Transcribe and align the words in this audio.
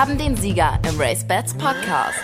haben 0.00 0.16
den 0.16 0.34
Sieger 0.34 0.78
im 0.88 0.98
Race 0.98 1.24
Bats 1.24 1.52
Podcast. 1.52 2.14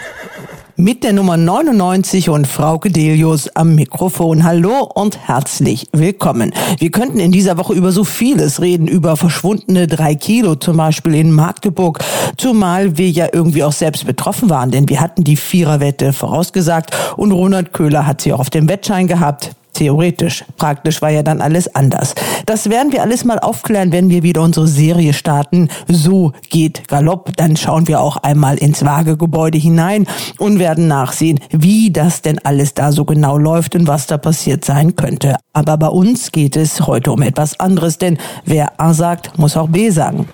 Mit 0.76 1.04
der 1.04 1.12
Nummer 1.12 1.36
99 1.36 2.30
und 2.30 2.46
Frau 2.46 2.78
Gedelius 2.78 3.54
am 3.54 3.74
Mikrofon. 3.74 4.44
Hallo 4.44 4.90
und 4.94 5.28
herzlich 5.28 5.86
willkommen. 5.92 6.54
Wir 6.78 6.90
könnten 6.90 7.20
in 7.20 7.32
dieser 7.32 7.58
Woche 7.58 7.74
über 7.74 7.92
so 7.92 8.04
vieles 8.04 8.62
reden, 8.62 8.88
über 8.88 9.18
verschwundene 9.18 9.86
drei 9.88 10.14
Kilo 10.14 10.54
zum 10.54 10.78
Beispiel 10.78 11.16
in 11.16 11.32
Magdeburg, 11.32 11.98
zumal 12.38 12.96
wir 12.96 13.10
ja 13.10 13.28
irgendwie 13.30 13.62
auch 13.62 13.72
selbst 13.72 14.06
betroffen 14.06 14.48
waren, 14.48 14.70
denn 14.70 14.88
wir 14.88 15.02
hatten 15.02 15.22
die 15.22 15.36
Viererwette 15.36 16.14
vorausgesagt 16.14 16.96
und 17.18 17.30
Ronald 17.30 17.74
Köhler 17.74 18.06
hat 18.06 18.22
sie 18.22 18.32
auch 18.32 18.40
auf 18.40 18.48
dem 18.48 18.70
Wettschein 18.70 19.06
gehabt. 19.06 19.54
Theoretisch. 19.76 20.42
Praktisch 20.56 21.02
war 21.02 21.10
ja 21.10 21.22
dann 21.22 21.42
alles 21.42 21.74
anders. 21.74 22.14
Das 22.46 22.70
werden 22.70 22.92
wir 22.92 23.02
alles 23.02 23.24
mal 23.24 23.38
aufklären, 23.38 23.92
wenn 23.92 24.08
wir 24.08 24.22
wieder 24.22 24.40
unsere 24.40 24.66
Serie 24.66 25.12
starten. 25.12 25.68
So 25.86 26.32
geht 26.48 26.88
Galopp. 26.88 27.36
Dann 27.36 27.56
schauen 27.56 27.86
wir 27.86 28.00
auch 28.00 28.16
einmal 28.16 28.56
ins 28.56 28.86
Wagegebäude 28.86 29.58
hinein 29.58 30.06
und 30.38 30.58
werden 30.58 30.88
nachsehen, 30.88 31.40
wie 31.50 31.90
das 31.90 32.22
denn 32.22 32.38
alles 32.38 32.72
da 32.72 32.90
so 32.90 33.04
genau 33.04 33.36
läuft 33.36 33.74
und 33.74 33.86
was 33.86 34.06
da 34.06 34.16
passiert 34.16 34.64
sein 34.64 34.96
könnte. 34.96 35.36
Aber 35.52 35.76
bei 35.76 35.88
uns 35.88 36.32
geht 36.32 36.56
es 36.56 36.86
heute 36.86 37.12
um 37.12 37.20
etwas 37.20 37.60
anderes, 37.60 37.98
denn 37.98 38.16
wer 38.46 38.80
A 38.80 38.94
sagt, 38.94 39.38
muss 39.38 39.58
auch 39.58 39.68
B 39.68 39.90
sagen. 39.90 40.26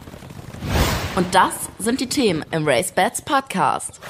Und 1.17 1.35
das 1.35 1.53
sind 1.81 2.01
die 2.01 2.09
Themen 2.09 2.45
im 2.53 2.67
Race 2.67 2.93
Bats 2.93 3.21
Podcast. 3.21 4.01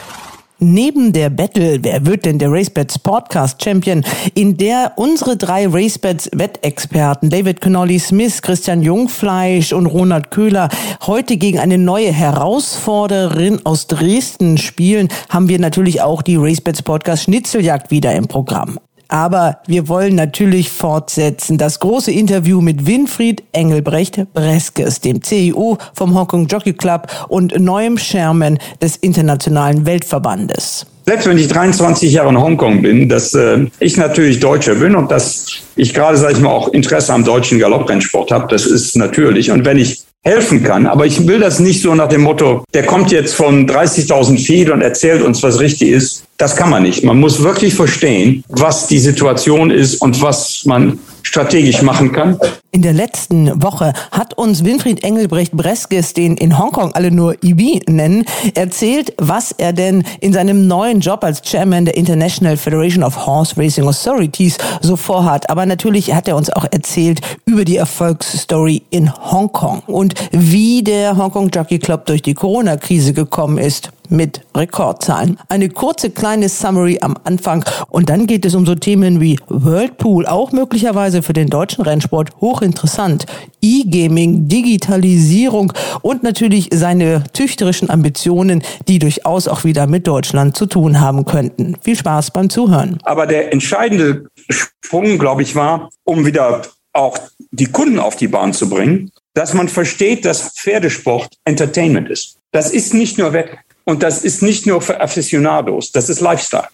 Neben 0.64 1.12
der 1.12 1.28
Battle, 1.28 1.82
wer 1.82 2.06
wird 2.06 2.24
denn 2.24 2.38
der 2.38 2.52
RaceBets 2.52 3.00
Podcast 3.00 3.60
Champion, 3.64 4.04
in 4.34 4.56
der 4.56 4.92
unsere 4.94 5.36
drei 5.36 5.66
RaceBets 5.66 6.30
Wettexperten 6.34 7.30
David 7.30 7.60
Connolly 7.60 7.98
Smith, 7.98 8.42
Christian 8.42 8.80
Jungfleisch 8.80 9.72
und 9.72 9.86
Ronald 9.86 10.30
Köhler 10.30 10.68
heute 11.04 11.36
gegen 11.36 11.58
eine 11.58 11.78
neue 11.78 12.12
Herausforderin 12.12 13.66
aus 13.66 13.88
Dresden 13.88 14.56
spielen, 14.56 15.08
haben 15.28 15.48
wir 15.48 15.58
natürlich 15.58 16.00
auch 16.00 16.22
die 16.22 16.36
RaceBets 16.36 16.82
Podcast 16.82 17.24
Schnitzeljagd 17.24 17.90
wieder 17.90 18.14
im 18.14 18.28
Programm. 18.28 18.78
Aber 19.12 19.58
wir 19.66 19.88
wollen 19.88 20.14
natürlich 20.14 20.70
fortsetzen. 20.70 21.58
Das 21.58 21.80
große 21.80 22.10
Interview 22.10 22.62
mit 22.62 22.86
Winfried 22.86 23.42
Engelbrecht 23.52 24.32
Breskes, 24.32 25.00
dem 25.00 25.20
CEO 25.20 25.76
vom 25.92 26.14
Hongkong 26.14 26.46
Jockey 26.46 26.72
Club 26.72 27.08
und 27.28 27.60
neuem 27.60 27.96
Chairman 27.96 28.58
des 28.80 28.96
Internationalen 28.96 29.84
Weltverbandes. 29.84 30.86
Selbst 31.04 31.26
wenn 31.26 31.36
ich 31.36 31.48
23 31.48 32.10
Jahre 32.10 32.30
in 32.30 32.40
Hongkong 32.40 32.80
bin, 32.80 33.10
dass 33.10 33.34
äh, 33.34 33.66
ich 33.80 33.98
natürlich 33.98 34.40
Deutscher 34.40 34.76
bin 34.76 34.94
und 34.94 35.10
dass 35.10 35.44
ich 35.76 35.92
gerade, 35.92 36.16
sage 36.16 36.32
ich 36.32 36.40
mal, 36.40 36.48
auch 36.48 36.68
Interesse 36.68 37.12
am 37.12 37.22
deutschen 37.22 37.58
Galopprennsport 37.58 38.30
habe, 38.30 38.46
das 38.48 38.64
ist 38.64 38.96
natürlich. 38.96 39.50
Und 39.50 39.66
wenn 39.66 39.76
ich 39.76 40.04
helfen 40.24 40.62
kann. 40.62 40.86
Aber 40.86 41.04
ich 41.06 41.26
will 41.26 41.40
das 41.40 41.58
nicht 41.58 41.82
so 41.82 41.94
nach 41.94 42.08
dem 42.08 42.22
Motto, 42.22 42.64
der 42.74 42.86
kommt 42.86 43.10
jetzt 43.10 43.34
von 43.34 43.68
30.000 43.68 44.38
Feed 44.38 44.70
und 44.70 44.80
erzählt 44.80 45.22
uns, 45.22 45.42
was 45.42 45.58
richtig 45.58 45.90
ist. 45.90 46.24
Das 46.36 46.56
kann 46.56 46.70
man 46.70 46.84
nicht. 46.84 47.04
Man 47.04 47.18
muss 47.18 47.42
wirklich 47.42 47.74
verstehen, 47.74 48.44
was 48.48 48.86
die 48.86 48.98
Situation 48.98 49.70
ist 49.70 50.00
und 50.00 50.20
was 50.22 50.64
man 50.64 50.98
strategisch 51.22 51.82
machen 51.82 52.12
kann. 52.12 52.38
In 52.74 52.80
der 52.80 52.94
letzten 52.94 53.62
Woche 53.62 53.92
hat 54.10 54.38
uns 54.38 54.64
Winfried 54.64 55.04
Engelbrecht 55.04 55.52
Breskes, 55.52 56.14
den 56.14 56.38
in 56.38 56.58
Hongkong 56.58 56.94
alle 56.94 57.10
nur 57.10 57.36
IB 57.44 57.82
nennen, 57.86 58.24
erzählt, 58.54 59.12
was 59.18 59.52
er 59.52 59.74
denn 59.74 60.04
in 60.20 60.32
seinem 60.32 60.66
neuen 60.66 61.00
Job 61.00 61.22
als 61.22 61.42
Chairman 61.42 61.84
der 61.84 61.98
International 61.98 62.56
Federation 62.56 63.04
of 63.04 63.26
Horse 63.26 63.58
Racing 63.58 63.86
Authorities 63.86 64.56
so 64.80 64.96
vorhat. 64.96 65.50
Aber 65.50 65.66
natürlich 65.66 66.14
hat 66.14 66.28
er 66.28 66.36
uns 66.36 66.48
auch 66.48 66.64
erzählt 66.70 67.20
über 67.44 67.66
die 67.66 67.76
Erfolgsstory 67.76 68.80
in 68.88 69.12
Hongkong 69.12 69.82
und 69.86 70.14
wie 70.30 70.82
der 70.82 71.18
Hongkong 71.18 71.50
Jockey 71.50 71.78
Club 71.78 72.06
durch 72.06 72.22
die 72.22 72.32
Corona-Krise 72.32 73.12
gekommen 73.12 73.58
ist 73.58 73.92
mit 74.08 74.42
Rekordzahlen. 74.54 75.38
Eine 75.48 75.68
kurze 75.68 76.10
kleine 76.10 76.48
Summary 76.48 76.98
am 77.00 77.16
Anfang 77.24 77.64
und 77.88 78.08
dann 78.08 78.26
geht 78.26 78.44
es 78.44 78.54
um 78.54 78.66
so 78.66 78.74
Themen 78.74 79.20
wie 79.20 79.38
Whirlpool, 79.48 80.26
auch 80.26 80.52
möglicherweise 80.52 81.22
für 81.22 81.32
den 81.32 81.48
deutschen 81.48 81.82
Rennsport 81.82 82.30
hochinteressant, 82.40 83.26
E-Gaming, 83.60 84.48
Digitalisierung 84.48 85.72
und 86.02 86.22
natürlich 86.22 86.68
seine 86.72 87.24
züchterischen 87.32 87.90
Ambitionen, 87.90 88.62
die 88.88 88.98
durchaus 88.98 89.48
auch 89.48 89.64
wieder 89.64 89.86
mit 89.86 90.06
Deutschland 90.06 90.56
zu 90.56 90.66
tun 90.66 91.00
haben 91.00 91.24
könnten. 91.24 91.76
Viel 91.80 91.96
Spaß 91.96 92.32
beim 92.32 92.50
Zuhören. 92.50 92.98
Aber 93.04 93.26
der 93.26 93.52
entscheidende 93.52 94.26
Sprung, 94.48 95.18
glaube 95.18 95.42
ich, 95.42 95.54
war, 95.54 95.90
um 96.04 96.26
wieder 96.26 96.62
auch 96.92 97.16
die 97.50 97.66
Kunden 97.66 97.98
auf 97.98 98.16
die 98.16 98.28
Bahn 98.28 98.52
zu 98.52 98.68
bringen, 98.68 99.10
dass 99.34 99.54
man 99.54 99.68
versteht, 99.68 100.24
dass 100.24 100.52
Pferdesport 100.54 101.28
Entertainment 101.44 102.10
ist. 102.10 102.38
Das 102.50 102.70
ist 102.70 102.92
nicht 102.92 103.18
nur 103.18 103.32
Wetter. 103.32 103.58
Und 103.84 104.02
das 104.02 104.24
ist 104.24 104.42
nicht 104.42 104.66
nur 104.66 104.80
für 104.80 105.00
Aficionados, 105.00 105.92
das 105.92 106.08
ist 106.08 106.20
Lifestyle. 106.20 106.68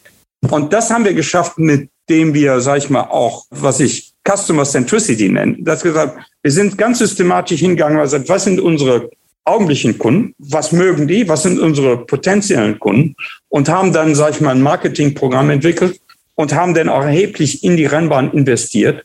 Und 0.51 0.73
das 0.73 0.91
haben 0.91 1.05
wir 1.05 1.15
geschafft, 1.15 1.59
mit 1.59 1.91
dem 2.09 2.35
wir, 2.35 2.61
sag 2.61 2.79
ich 2.79 2.91
mal, 2.91 3.03
auch, 3.03 3.47
was 3.51 3.81
ich 3.81 4.13
Customer 4.27 4.65
Centricity 4.65 5.29
nenne. 5.29 5.57
Das 5.61 5.83
gesagt, 5.83 6.19
wir 6.43 6.53
sind 6.53 6.77
ganz 6.77 6.99
systematisch 6.99 7.61
hingegangen, 7.61 7.99
also 7.99 8.19
was 8.29 8.45
sind 8.45 8.61
unsere 8.61 9.11
augenblicklichen 9.45 9.99
Kunden, 9.99 10.35
was 10.39 10.73
mögen 10.73 11.09
die, 11.09 11.29
was 11.29 11.43
sind 11.43 11.59
unsere 11.59 12.05
potenziellen 12.05 12.79
Kunden 12.79 13.15
und 13.49 13.69
haben 13.69 13.93
dann, 13.93 14.15
sag 14.15 14.35
ich 14.35 14.41
mal, 14.41 14.55
ein 14.55 14.63
Marketingprogramm 14.63 15.51
entwickelt 15.51 15.99
und 16.35 16.55
haben 16.55 16.75
dann 16.75 16.91
auch 16.91 17.03
erheblich 17.03 17.65
in 17.65 17.77
die 17.77 17.87
Rennbahn 17.87 18.33
investiert, 18.33 19.05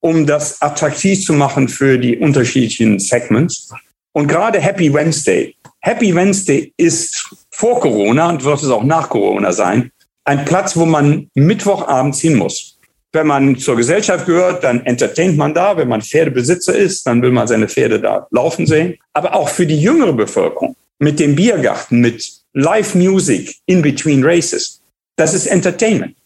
um 0.00 0.26
das 0.26 0.60
attraktiv 0.62 1.24
zu 1.24 1.34
machen 1.34 1.68
für 1.68 1.98
die 1.98 2.16
unterschiedlichen 2.16 2.98
Segments. 2.98 3.70
Und 4.12 4.28
gerade 4.28 4.60
Happy 4.60 4.92
Wednesday. 4.92 5.54
Happy 5.80 6.14
Wednesday 6.14 6.72
ist 6.76 7.36
vor 7.62 7.78
Corona 7.78 8.28
und 8.28 8.42
wird 8.42 8.60
es 8.60 8.70
auch 8.70 8.82
nach 8.82 9.08
Corona 9.08 9.52
sein, 9.52 9.92
ein 10.24 10.44
Platz, 10.44 10.76
wo 10.76 10.84
man 10.84 11.30
Mittwochabends 11.34 12.20
hin 12.20 12.34
muss. 12.34 12.76
Wenn 13.12 13.28
man 13.28 13.56
zur 13.56 13.76
Gesellschaft 13.76 14.26
gehört, 14.26 14.64
dann 14.64 14.84
entertaint 14.84 15.36
man 15.36 15.54
da. 15.54 15.76
Wenn 15.76 15.86
man 15.86 16.02
Pferdebesitzer 16.02 16.74
ist, 16.74 17.06
dann 17.06 17.22
will 17.22 17.30
man 17.30 17.46
seine 17.46 17.68
Pferde 17.68 18.00
da 18.00 18.26
laufen 18.32 18.66
sehen. 18.66 18.98
Aber 19.12 19.36
auch 19.36 19.48
für 19.48 19.64
die 19.64 19.80
jüngere 19.80 20.12
Bevölkerung 20.12 20.74
mit 20.98 21.20
dem 21.20 21.36
Biergarten, 21.36 22.00
mit 22.00 22.32
Live 22.52 22.96
Music 22.96 23.54
in 23.66 23.80
between 23.80 24.24
races. 24.24 24.80
Das 25.14 25.32
ist 25.32 25.46
Entertainment. 25.46 26.16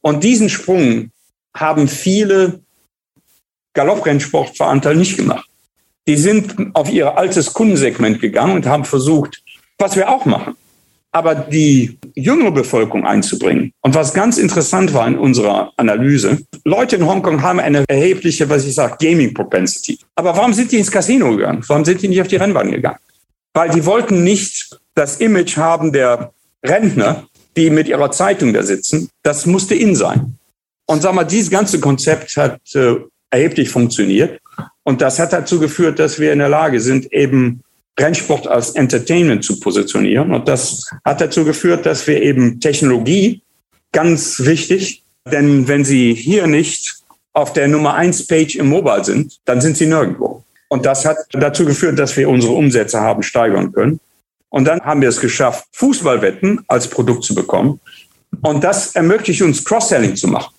Und 0.00 0.24
diesen 0.24 0.48
Sprung 0.48 1.12
haben 1.54 1.86
viele 1.86 2.58
Galopprennsportveranstalter 3.74 4.98
nicht 4.98 5.16
gemacht. 5.16 5.48
Die 6.08 6.16
sind 6.16 6.56
auf 6.74 6.90
ihr 6.90 7.16
altes 7.16 7.52
Kundensegment 7.52 8.20
gegangen 8.20 8.56
und 8.56 8.66
haben 8.66 8.84
versucht, 8.84 9.40
was 9.78 9.94
wir 9.94 10.08
auch 10.08 10.24
machen, 10.24 10.56
aber 11.12 11.34
die 11.34 11.98
jüngere 12.14 12.50
Bevölkerung 12.50 13.06
einzubringen. 13.06 13.72
Und 13.82 13.94
was 13.94 14.14
ganz 14.14 14.38
interessant 14.38 14.94
war 14.94 15.06
in 15.06 15.18
unserer 15.18 15.72
Analyse, 15.76 16.38
Leute 16.64 16.96
in 16.96 17.06
Hongkong 17.06 17.42
haben 17.42 17.60
eine 17.60 17.84
erhebliche, 17.86 18.48
was 18.48 18.66
ich 18.66 18.74
sage, 18.74 18.96
Gaming-Propensity. 19.00 19.98
Aber 20.16 20.34
warum 20.34 20.54
sind 20.54 20.72
die 20.72 20.78
ins 20.78 20.90
Casino 20.90 21.30
gegangen? 21.36 21.62
Warum 21.68 21.84
sind 21.84 22.02
die 22.02 22.08
nicht 22.08 22.20
auf 22.20 22.28
die 22.28 22.36
Rennbahn 22.36 22.70
gegangen? 22.70 22.98
Weil 23.52 23.68
die 23.70 23.84
wollten 23.84 24.24
nicht 24.24 24.78
das 24.94 25.18
Image 25.18 25.56
haben 25.58 25.92
der 25.92 26.32
Rentner, 26.64 27.26
die 27.56 27.68
mit 27.68 27.88
ihrer 27.88 28.10
Zeitung 28.10 28.54
da 28.54 28.62
sitzen. 28.62 29.10
Das 29.22 29.44
musste 29.44 29.74
in 29.74 29.94
sein. 29.94 30.38
Und 30.86 31.02
sag 31.02 31.14
mal, 31.14 31.24
dieses 31.24 31.50
ganze 31.50 31.80
Konzept 31.80 32.36
hat 32.36 32.60
äh, 32.74 32.96
erheblich 33.30 33.68
funktioniert. 33.68 34.40
Und 34.82 35.00
das 35.00 35.18
hat 35.18 35.32
dazu 35.32 35.60
geführt, 35.60 35.98
dass 35.98 36.18
wir 36.18 36.32
in 36.32 36.38
der 36.38 36.48
Lage 36.48 36.80
sind, 36.80 37.12
eben 37.12 37.62
Rennsport 37.98 38.46
als 38.46 38.70
Entertainment 38.70 39.44
zu 39.44 39.60
positionieren. 39.60 40.32
Und 40.32 40.48
das 40.48 40.90
hat 41.04 41.20
dazu 41.20 41.44
geführt, 41.44 41.86
dass 41.86 42.06
wir 42.06 42.22
eben 42.22 42.60
Technologie, 42.60 43.42
ganz 43.92 44.40
wichtig, 44.40 45.02
denn 45.30 45.68
wenn 45.68 45.84
Sie 45.84 46.14
hier 46.14 46.46
nicht 46.46 46.96
auf 47.32 47.52
der 47.52 47.68
Nummer 47.68 47.94
eins 47.94 48.26
Page 48.26 48.56
im 48.56 48.68
Mobile 48.68 49.04
sind, 49.04 49.38
dann 49.44 49.60
sind 49.60 49.76
Sie 49.76 49.86
nirgendwo. 49.86 50.42
Und 50.68 50.86
das 50.86 51.04
hat 51.04 51.18
dazu 51.32 51.64
geführt, 51.64 51.98
dass 51.98 52.16
wir 52.16 52.28
unsere 52.28 52.54
Umsätze 52.54 53.00
haben 53.00 53.22
steigern 53.22 53.72
können. 53.72 54.00
Und 54.48 54.64
dann 54.66 54.80
haben 54.80 55.00
wir 55.00 55.08
es 55.08 55.20
geschafft, 55.20 55.66
Fußballwetten 55.72 56.64
als 56.66 56.88
Produkt 56.88 57.24
zu 57.24 57.34
bekommen. 57.34 57.80
Und 58.40 58.64
das 58.64 58.94
ermöglicht 58.94 59.42
uns 59.42 59.64
Cross-Selling 59.64 60.16
zu 60.16 60.28
machen. 60.28 60.54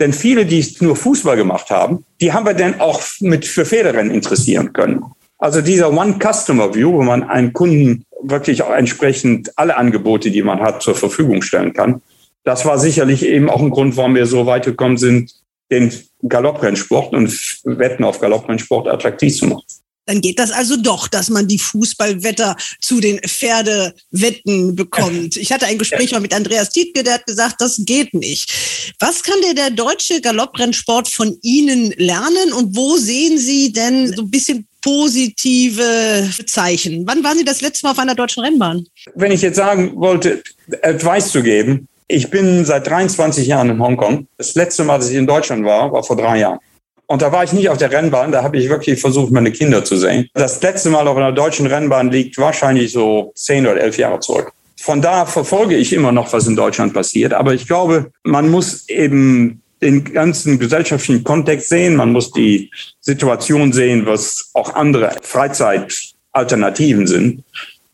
Denn 0.00 0.12
viele, 0.12 0.44
die 0.44 0.76
nur 0.80 0.96
Fußball 0.96 1.36
gemacht 1.36 1.70
haben, 1.70 2.04
die 2.20 2.32
haben 2.32 2.46
wir 2.46 2.54
dann 2.54 2.80
auch 2.80 3.00
mit 3.20 3.46
für 3.46 3.64
Pferderennen 3.64 4.12
interessieren 4.12 4.72
können. 4.72 5.04
Also 5.38 5.60
dieser 5.60 5.92
One-Customer-View, 5.92 6.92
wo 6.92 7.02
man 7.02 7.22
einem 7.24 7.52
Kunden 7.52 8.04
wirklich 8.22 8.62
auch 8.62 8.72
entsprechend 8.72 9.56
alle 9.58 9.76
Angebote, 9.76 10.30
die 10.30 10.42
man 10.42 10.60
hat, 10.60 10.82
zur 10.82 10.94
Verfügung 10.94 11.42
stellen 11.42 11.72
kann. 11.72 12.02
Das 12.44 12.64
war 12.64 12.78
sicherlich 12.78 13.24
eben 13.24 13.50
auch 13.50 13.60
ein 13.60 13.70
Grund, 13.70 13.96
warum 13.96 14.14
wir 14.14 14.26
so 14.26 14.46
weit 14.46 14.64
gekommen 14.64 14.96
sind, 14.96 15.34
den 15.70 15.92
Galopprennsport 16.28 17.14
und 17.14 17.30
Wetten 17.64 18.04
auf 18.04 18.20
Galopprennsport 18.20 18.88
attraktiv 18.88 19.36
zu 19.36 19.46
machen. 19.46 19.64
Dann 20.06 20.20
geht 20.20 20.38
das 20.38 20.50
also 20.50 20.76
doch, 20.76 21.08
dass 21.08 21.30
man 21.30 21.48
die 21.48 21.58
Fußballwetter 21.58 22.56
zu 22.80 23.00
den 23.00 23.18
Pferdewetten 23.20 24.76
bekommt. 24.76 25.38
Ich 25.38 25.50
hatte 25.50 25.64
ein 25.64 25.78
Gespräch 25.78 26.12
mal 26.12 26.20
mit 26.20 26.34
Andreas 26.34 26.70
Tietke, 26.70 27.02
der 27.02 27.14
hat 27.14 27.26
gesagt, 27.26 27.56
das 27.60 27.80
geht 27.86 28.12
nicht. 28.12 28.94
Was 29.00 29.22
kann 29.22 29.40
der, 29.42 29.54
der 29.54 29.70
deutsche 29.70 30.20
Galopprennsport 30.20 31.08
von 31.08 31.38
Ihnen 31.40 31.92
lernen 31.96 32.52
und 32.52 32.76
wo 32.76 32.98
sehen 32.98 33.38
Sie 33.38 33.72
denn 33.72 34.14
so 34.14 34.22
ein 34.22 34.30
bisschen 34.30 34.68
positive 34.84 36.28
Zeichen. 36.46 37.06
Wann 37.06 37.24
waren 37.24 37.38
Sie 37.38 37.44
das 37.44 37.62
letzte 37.62 37.86
Mal 37.86 37.92
auf 37.92 37.98
einer 37.98 38.14
deutschen 38.14 38.44
Rennbahn? 38.44 38.86
Wenn 39.14 39.32
ich 39.32 39.40
jetzt 39.40 39.56
sagen 39.56 39.92
wollte, 39.96 40.42
Advice 40.82 41.32
zu 41.32 41.42
geben, 41.42 41.88
ich 42.06 42.28
bin 42.30 42.66
seit 42.66 42.86
23 42.86 43.46
Jahren 43.46 43.70
in 43.70 43.82
Hongkong. 43.82 44.26
Das 44.36 44.54
letzte 44.54 44.84
Mal, 44.84 44.98
dass 44.98 45.08
ich 45.08 45.16
in 45.16 45.26
Deutschland 45.26 45.64
war, 45.64 45.90
war 45.90 46.04
vor 46.04 46.16
drei 46.16 46.38
Jahren. 46.38 46.58
Und 47.06 47.22
da 47.22 47.32
war 47.32 47.44
ich 47.44 47.52
nicht 47.52 47.68
auf 47.68 47.78
der 47.78 47.90
Rennbahn, 47.90 48.32
da 48.32 48.42
habe 48.42 48.58
ich 48.58 48.68
wirklich 48.68 49.00
versucht, 49.00 49.32
meine 49.32 49.52
Kinder 49.52 49.84
zu 49.84 49.96
sehen. 49.96 50.28
Das 50.34 50.60
letzte 50.62 50.90
Mal 50.90 51.06
auf 51.08 51.16
einer 51.16 51.32
deutschen 51.32 51.66
Rennbahn 51.66 52.10
liegt 52.10 52.36
wahrscheinlich 52.38 52.92
so 52.92 53.32
zehn 53.34 53.66
oder 53.66 53.80
elf 53.80 53.98
Jahre 53.98 54.20
zurück. 54.20 54.52
Von 54.80 55.00
da 55.00 55.24
verfolge 55.24 55.76
ich 55.76 55.94
immer 55.94 56.12
noch, 56.12 56.32
was 56.32 56.46
in 56.46 56.56
Deutschland 56.56 56.92
passiert. 56.92 57.32
Aber 57.32 57.54
ich 57.54 57.66
glaube, 57.66 58.10
man 58.22 58.50
muss 58.50 58.88
eben 58.88 59.62
den 59.82 60.04
ganzen 60.04 60.58
gesellschaftlichen 60.58 61.24
Kontext 61.24 61.68
sehen. 61.68 61.96
Man 61.96 62.12
muss 62.12 62.32
die 62.32 62.70
Situation 63.00 63.72
sehen, 63.72 64.06
was 64.06 64.50
auch 64.54 64.74
andere 64.74 65.12
Freizeitalternativen 65.22 67.06
sind. 67.06 67.44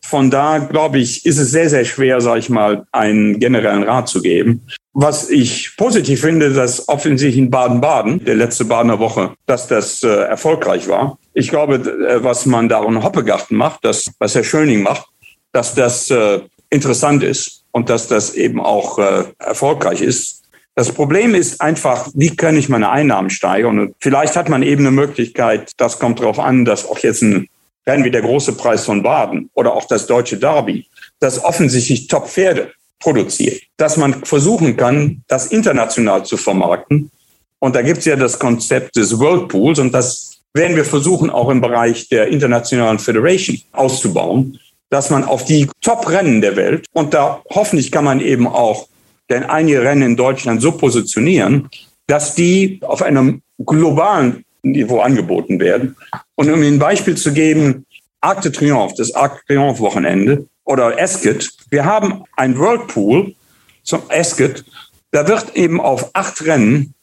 Von 0.02 0.30
da, 0.30 0.58
glaube 0.58 0.98
ich, 0.98 1.24
ist 1.24 1.38
es 1.38 1.52
sehr, 1.52 1.70
sehr 1.70 1.84
schwer, 1.84 2.20
sage 2.20 2.40
ich 2.40 2.50
mal, 2.50 2.84
einen 2.90 3.38
generellen 3.38 3.84
Rat 3.84 4.08
zu 4.08 4.20
geben. 4.20 4.62
Was 4.92 5.30
ich 5.30 5.76
positiv 5.76 6.22
finde, 6.22 6.52
dass 6.52 6.88
offensichtlich 6.88 7.38
in 7.38 7.48
Baden-Baden, 7.48 8.24
der 8.24 8.34
letzte 8.34 8.64
Badener 8.64 8.98
Woche, 8.98 9.34
dass 9.46 9.68
das 9.68 10.02
äh, 10.02 10.08
erfolgreich 10.08 10.88
war. 10.88 11.16
Ich 11.32 11.48
glaube, 11.48 11.76
äh, 11.76 12.24
was 12.24 12.44
man 12.44 12.68
da 12.68 12.82
in 12.82 13.02
Hoppegarten 13.04 13.56
macht, 13.56 13.84
das, 13.84 14.10
was 14.18 14.34
Herr 14.34 14.42
Schöning 14.42 14.82
macht, 14.82 15.06
dass 15.52 15.76
das 15.76 16.10
äh, 16.10 16.40
interessant 16.70 17.22
ist 17.22 17.64
und 17.70 17.88
dass 17.88 18.08
das 18.08 18.34
eben 18.34 18.60
auch 18.60 18.98
äh, 18.98 19.24
erfolgreich 19.38 20.00
ist. 20.00 20.42
Das 20.74 20.92
Problem 20.92 21.34
ist 21.34 21.60
einfach, 21.60 22.08
wie 22.14 22.34
kann 22.34 22.56
ich 22.56 22.68
meine 22.68 22.90
Einnahmen 22.90 23.30
steigern? 23.30 23.78
Und 23.78 23.94
vielleicht 23.98 24.36
hat 24.36 24.48
man 24.48 24.62
eben 24.62 24.86
eine 24.86 24.92
Möglichkeit, 24.92 25.72
das 25.76 25.98
kommt 25.98 26.20
darauf 26.20 26.38
an, 26.38 26.64
dass 26.64 26.86
auch 26.86 26.98
jetzt 27.00 27.22
ein 27.22 27.48
Rennen 27.86 28.04
wie 28.04 28.10
der 28.10 28.22
große 28.22 28.52
Preis 28.52 28.84
von 28.84 29.02
Baden 29.02 29.50
oder 29.54 29.74
auch 29.74 29.86
das 29.86 30.06
deutsche 30.06 30.36
Derby, 30.36 30.86
das 31.18 31.42
offensichtlich 31.42 32.06
Top-Pferde 32.06 32.72
produziert, 32.98 33.62
dass 33.76 33.96
man 33.96 34.24
versuchen 34.24 34.76
kann, 34.76 35.22
das 35.26 35.46
international 35.48 36.24
zu 36.24 36.36
vermarkten. 36.36 37.10
Und 37.58 37.74
da 37.74 37.82
gibt 37.82 37.98
es 37.98 38.04
ja 38.04 38.16
das 38.16 38.38
Konzept 38.38 38.96
des 38.96 39.18
Whirlpools 39.18 39.78
und 39.78 39.92
das 39.92 40.40
werden 40.54 40.76
wir 40.76 40.84
versuchen, 40.84 41.30
auch 41.30 41.48
im 41.48 41.60
Bereich 41.60 42.08
der 42.08 42.28
internationalen 42.28 42.98
Federation 42.98 43.60
auszubauen, 43.72 44.58
dass 44.88 45.10
man 45.10 45.24
auf 45.24 45.44
die 45.44 45.68
Top-Rennen 45.80 46.40
der 46.40 46.56
Welt, 46.56 46.86
und 46.92 47.14
da 47.14 47.42
hoffentlich 47.50 47.92
kann 47.92 48.04
man 48.04 48.20
eben 48.20 48.46
auch 48.46 48.88
denn 49.30 49.44
einige 49.44 49.82
Rennen 49.82 50.02
in 50.02 50.16
Deutschland 50.16 50.60
so 50.60 50.72
positionieren, 50.72 51.68
dass 52.06 52.34
die 52.34 52.80
auf 52.82 53.02
einem 53.02 53.42
globalen 53.64 54.44
Niveau 54.62 55.00
angeboten 55.00 55.60
werden. 55.60 55.96
Und 56.34 56.50
um 56.50 56.62
Ihnen 56.62 56.74
ein 56.74 56.78
Beispiel 56.78 57.16
zu 57.16 57.32
geben, 57.32 57.86
Arc 58.20 58.42
de 58.42 58.52
Triomphe, 58.52 58.94
das 58.98 59.14
Arc 59.14 59.46
de 59.46 59.56
Triomphe 59.56 59.80
Wochenende, 59.80 60.46
oder 60.64 60.98
Esket. 60.98 61.50
Wir 61.70 61.84
haben 61.84 62.24
ein 62.36 62.56
Whirlpool 62.56 63.34
zum 63.82 64.08
Esket. 64.08 64.64
Da 65.10 65.26
wird 65.26 65.56
eben 65.56 65.80
auf 65.80 66.10
acht 66.14 66.44
Rennen 66.44 66.94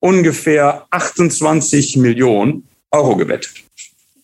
ungefähr 0.00 0.86
28 0.90 1.96
Millionen 1.98 2.66
Euro 2.90 3.16
gewettet. 3.16 3.54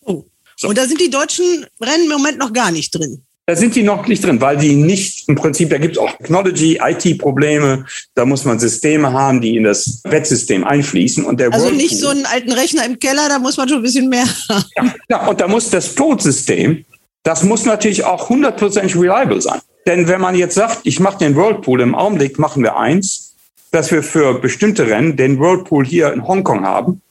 Oh. 0.01 0.25
So. 0.57 0.67
Und 0.67 0.77
da 0.77 0.85
sind 0.85 0.99
die 0.99 1.09
deutschen 1.09 1.65
Rennen 1.79 2.03
im 2.03 2.09
Moment 2.09 2.37
noch 2.39 2.51
gar 2.51 2.71
nicht 2.71 2.93
drin. 2.93 3.23
Da 3.49 3.55
sind 3.55 3.73
die 3.73 3.81
noch 3.81 4.05
nicht 4.05 4.23
drin, 4.23 4.39
weil 4.39 4.57
die 4.57 4.75
nicht 4.75 5.27
im 5.27 5.33
Prinzip, 5.33 5.71
da 5.71 5.79
gibt 5.79 5.95
es 5.95 5.97
auch 5.97 6.11
Technology, 6.17 6.79
IT-Probleme, 6.81 7.85
da 8.13 8.25
muss 8.25 8.45
man 8.45 8.59
Systeme 8.59 9.11
haben, 9.11 9.41
die 9.41 9.57
in 9.57 9.63
das 9.63 10.01
Wettsystem 10.03 10.63
einfließen. 10.63 11.25
Und 11.25 11.39
der 11.39 11.51
also 11.51 11.65
Whirlpool, 11.65 11.81
nicht 11.81 11.97
so 11.97 12.09
einen 12.09 12.27
alten 12.27 12.51
Rechner 12.51 12.85
im 12.85 12.99
Keller, 12.99 13.27
da 13.27 13.39
muss 13.39 13.57
man 13.57 13.67
schon 13.67 13.79
ein 13.79 13.83
bisschen 13.83 14.07
mehr 14.07 14.25
haben. 14.49 14.65
Ja, 14.77 14.93
ja 15.09 15.27
und 15.27 15.41
da 15.41 15.47
muss 15.47 15.69
das 15.71 15.95
Todsystem 15.95 16.85
das 17.23 17.43
muss 17.43 17.65
natürlich 17.65 18.03
auch 18.03 18.29
100% 18.29 18.95
reliable 18.95 19.41
sein. 19.41 19.59
Denn 19.85 20.07
wenn 20.07 20.21
man 20.21 20.35
jetzt 20.35 20.55
sagt, 20.55 20.79
ich 20.83 20.99
mache 20.99 21.17
den 21.17 21.35
Whirlpool, 21.35 21.81
im 21.81 21.95
Augenblick 21.95 22.39
machen 22.39 22.63
wir 22.63 22.77
eins, 22.77 23.35
dass 23.71 23.91
wir 23.91 24.03
für 24.03 24.39
bestimmte 24.39 24.87
Rennen 24.87 25.15
den 25.15 25.39
Whirlpool 25.39 25.85
hier 25.85 26.13
in 26.13 26.27
Hongkong 26.27 26.65
haben, 26.65 27.01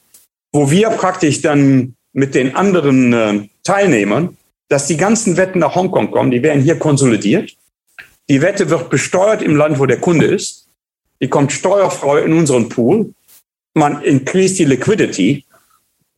wo 0.53 0.71
wir 0.71 0.91
praktisch 0.91 1.43
dann 1.43 1.95
mit 2.13 2.35
den 2.35 2.57
anderen 2.57 3.13
äh, 3.13 3.49
Teilnehmern, 3.65 4.38
dass 4.69 4.87
die 4.87 4.97
ganzen 4.97 5.37
Wetten 5.37 5.61
nach 5.61 5.75
Hongkong 5.75 6.11
kommen, 6.11 6.31
die 6.31 6.43
werden 6.43 6.63
hier 6.63 6.79
konsolidiert. 6.79 7.57
Die 8.29 8.43
Wette 8.43 8.69
wird 8.69 8.91
besteuert 8.91 9.43
im 9.43 9.57
Land, 9.57 9.79
wo 9.79 9.87
der 9.87 10.01
Kunde 10.01 10.27
ist. 10.27 10.69
Die 11.21 11.29
kommt 11.29 11.53
steuerfrei 11.53 12.21
in 12.21 12.33
unseren 12.35 12.69
Pool. 12.69 13.13
Man 13.75 14.03
increase 14.03 14.57
die 14.57 14.65
Liquidity. 14.65 15.45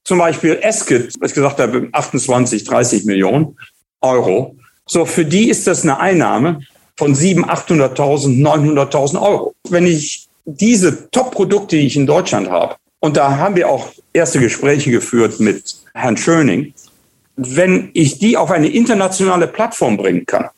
Zum 0.04 0.18
Beispiel 0.18 0.58
Esket, 0.62 1.14
was 1.20 1.30
ich 1.30 1.34
gesagt 1.34 1.60
habe, 1.60 1.88
28, 1.92 2.64
30 2.64 3.04
Millionen. 3.04 3.56
Euro. 4.00 4.56
So, 4.86 5.04
für 5.04 5.24
die 5.24 5.50
ist 5.50 5.66
das 5.66 5.82
eine 5.82 6.00
Einnahme 6.00 6.60
von 6.96 7.14
700.000, 7.14 7.96
800.000, 7.96 8.42
900.000 8.42 9.22
Euro. 9.22 9.54
Wenn 9.68 9.86
ich 9.86 10.26
diese 10.44 11.10
Top-Produkte, 11.10 11.76
die 11.76 11.86
ich 11.86 11.96
in 11.96 12.06
Deutschland 12.06 12.50
habe, 12.50 12.76
und 13.00 13.16
da 13.16 13.36
haben 13.36 13.56
wir 13.56 13.68
auch 13.68 13.92
erste 14.12 14.40
Gespräche 14.40 14.90
geführt 14.90 15.40
mit 15.40 15.76
Herrn 15.94 16.16
Schöning, 16.16 16.74
wenn 17.42 17.90
ich 17.94 18.18
die 18.18 18.36
auf 18.36 18.50
eine 18.50 18.68
internationale 18.68 19.46
Plattform 19.46 19.96
bringen 19.96 20.26
kann, 20.26 20.48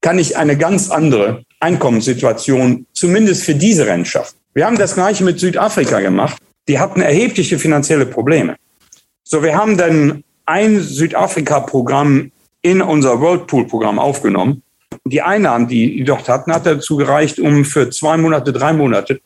kann 0.00 0.18
ich 0.18 0.36
eine 0.36 0.58
ganz 0.58 0.90
andere 0.90 1.44
Einkommenssituation 1.60 2.86
zumindest 2.92 3.44
für 3.44 3.54
diese 3.54 3.86
Rennen 3.86 4.04
schaffen. 4.04 4.36
Wir 4.54 4.66
haben 4.66 4.76
das 4.76 4.94
gleiche 4.94 5.24
mit 5.24 5.38
Südafrika 5.38 6.00
gemacht. 6.00 6.36
Die 6.68 6.78
hatten 6.78 7.00
erhebliche 7.00 7.58
finanzielle 7.58 8.06
Probleme. 8.06 8.56
So, 9.22 9.42
wir 9.42 9.56
haben 9.56 9.76
dann 9.76 10.24
ein 10.44 10.80
Südafrika-Programm 10.80 12.32
in 12.62 12.82
unser 12.82 13.20
Whirlpool-Programm 13.20 13.98
aufgenommen. 13.98 14.62
Die 15.04 15.22
Einnahmen, 15.22 15.68
die 15.68 15.96
die 15.96 16.04
dort 16.04 16.28
hatten, 16.28 16.52
hat 16.52 16.66
dazu 16.66 16.96
gereicht, 16.96 17.38
um 17.38 17.64
für 17.64 17.90
zwei 17.90 18.16
Monate, 18.16 18.52
drei 18.52 18.72
Monate 18.72 19.20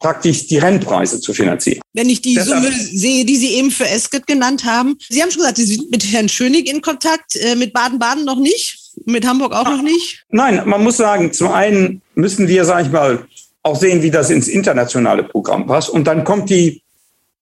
praktisch 0.00 0.46
die 0.46 0.58
Rennpreise 0.58 1.20
zu 1.20 1.32
finanzieren. 1.32 1.80
Wenn 1.92 2.08
ich 2.08 2.22
die 2.22 2.34
Deshalb, 2.34 2.64
Summe 2.64 2.74
sehe, 2.74 3.24
die 3.24 3.36
Sie 3.36 3.54
eben 3.54 3.70
für 3.70 3.86
Esket 3.86 4.26
genannt 4.26 4.64
haben. 4.64 4.96
Sie 5.08 5.22
haben 5.22 5.30
schon 5.30 5.42
gesagt, 5.42 5.58
Sie 5.58 5.64
sind 5.64 5.90
mit 5.90 6.10
Herrn 6.10 6.28
Schönig 6.28 6.68
in 6.68 6.80
Kontakt, 6.80 7.36
äh, 7.36 7.54
mit 7.54 7.72
Baden-Baden 7.72 8.24
noch 8.24 8.38
nicht, 8.38 8.78
mit 9.04 9.26
Hamburg 9.26 9.52
auch 9.52 9.64
noch 9.64 9.82
nicht? 9.82 10.24
Nein, 10.30 10.62
man 10.66 10.82
muss 10.82 10.96
sagen, 10.96 11.32
zum 11.32 11.52
einen 11.52 12.02
müssen 12.14 12.48
wir, 12.48 12.64
sage 12.64 12.86
ich 12.86 12.92
mal, 12.92 13.26
auch 13.62 13.78
sehen, 13.78 14.02
wie 14.02 14.10
das 14.10 14.30
ins 14.30 14.48
internationale 14.48 15.22
Programm 15.22 15.66
passt. 15.66 15.90
Und 15.90 16.06
dann 16.06 16.24
kommt 16.24 16.48
die 16.48 16.82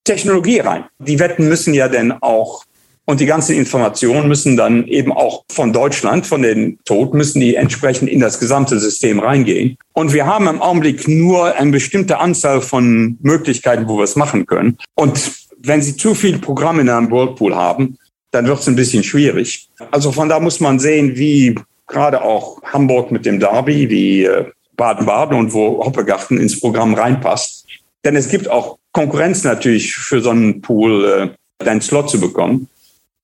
Technologie 0.04 0.58
rein. 0.58 0.84
Die 0.98 1.18
Wetten 1.18 1.48
müssen 1.48 1.74
ja 1.74 1.88
dann 1.88 2.12
auch 2.20 2.64
und 3.08 3.20
die 3.20 3.26
ganzen 3.26 3.56
Informationen 3.56 4.28
müssen 4.28 4.58
dann 4.58 4.86
eben 4.86 5.12
auch 5.12 5.42
von 5.50 5.72
Deutschland, 5.72 6.26
von 6.26 6.42
den 6.42 6.78
Tod, 6.84 7.14
müssen 7.14 7.40
die 7.40 7.54
entsprechend 7.54 8.10
in 8.10 8.20
das 8.20 8.38
gesamte 8.38 8.78
System 8.78 9.18
reingehen. 9.18 9.78
Und 9.94 10.12
wir 10.12 10.26
haben 10.26 10.46
im 10.46 10.60
Augenblick 10.60 11.08
nur 11.08 11.54
eine 11.54 11.70
bestimmte 11.70 12.18
Anzahl 12.18 12.60
von 12.60 13.16
Möglichkeiten, 13.22 13.88
wo 13.88 13.96
wir 13.96 14.04
es 14.04 14.14
machen 14.14 14.44
können. 14.44 14.76
Und 14.94 15.32
wenn 15.56 15.80
Sie 15.80 15.96
zu 15.96 16.14
viele 16.14 16.36
Programme 16.36 16.82
in 16.82 16.90
einem 16.90 17.10
Whirlpool 17.10 17.56
haben, 17.56 17.96
dann 18.30 18.46
wird 18.46 18.60
es 18.60 18.68
ein 18.68 18.76
bisschen 18.76 19.02
schwierig. 19.02 19.70
Also 19.90 20.12
von 20.12 20.28
da 20.28 20.38
muss 20.38 20.60
man 20.60 20.78
sehen, 20.78 21.16
wie 21.16 21.54
gerade 21.86 22.20
auch 22.20 22.62
Hamburg 22.62 23.10
mit 23.10 23.24
dem 23.24 23.40
Derby, 23.40 23.88
wie 23.88 24.24
äh, 24.24 24.44
Baden-Baden 24.76 25.34
und 25.34 25.54
wo 25.54 25.82
Hoppegarten 25.82 26.38
ins 26.38 26.60
Programm 26.60 26.92
reinpasst. 26.92 27.64
Denn 28.04 28.16
es 28.16 28.28
gibt 28.28 28.50
auch 28.50 28.76
Konkurrenz 28.92 29.44
natürlich 29.44 29.94
für 29.94 30.20
so 30.20 30.28
einen 30.28 30.60
Pool, 30.60 31.34
äh, 31.58 31.66
einen 31.66 31.80
Slot 31.80 32.10
zu 32.10 32.20
bekommen. 32.20 32.68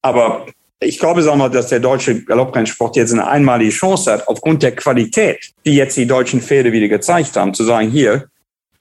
Aber 0.05 0.45
ich 0.81 0.99
glaube, 0.99 1.23
sagen 1.23 1.39
wir, 1.39 1.49
dass 1.49 1.69
der 1.69 1.81
deutsche 1.81 2.25
Galopprennsport 2.25 2.95
jetzt 2.97 3.13
eine 3.13 3.27
einmalige 3.27 3.71
Chance 3.71 4.13
hat, 4.13 4.29
aufgrund 4.29 4.63
der 4.63 4.77
Qualität, 4.77 5.53
die 5.65 5.77
jetzt 5.77 5.97
die 5.97 6.07
deutschen 6.07 6.43
Pferde 6.43 6.73
wieder 6.73 6.89
gezeigt 6.89 7.35
haben, 7.37 7.55
zu 7.55 7.65
sagen, 7.65 7.91
hier, 7.91 8.29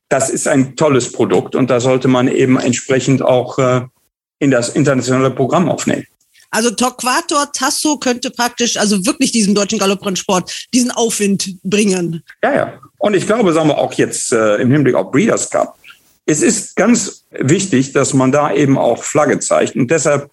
das 0.09 0.29
ist 0.29 0.49
ein 0.49 0.75
tolles 0.75 1.13
Produkt 1.13 1.55
und 1.55 1.69
da 1.69 1.79
sollte 1.79 2.09
man 2.09 2.27
eben 2.27 2.59
entsprechend 2.59 3.21
auch 3.21 3.57
äh, 3.57 3.81
in 4.39 4.51
das 4.51 4.69
internationale 4.69 5.31
Programm 5.31 5.69
aufnehmen. 5.69 6.05
Also 6.51 6.71
Torquator 6.71 7.49
Tasso 7.53 7.97
könnte 7.97 8.29
praktisch, 8.29 8.75
also 8.75 9.05
wirklich 9.05 9.31
diesem 9.31 9.55
deutschen 9.55 9.79
Galopprennsport 9.79 10.67
diesen 10.73 10.91
Aufwind 10.91 11.55
bringen. 11.63 12.21
Ja, 12.43 12.53
ja. 12.53 12.73
Und 12.97 13.15
ich 13.15 13.25
glaube, 13.25 13.53
sagen 13.53 13.69
wir 13.69 13.77
auch 13.77 13.93
jetzt 13.93 14.33
äh, 14.33 14.57
im 14.57 14.71
Hinblick 14.71 14.95
auf 14.95 15.09
Breeders 15.09 15.49
Cup, 15.49 15.77
es 16.25 16.41
ist 16.41 16.75
ganz 16.75 17.23
wichtig, 17.31 17.93
dass 17.93 18.13
man 18.13 18.33
da 18.33 18.53
eben 18.53 18.77
auch 18.77 19.03
Flagge 19.03 19.39
zeigt. 19.39 19.77
Und 19.77 19.89
deshalb 19.89 20.29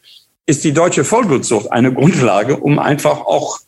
ist 0.50 0.64
die 0.64 0.72
deutsche 0.72 1.04
Vollblutzucht 1.04 1.70
eine 1.70 1.94
Grundlage, 1.94 2.56
um 2.56 2.78
einfach 2.78 3.20
auch 3.20 3.60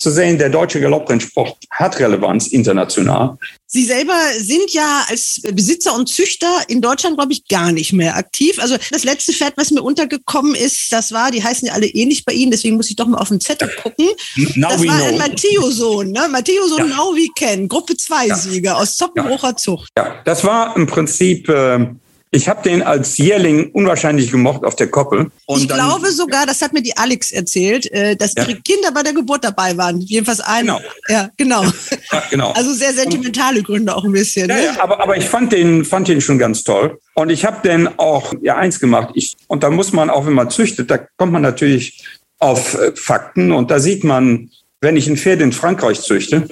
zu 0.00 0.10
sehen, 0.10 0.38
der 0.38 0.48
deutsche 0.48 0.80
Galopprennsport 0.80 1.56
hat 1.70 1.98
Relevanz 1.98 2.46
international. 2.48 3.36
Sie 3.66 3.84
selber 3.84 4.14
sind 4.38 4.72
ja 4.72 5.04
als 5.08 5.40
Besitzer 5.52 5.92
und 5.94 6.08
Züchter 6.08 6.62
in 6.68 6.80
Deutschland, 6.80 7.16
glaube 7.16 7.32
ich, 7.32 7.48
gar 7.48 7.72
nicht 7.72 7.92
mehr 7.92 8.16
aktiv. 8.16 8.60
Also 8.60 8.76
das 8.92 9.02
letzte 9.02 9.32
Pferd, 9.32 9.54
was 9.56 9.72
mir 9.72 9.82
untergekommen 9.82 10.54
ist, 10.54 10.92
das 10.92 11.10
war, 11.10 11.32
die 11.32 11.42
heißen 11.42 11.66
ja 11.66 11.74
alle 11.74 11.86
ähnlich 11.86 12.24
bei 12.24 12.32
Ihnen, 12.32 12.52
deswegen 12.52 12.76
muss 12.76 12.90
ich 12.90 12.96
doch 12.96 13.08
mal 13.08 13.18
auf 13.18 13.28
den 13.28 13.40
Zettel 13.40 13.68
gucken. 13.82 14.06
Now 14.54 14.68
das 14.68 14.86
war 14.86 15.02
ein 15.02 15.18
Matteo-Sohn, 15.18 16.12
ne? 16.12 16.28
Matteo-Sohn 16.30 16.90
ja. 16.90 16.96
Now 16.96 17.14
We 17.16 17.26
Can, 17.36 17.66
Gruppe 17.66 17.94
2-Sieger 17.94 18.70
ja. 18.70 18.76
aus 18.76 18.94
Zoppenbrucher 18.96 19.56
Zucht. 19.56 19.88
Ja, 19.98 20.14
das 20.24 20.44
war 20.44 20.76
im 20.76 20.86
Prinzip 20.86 21.48
äh, 21.48 21.88
Ich 22.30 22.48
habe 22.48 22.62
den 22.62 22.82
als 22.82 23.16
Jährling 23.16 23.70
unwahrscheinlich 23.70 24.30
gemocht 24.30 24.64
auf 24.64 24.76
der 24.76 24.88
Koppel. 24.88 25.30
Und 25.46 25.62
ich 25.62 25.68
glaube 25.68 26.10
sogar, 26.10 26.44
das 26.44 26.60
hat 26.60 26.74
mir 26.74 26.82
die 26.82 26.96
Alex 26.96 27.30
erzählt, 27.30 27.90
äh, 27.90 28.16
dass 28.16 28.34
ja. 28.36 28.44
ihre 28.44 28.60
Kinder 28.60 28.92
bei 28.92 29.02
der 29.02 29.14
Geburt 29.14 29.44
dabei 29.44 29.76
waren. 29.78 30.00
Jedenfalls 30.00 30.40
ein. 30.40 30.66
Genau. 30.66 30.80
Ja, 31.08 31.30
genau. 31.36 31.64
Ja, 32.12 32.22
genau. 32.30 32.52
Also 32.52 32.72
sehr 32.74 32.92
sentimentale 32.92 33.62
Gründe 33.62 33.94
auch 33.94 34.04
ein 34.04 34.12
bisschen. 34.12 34.48
Ja, 34.48 34.56
ne? 34.56 34.64
ja 34.64 34.80
aber, 34.80 35.00
aber 35.00 35.16
ich 35.16 35.24
fand 35.24 35.52
den, 35.52 35.84
fand 35.84 36.08
den 36.08 36.20
schon 36.20 36.38
ganz 36.38 36.64
toll. 36.64 36.98
Und 37.14 37.30
ich 37.30 37.44
habe 37.44 37.66
den 37.66 37.98
auch 37.98 38.34
ja 38.42 38.56
eins 38.56 38.78
gemacht. 38.78 39.10
Ich, 39.14 39.36
und 39.46 39.62
da 39.62 39.70
muss 39.70 39.92
man 39.92 40.10
auch, 40.10 40.26
wenn 40.26 40.34
man 40.34 40.50
züchtet, 40.50 40.90
da 40.90 40.98
kommt 41.16 41.32
man 41.32 41.42
natürlich 41.42 42.04
auf 42.38 42.74
äh, 42.74 42.92
Fakten. 42.94 43.52
Und 43.52 43.70
da 43.70 43.80
sieht 43.80 44.04
man, 44.04 44.50
wenn 44.80 44.96
ich 44.96 45.08
ein 45.08 45.16
Pferd 45.16 45.40
in 45.40 45.52
Frankreich 45.52 46.00
züchte, 46.02 46.46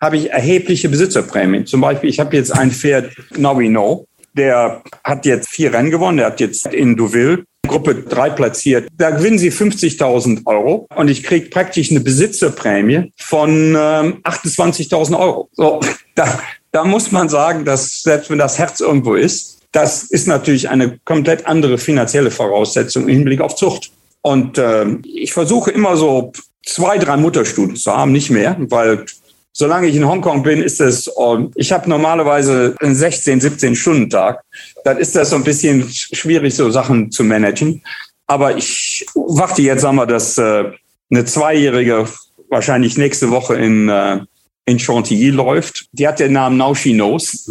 habe 0.00 0.18
ich 0.18 0.30
erhebliche 0.30 0.88
Besitzerprämien. 0.88 1.66
Zum 1.66 1.80
Beispiel, 1.80 2.10
ich 2.10 2.20
habe 2.20 2.36
jetzt 2.36 2.52
ein 2.52 2.70
Pferd, 2.70 3.12
Now 3.36 3.58
We 3.58 3.68
Know, 3.68 4.06
der 4.36 4.82
hat 5.04 5.26
jetzt 5.26 5.48
vier 5.48 5.72
Rennen 5.72 5.90
gewonnen. 5.90 6.18
Der 6.18 6.26
hat 6.26 6.40
jetzt 6.40 6.66
in 6.66 6.96
Deauville 6.96 7.44
Gruppe 7.66 7.94
3 7.94 8.30
platziert. 8.30 8.88
Da 8.96 9.10
gewinnen 9.10 9.38
sie 9.38 9.50
50.000 9.50 10.46
Euro 10.46 10.86
und 10.94 11.08
ich 11.08 11.22
kriege 11.22 11.48
praktisch 11.50 11.90
eine 11.90 12.00
Besitzerprämie 12.00 13.12
von 13.16 13.76
ähm, 13.78 14.22
28.000 14.22 15.18
Euro. 15.18 15.48
So, 15.52 15.80
da, 16.14 16.40
da 16.72 16.84
muss 16.84 17.12
man 17.12 17.28
sagen, 17.28 17.64
dass 17.64 18.02
selbst 18.02 18.30
wenn 18.30 18.38
das 18.38 18.58
Herz 18.58 18.80
irgendwo 18.80 19.14
ist, 19.14 19.58
das 19.72 20.04
ist 20.04 20.26
natürlich 20.26 20.70
eine 20.70 20.98
komplett 21.04 21.46
andere 21.46 21.76
finanzielle 21.78 22.30
Voraussetzung 22.30 23.04
im 23.04 23.08
Hinblick 23.08 23.40
auf 23.40 23.56
Zucht. 23.56 23.90
Und 24.22 24.58
äh, 24.58 24.86
ich 25.04 25.32
versuche 25.32 25.70
immer 25.70 25.96
so 25.96 26.32
zwei, 26.64 26.98
drei 26.98 27.16
Mutterstunden 27.16 27.76
zu 27.76 27.96
haben, 27.96 28.12
nicht 28.12 28.30
mehr, 28.30 28.56
weil 28.58 29.04
solange 29.56 29.86
ich 29.86 29.96
in 29.96 30.06
Hongkong 30.06 30.42
bin, 30.42 30.62
ist 30.62 30.82
es, 30.82 31.10
ich 31.54 31.72
habe 31.72 31.88
normalerweise 31.88 32.74
einen 32.80 32.94
16, 32.94 33.40
17 33.40 33.74
Stunden 33.74 34.10
Tag. 34.10 34.42
Dann 34.84 34.98
ist 34.98 35.16
das 35.16 35.30
so 35.30 35.36
ein 35.36 35.44
bisschen 35.44 35.88
schwierig, 35.90 36.54
so 36.54 36.70
Sachen 36.70 37.10
zu 37.10 37.24
managen. 37.24 37.82
Aber 38.26 38.54
ich 38.58 39.06
warte 39.14 39.62
jetzt, 39.62 39.80
sagen 39.80 39.96
wir, 39.96 40.06
dass 40.06 40.36
äh, 40.36 40.64
eine 41.10 41.24
Zweijährige 41.24 42.06
wahrscheinlich 42.50 42.98
nächste 42.98 43.30
Woche 43.30 43.54
in, 43.54 43.88
äh, 43.88 44.20
in 44.66 44.78
Chantilly 44.78 45.30
läuft. 45.30 45.86
Die 45.92 46.06
hat 46.06 46.20
den 46.20 46.34
Namen 46.34 46.58
Now 46.58 46.74
She 46.74 46.92
Knows. 46.92 47.48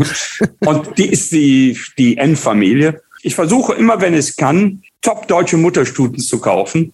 Und 0.60 1.00
die 1.00 1.08
ist 1.08 1.32
die, 1.32 1.76
die 1.98 2.18
N-Familie. 2.18 3.02
Ich 3.24 3.34
versuche 3.34 3.74
immer, 3.74 4.00
wenn 4.00 4.14
es 4.14 4.36
kann, 4.36 4.84
top 5.02 5.28
deutsche 5.28 5.58
Mutterstuten 5.58 6.20
zu 6.20 6.40
kaufen, 6.40 6.94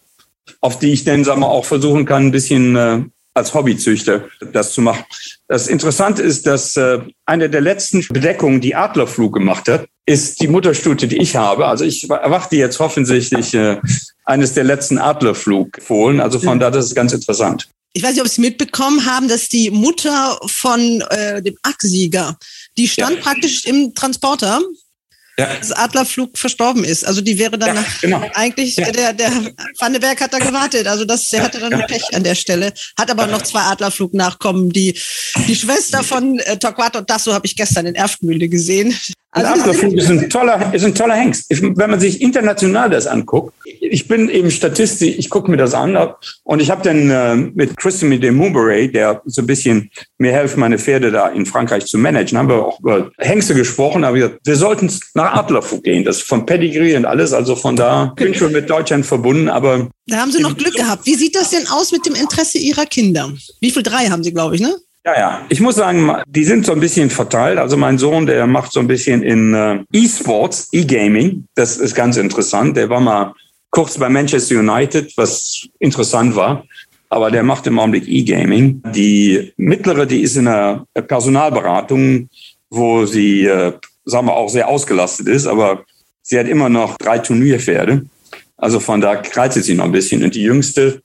auf 0.61 0.79
die 0.79 0.93
ich 0.93 1.03
dann, 1.03 1.25
sagen 1.25 1.41
wir, 1.41 1.49
auch 1.49 1.65
versuchen 1.65 2.05
kann, 2.05 2.27
ein 2.27 2.31
bisschen 2.31 2.75
äh, 2.77 3.01
als 3.33 3.53
Hobbyzüchter 3.53 4.29
das 4.51 4.73
zu 4.73 4.81
machen. 4.81 5.03
Das 5.47 5.67
Interessante 5.67 6.21
ist, 6.21 6.45
dass 6.47 6.75
äh, 6.75 6.99
eine 7.25 7.49
der 7.49 7.61
letzten 7.61 8.05
Bedeckungen, 8.09 8.61
die 8.61 8.75
Adlerflug 8.75 9.33
gemacht 9.33 9.67
hat, 9.67 9.87
ist 10.05 10.41
die 10.41 10.47
Mutterstute, 10.47 11.07
die 11.07 11.17
ich 11.17 11.35
habe. 11.35 11.67
Also 11.67 11.85
ich 11.85 12.09
erwarte 12.09 12.55
jetzt 12.55 12.79
offensichtlich 12.79 13.53
äh, 13.53 13.77
eines 14.25 14.53
der 14.53 14.63
letzten 14.63 14.97
Adlerflugfohlen. 14.97 16.19
Also 16.19 16.39
von 16.39 16.59
da, 16.59 16.71
das 16.71 16.85
ist 16.85 16.95
ganz 16.95 17.13
interessant. 17.13 17.69
Ich 17.93 18.03
weiß 18.03 18.13
nicht, 18.13 18.21
ob 18.21 18.27
Sie 18.27 18.41
mitbekommen 18.41 19.05
haben, 19.05 19.27
dass 19.27 19.49
die 19.49 19.69
Mutter 19.69 20.39
von 20.45 21.01
äh, 21.09 21.41
dem 21.41 21.57
Acksieger, 21.61 22.37
die 22.77 22.87
stand 22.87 23.17
ja. 23.17 23.21
praktisch 23.21 23.65
im 23.65 23.93
Transporter 23.93 24.61
ja. 25.41 25.55
dass 25.55 25.71
Adlerflug 25.71 26.37
verstorben 26.37 26.83
ist. 26.83 27.05
Also 27.05 27.21
die 27.21 27.37
wäre 27.37 27.57
dann 27.57 27.75
ja, 27.75 27.85
genau. 28.01 28.21
eigentlich, 28.33 28.75
ja. 28.75 28.91
der, 28.91 29.13
der 29.13 29.31
Vandenberg 29.79 30.21
hat 30.21 30.33
da 30.33 30.39
gewartet. 30.39 30.87
Also 30.87 31.05
das, 31.05 31.29
der 31.29 31.43
hatte 31.43 31.59
dann. 31.59 31.81
Pech 31.87 32.13
an 32.13 32.23
der 32.23 32.35
Stelle. 32.35 32.73
Hat 32.97 33.09
aber 33.09 33.27
noch 33.27 33.41
zwei 33.41 33.61
Adlerflug-Nachkommen. 33.61 34.69
Die, 34.69 34.97
die 35.47 35.55
Schwester 35.55 36.03
von 36.03 36.39
äh, 36.39 36.57
Torquato 36.57 37.01
Tasso 37.01 37.33
habe 37.33 37.47
ich 37.47 37.55
gestern 37.55 37.87
in 37.87 37.95
Erftmühle 37.95 38.47
gesehen. 38.49 38.95
Also 39.33 39.61
Adlerflug 39.61 39.93
ist 39.93 40.09
ein 40.09 40.29
toller, 40.29 40.73
ist 40.73 40.83
ein 40.83 40.93
toller 40.93 41.15
Hengst. 41.15 41.45
Wenn 41.49 41.89
man 41.89 42.01
sich 42.01 42.21
international 42.21 42.89
das 42.89 43.07
anguckt, 43.07 43.53
ich 43.63 44.07
bin 44.07 44.29
eben 44.29 44.51
Statistisch, 44.51 45.15
ich 45.17 45.29
gucke 45.29 45.49
mir 45.49 45.55
das 45.55 45.73
an 45.73 45.97
und 46.43 46.61
ich 46.61 46.69
habe 46.69 46.83
dann 46.83 47.09
äh, 47.09 47.35
mit 47.35 47.77
Christophe 47.77 48.19
de 48.19 48.31
Moubury, 48.31 48.91
der 48.91 49.21
so 49.25 49.41
ein 49.41 49.47
bisschen 49.47 49.89
mir 50.17 50.37
hilft, 50.37 50.57
meine 50.57 50.77
Pferde 50.77 51.11
da 51.11 51.29
in 51.29 51.45
Frankreich 51.45 51.85
zu 51.85 51.97
managen, 51.97 52.37
haben 52.37 52.49
wir 52.49 52.65
auch 52.65 52.79
über 52.81 53.09
Hengste 53.19 53.55
gesprochen, 53.55 54.03
aber 54.03 54.17
wir, 54.17 54.37
wir 54.43 54.55
sollten 54.57 54.91
nach 55.13 55.33
Adlerfug 55.33 55.83
gehen, 55.83 56.03
das 56.03 56.21
von 56.21 56.45
Pedigree 56.45 56.97
und 56.97 57.05
alles, 57.05 57.31
also 57.31 57.55
von 57.55 57.77
da 57.77 58.13
bin 58.17 58.31
ich 58.31 58.37
schon 58.37 58.51
mit 58.51 58.69
Deutschland 58.69 59.05
verbunden, 59.05 59.47
aber 59.47 59.89
da 60.07 60.17
haben 60.17 60.31
Sie 60.31 60.41
noch 60.41 60.57
Glück 60.57 60.75
gehabt. 60.75 61.05
Wie 61.05 61.15
sieht 61.15 61.35
das 61.35 61.51
denn 61.51 61.67
aus 61.67 61.93
mit 61.93 62.05
dem 62.05 62.15
Interesse 62.15 62.57
Ihrer 62.57 62.85
Kinder? 62.85 63.31
Wie 63.61 63.71
viel 63.71 63.83
drei 63.83 64.07
haben 64.07 64.23
Sie, 64.23 64.33
glaube 64.33 64.55
ich, 64.55 64.61
ne? 64.61 64.75
Ja, 65.03 65.17
ja. 65.17 65.45
Ich 65.49 65.59
muss 65.59 65.75
sagen, 65.75 66.11
die 66.27 66.43
sind 66.43 66.65
so 66.65 66.73
ein 66.73 66.79
bisschen 66.79 67.09
verteilt. 67.09 67.57
Also 67.57 67.75
mein 67.75 67.97
Sohn, 67.97 68.27
der 68.27 68.45
macht 68.45 68.71
so 68.71 68.79
ein 68.79 68.87
bisschen 68.87 69.23
in 69.23 69.53
äh, 69.53 69.83
E-Sports, 69.91 70.69
E-Gaming. 70.71 71.45
Das 71.55 71.77
ist 71.77 71.95
ganz 71.95 72.17
interessant. 72.17 72.77
Der 72.77 72.89
war 72.89 72.99
mal 72.99 73.33
kurz 73.71 73.97
bei 73.97 74.09
Manchester 74.09 74.59
United, 74.59 75.11
was 75.17 75.67
interessant 75.79 76.35
war. 76.35 76.65
Aber 77.09 77.31
der 77.31 77.43
macht 77.43 77.65
im 77.65 77.79
Augenblick 77.79 78.07
E-Gaming. 78.07 78.83
Die 78.93 79.51
mittlere, 79.57 80.05
die 80.05 80.21
ist 80.21 80.37
in 80.37 80.47
einer 80.47 80.85
Personalberatung, 80.93 82.29
wo 82.69 83.05
sie, 83.05 83.45
äh, 83.45 83.73
sagen 84.05 84.27
wir, 84.27 84.35
auch 84.35 84.49
sehr 84.49 84.67
ausgelastet 84.67 85.27
ist. 85.27 85.47
Aber 85.47 85.83
sie 86.21 86.37
hat 86.37 86.47
immer 86.47 86.69
noch 86.69 86.97
drei 86.97 87.17
Turnierpferde. 87.17 88.05
Also 88.55 88.79
von 88.79 89.01
da 89.01 89.15
kreist 89.15 89.61
sie 89.63 89.73
noch 89.73 89.85
ein 89.85 89.91
bisschen. 89.91 90.23
Und 90.23 90.35
die 90.35 90.43
jüngste, 90.43 91.01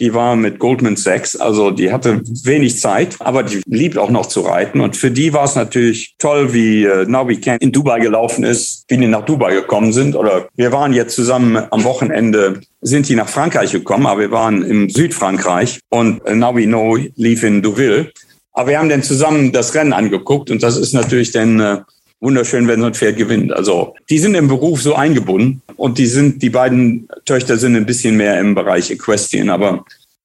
die 0.00 0.14
war 0.14 0.36
mit 0.36 0.58
Goldman 0.58 0.96
Sachs, 0.96 1.36
also 1.36 1.70
die 1.70 1.92
hatte 1.92 2.20
wenig 2.44 2.78
Zeit, 2.80 3.16
aber 3.20 3.42
die 3.42 3.62
liebt 3.66 3.98
auch 3.98 4.10
noch 4.10 4.26
zu 4.26 4.40
reiten. 4.42 4.80
Und 4.80 4.96
für 4.96 5.10
die 5.10 5.32
war 5.32 5.44
es 5.44 5.54
natürlich 5.54 6.14
toll, 6.18 6.52
wie 6.52 6.84
äh, 6.84 7.04
Now 7.06 7.28
We 7.28 7.36
Can 7.36 7.58
in 7.58 7.72
Dubai 7.72 8.00
gelaufen 8.00 8.44
ist, 8.44 8.84
wie 8.88 8.96
die 8.96 9.06
nach 9.06 9.24
Dubai 9.24 9.54
gekommen 9.54 9.92
sind. 9.92 10.14
Oder 10.14 10.48
wir 10.54 10.72
waren 10.72 10.92
jetzt 10.92 11.14
zusammen 11.14 11.56
am 11.70 11.84
Wochenende, 11.84 12.60
sind 12.80 13.08
die 13.08 13.16
nach 13.16 13.28
Frankreich 13.28 13.72
gekommen, 13.72 14.06
aber 14.06 14.20
wir 14.20 14.30
waren 14.30 14.62
im 14.62 14.88
Südfrankreich 14.88 15.80
und 15.90 16.24
äh, 16.26 16.34
Now 16.34 16.54
We 16.54 16.66
Know 16.66 16.96
lief 17.16 17.42
in 17.42 17.62
Deauville. 17.62 18.12
Aber 18.52 18.70
wir 18.70 18.78
haben 18.78 18.88
dann 18.88 19.02
zusammen 19.02 19.52
das 19.52 19.74
Rennen 19.74 19.92
angeguckt 19.92 20.50
und 20.50 20.62
das 20.62 20.76
ist 20.76 20.92
natürlich 20.92 21.30
dann 21.30 21.60
äh, 21.60 21.78
wunderschön, 22.20 22.68
wenn 22.68 22.80
so 22.80 22.86
ein 22.86 22.94
Pferd 22.94 23.16
gewinnt. 23.16 23.52
Also 23.52 23.94
die 24.10 24.18
sind 24.18 24.34
im 24.34 24.48
Beruf 24.48 24.82
so 24.82 24.94
eingebunden 24.94 25.62
und 25.76 25.98
die 25.98 26.06
sind, 26.06 26.42
die 26.42 26.50
beiden 26.50 27.08
Töchter 27.24 27.58
sind 27.58 27.76
ein 27.76 27.86
bisschen 27.86 28.16
mehr 28.16 28.40
im 28.40 28.54
Bereich 28.54 28.90
Equestrian. 28.90 29.50
Aber 29.50 29.84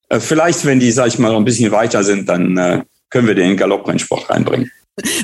äh, 0.09 0.19
vielleicht, 0.19 0.65
wenn 0.65 0.79
die, 0.79 0.91
sag 0.91 1.07
ich 1.07 1.19
mal, 1.19 1.31
noch 1.31 1.37
ein 1.37 1.45
bisschen 1.45 1.71
weiter 1.71 2.03
sind, 2.03 2.27
dann 2.29 2.57
äh, 2.57 2.81
können 3.09 3.27
wir 3.27 3.35
den 3.35 3.57
Galopprennsport 3.57 4.29
reinbringen. 4.29 4.71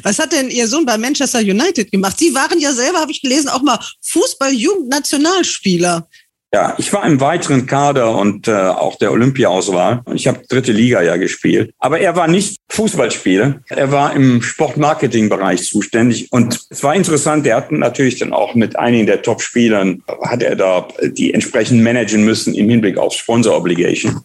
Was 0.03 0.17
hat 0.17 0.33
denn 0.33 0.49
Ihr 0.49 0.67
Sohn 0.67 0.85
bei 0.85 0.97
Manchester 0.97 1.39
United 1.39 1.91
gemacht? 1.91 2.17
Sie 2.17 2.33
waren 2.33 2.59
ja 2.59 2.73
selber, 2.73 2.99
habe 2.99 3.11
ich 3.11 3.21
gelesen, 3.21 3.49
auch 3.49 3.61
mal 3.61 3.79
Fußball-Jugendnationalspieler. 4.01 6.07
Ja, 6.51 6.73
ich 6.79 6.91
war 6.93 7.05
im 7.05 7.21
weiteren 7.21 7.67
Kader 7.67 8.17
und 8.17 8.47
äh, 8.47 8.51
auch 8.53 8.97
der 8.97 9.11
Olympia-Auswahl. 9.11 10.01
Ich 10.15 10.27
habe 10.27 10.41
dritte 10.49 10.71
Liga 10.71 11.01
ja 11.03 11.15
gespielt. 11.17 11.71
Aber 11.77 11.99
er 11.99 12.15
war 12.15 12.27
nicht 12.27 12.57
Fußballspieler. 12.69 13.61
Er 13.67 13.91
war 13.91 14.15
im 14.15 14.41
Sportmarketing-Bereich 14.41 15.63
zuständig. 15.63 16.31
Und 16.31 16.59
es 16.71 16.81
war 16.81 16.95
interessant, 16.95 17.45
er 17.45 17.57
hat 17.57 17.71
natürlich 17.71 18.17
dann 18.17 18.33
auch 18.33 18.55
mit 18.55 18.79
einigen 18.79 19.05
der 19.05 19.21
Top-Spielern, 19.21 20.01
hat 20.23 20.41
er 20.41 20.55
da 20.55 20.87
die 21.03 21.35
entsprechend 21.35 21.83
managen 21.83 22.25
müssen 22.25 22.55
im 22.55 22.67
Hinblick 22.67 22.97
auf 22.97 23.13
Sponsor-Obligation. 23.13 24.21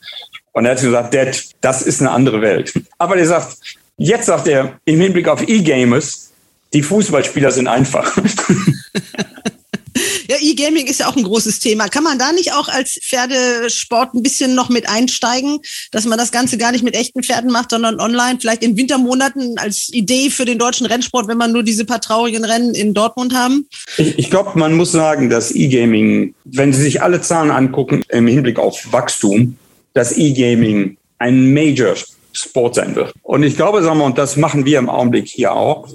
Und 0.52 0.64
er 0.64 0.72
hat 0.72 0.80
gesagt, 0.80 1.12
Dad, 1.12 1.44
das 1.60 1.82
ist 1.82 2.00
eine 2.00 2.10
andere 2.10 2.40
Welt. 2.40 2.72
Aber 2.96 3.18
er 3.18 3.26
sagt, 3.26 3.58
jetzt 3.98 4.26
sagt 4.26 4.48
er, 4.48 4.80
im 4.86 4.98
Hinblick 4.98 5.28
auf 5.28 5.46
E-Gamers, 5.46 6.32
die 6.72 6.82
Fußballspieler 6.82 7.50
sind 7.50 7.66
einfach. 7.66 8.16
Ja, 10.34 10.40
E-Gaming 10.40 10.86
ist 10.86 11.00
ja 11.00 11.06
auch 11.06 11.16
ein 11.16 11.22
großes 11.22 11.60
Thema. 11.60 11.88
Kann 11.88 12.02
man 12.02 12.18
da 12.18 12.32
nicht 12.32 12.52
auch 12.52 12.68
als 12.68 12.98
Pferdesport 13.02 14.14
ein 14.14 14.22
bisschen 14.22 14.54
noch 14.54 14.68
mit 14.68 14.88
einsteigen, 14.88 15.60
dass 15.92 16.06
man 16.06 16.18
das 16.18 16.32
Ganze 16.32 16.58
gar 16.58 16.72
nicht 16.72 16.82
mit 16.82 16.96
echten 16.96 17.22
Pferden 17.22 17.52
macht, 17.52 17.70
sondern 17.70 18.00
online, 18.00 18.38
vielleicht 18.40 18.62
in 18.62 18.76
Wintermonaten 18.76 19.58
als 19.58 19.90
Idee 19.92 20.30
für 20.30 20.44
den 20.44 20.58
deutschen 20.58 20.86
Rennsport, 20.86 21.28
wenn 21.28 21.38
man 21.38 21.52
nur 21.52 21.62
diese 21.62 21.84
paar 21.84 22.00
traurigen 22.00 22.44
Rennen 22.44 22.74
in 22.74 22.94
Dortmund 22.94 23.34
haben? 23.34 23.68
Ich, 23.96 24.18
ich 24.18 24.30
glaube, 24.30 24.58
man 24.58 24.74
muss 24.74 24.90
sagen, 24.90 25.30
dass 25.30 25.54
E-Gaming, 25.54 26.34
wenn 26.44 26.72
Sie 26.72 26.82
sich 26.82 27.00
alle 27.02 27.20
Zahlen 27.20 27.50
angucken 27.50 28.04
im 28.08 28.26
Hinblick 28.26 28.58
auf 28.58 28.92
Wachstum, 28.92 29.56
dass 29.92 30.16
E-Gaming 30.16 30.96
ein 31.18 31.54
Major 31.54 31.94
Sport 32.32 32.74
sein 32.74 32.96
wird. 32.96 33.12
Und 33.22 33.44
ich 33.44 33.54
glaube, 33.54 33.82
sagen 33.82 33.98
wir, 33.98 34.04
und 34.04 34.18
das 34.18 34.36
machen 34.36 34.64
wir 34.64 34.80
im 34.80 34.90
Augenblick 34.90 35.28
hier 35.28 35.52
auch, 35.52 35.88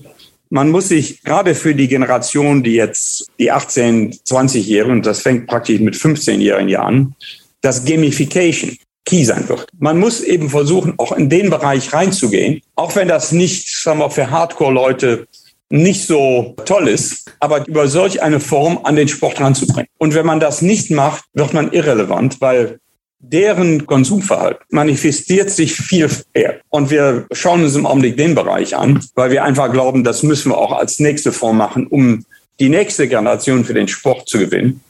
man 0.49 0.69
muss 0.69 0.89
sich 0.89 1.23
gerade 1.23 1.55
für 1.55 1.75
die 1.75 1.87
Generation, 1.87 2.63
die 2.63 2.73
jetzt 2.73 3.27
die 3.39 3.51
18, 3.51 4.13
20-Jährigen, 4.13 4.97
und 4.97 5.05
das 5.05 5.21
fängt 5.21 5.47
praktisch 5.47 5.79
mit 5.79 5.95
15-Jährigen 5.95 6.75
an, 6.75 7.15
dass 7.61 7.85
Gamification 7.85 8.77
key 9.05 9.23
sein 9.23 9.47
wird. 9.49 9.67
Man 9.77 9.99
muss 9.99 10.21
eben 10.21 10.49
versuchen, 10.49 10.93
auch 10.97 11.11
in 11.11 11.29
den 11.29 11.49
Bereich 11.49 11.93
reinzugehen, 11.93 12.61
auch 12.75 12.95
wenn 12.95 13.07
das 13.07 13.31
nicht, 13.31 13.69
sagen 13.69 13.99
wir, 13.99 14.09
für 14.09 14.29
Hardcore-Leute 14.29 15.27
nicht 15.69 16.07
so 16.07 16.55
toll 16.65 16.87
ist, 16.87 17.31
aber 17.39 17.67
über 17.67 17.87
solch 17.87 18.21
eine 18.23 18.39
Form 18.39 18.79
an 18.83 18.95
den 18.95 19.07
Sport 19.07 19.39
ranzubringen. 19.39 19.89
Und 19.97 20.15
wenn 20.15 20.25
man 20.25 20.39
das 20.39 20.61
nicht 20.61 20.89
macht, 20.89 21.25
wird 21.33 21.53
man 21.53 21.71
irrelevant, 21.71 22.41
weil 22.41 22.79
deren 23.19 23.85
Konsumverhalten 23.85 24.65
manifestiert 24.69 25.49
sich 25.49 25.75
viel 25.75 26.09
eher. 26.33 26.61
Und 26.69 26.89
wir 26.89 27.27
schauen 27.31 27.63
uns 27.63 27.75
im 27.75 27.85
Augenblick 27.85 28.17
den 28.17 28.33
Bereich 28.33 28.75
an, 28.75 29.03
weil 29.15 29.31
wir 29.31 29.43
einfach 29.43 29.71
glauben, 29.71 30.03
das 30.03 30.23
müssen 30.23 30.51
wir 30.51 30.57
auch 30.57 30.71
als 30.71 30.99
nächste 30.99 31.31
Form 31.31 31.57
machen, 31.57 31.87
um 31.87 32.25
die 32.59 32.69
nächste 32.69 33.07
Generation 33.07 33.65
für 33.65 33.73
den 33.73 33.87
Sport 33.87 34.27
zu 34.27 34.39
gewinnen, 34.39 34.81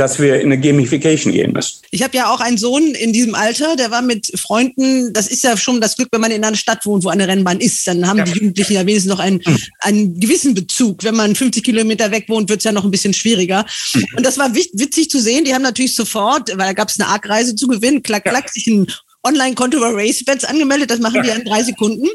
dass 0.00 0.18
wir 0.18 0.40
in 0.40 0.50
eine 0.50 0.58
Gamification 0.58 1.30
gehen 1.30 1.52
müssen. 1.52 1.80
Ich 1.90 2.02
habe 2.02 2.16
ja 2.16 2.32
auch 2.32 2.40
einen 2.40 2.56
Sohn 2.56 2.94
in 2.94 3.12
diesem 3.12 3.34
Alter, 3.34 3.76
der 3.76 3.90
war 3.90 4.00
mit 4.00 4.32
Freunden, 4.40 5.12
das 5.12 5.28
ist 5.28 5.44
ja 5.44 5.58
schon 5.58 5.78
das 5.78 5.96
Glück, 5.96 6.08
wenn 6.10 6.22
man 6.22 6.30
in 6.30 6.42
einer 6.42 6.56
Stadt 6.56 6.86
wohnt, 6.86 7.04
wo 7.04 7.10
eine 7.10 7.28
Rennbahn 7.28 7.60
ist, 7.60 7.86
dann 7.86 8.08
haben 8.08 8.16
ja. 8.16 8.24
die 8.24 8.32
Jugendlichen 8.32 8.72
ja 8.72 8.86
wenigstens 8.86 9.10
noch 9.10 9.18
einen, 9.18 9.44
hm. 9.44 9.58
einen 9.80 10.18
gewissen 10.18 10.54
Bezug. 10.54 11.04
Wenn 11.04 11.16
man 11.16 11.34
50 11.34 11.62
Kilometer 11.62 12.10
weg 12.10 12.24
wohnt, 12.28 12.48
wird 12.48 12.60
es 12.60 12.64
ja 12.64 12.72
noch 12.72 12.84
ein 12.84 12.90
bisschen 12.90 13.12
schwieriger. 13.12 13.66
Hm. 13.92 14.06
Und 14.16 14.24
das 14.24 14.38
war 14.38 14.54
witzig 14.54 15.10
zu 15.10 15.20
sehen, 15.20 15.44
die 15.44 15.52
haben 15.52 15.60
natürlich 15.60 15.94
sofort, 15.94 16.48
weil 16.48 16.68
da 16.68 16.72
gab 16.72 16.88
es 16.88 16.98
eine 16.98 17.08
Arc-Reise 17.10 17.54
zu 17.54 17.68
gewinnen, 17.68 18.02
klack, 18.02 18.24
klack, 18.24 18.48
sich 18.48 18.66
ein 18.68 18.86
Online-Konto 19.22 19.80
bei 19.80 19.90
RaceBets 19.90 20.46
angemeldet, 20.46 20.90
das 20.90 21.00
machen 21.00 21.22
die 21.22 21.28
ja 21.28 21.34
in 21.34 21.44
drei 21.44 21.62
Sekunden 21.62 22.08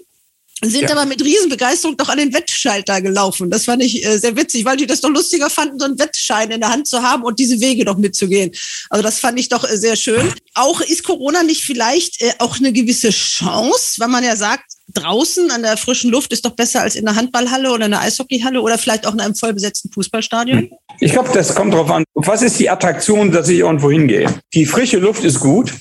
sind 0.63 0.83
ja. 0.83 0.91
aber 0.91 1.05
mit 1.05 1.23
Riesenbegeisterung 1.23 1.97
doch 1.97 2.07
an 2.07 2.17
den 2.17 2.33
Wettschalter 2.33 3.01
gelaufen. 3.01 3.49
Das 3.49 3.65
fand 3.65 3.83
ich 3.83 4.05
äh, 4.05 4.17
sehr 4.17 4.35
witzig, 4.37 4.63
weil 4.63 4.77
die 4.77 4.87
das 4.87 5.01
doch 5.01 5.09
lustiger 5.09 5.49
fanden, 5.49 5.77
so 5.79 5.85
einen 5.85 5.99
Wettschein 5.99 6.49
in 6.51 6.61
der 6.61 6.69
Hand 6.69 6.87
zu 6.87 7.01
haben 7.01 7.23
und 7.23 7.39
diese 7.39 7.59
Wege 7.59 7.83
doch 7.83 7.97
mitzugehen. 7.97 8.51
Also 8.89 9.03
das 9.03 9.19
fand 9.19 9.37
ich 9.37 9.49
doch 9.49 9.69
äh, 9.69 9.77
sehr 9.77 9.97
schön. 9.97 10.33
Auch 10.53 10.79
ist 10.79 11.03
Corona 11.03 11.43
nicht 11.43 11.63
vielleicht 11.63 12.21
äh, 12.21 12.31
auch 12.39 12.57
eine 12.57 12.71
gewisse 12.71 13.09
Chance, 13.09 13.95
weil 13.97 14.07
man 14.07 14.23
ja 14.23 14.35
sagt, 14.37 14.63
draußen 14.93 15.51
an 15.51 15.63
der 15.63 15.75
frischen 15.75 16.11
Luft 16.11 16.31
ist 16.31 16.45
doch 16.45 16.51
besser 16.51 16.81
als 16.81 16.95
in 16.95 17.05
der 17.05 17.15
Handballhalle 17.15 17.71
oder 17.71 17.85
in 17.85 17.91
der 17.91 18.01
Eishockeyhalle 18.01 18.61
oder 18.61 18.77
vielleicht 18.77 19.05
auch 19.05 19.13
in 19.13 19.19
einem 19.19 19.35
vollbesetzten 19.35 19.91
Fußballstadion? 19.91 20.69
Ich 21.01 21.11
glaube, 21.11 21.29
das 21.33 21.53
kommt 21.53 21.73
darauf 21.73 21.91
an, 21.91 22.05
was 22.13 22.41
ist 22.41 22.59
die 22.59 22.69
Attraktion, 22.69 23.31
dass 23.31 23.49
ich 23.49 23.59
irgendwo 23.59 23.91
hingehe. 23.91 24.33
Die 24.53 24.65
frische 24.65 24.99
Luft 24.99 25.23
ist 25.25 25.39
gut, 25.39 25.73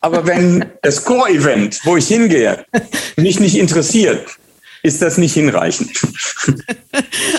aber 0.00 0.26
wenn 0.26 0.64
das 0.82 1.04
Core-Event, 1.04 1.80
wo 1.84 1.96
ich 1.96 2.08
hingehe, 2.08 2.64
mich 3.16 3.40
nicht 3.40 3.56
interessiert, 3.56 4.26
ist 4.82 5.02
das 5.02 5.18
nicht 5.18 5.34
hinreichend. 5.34 5.90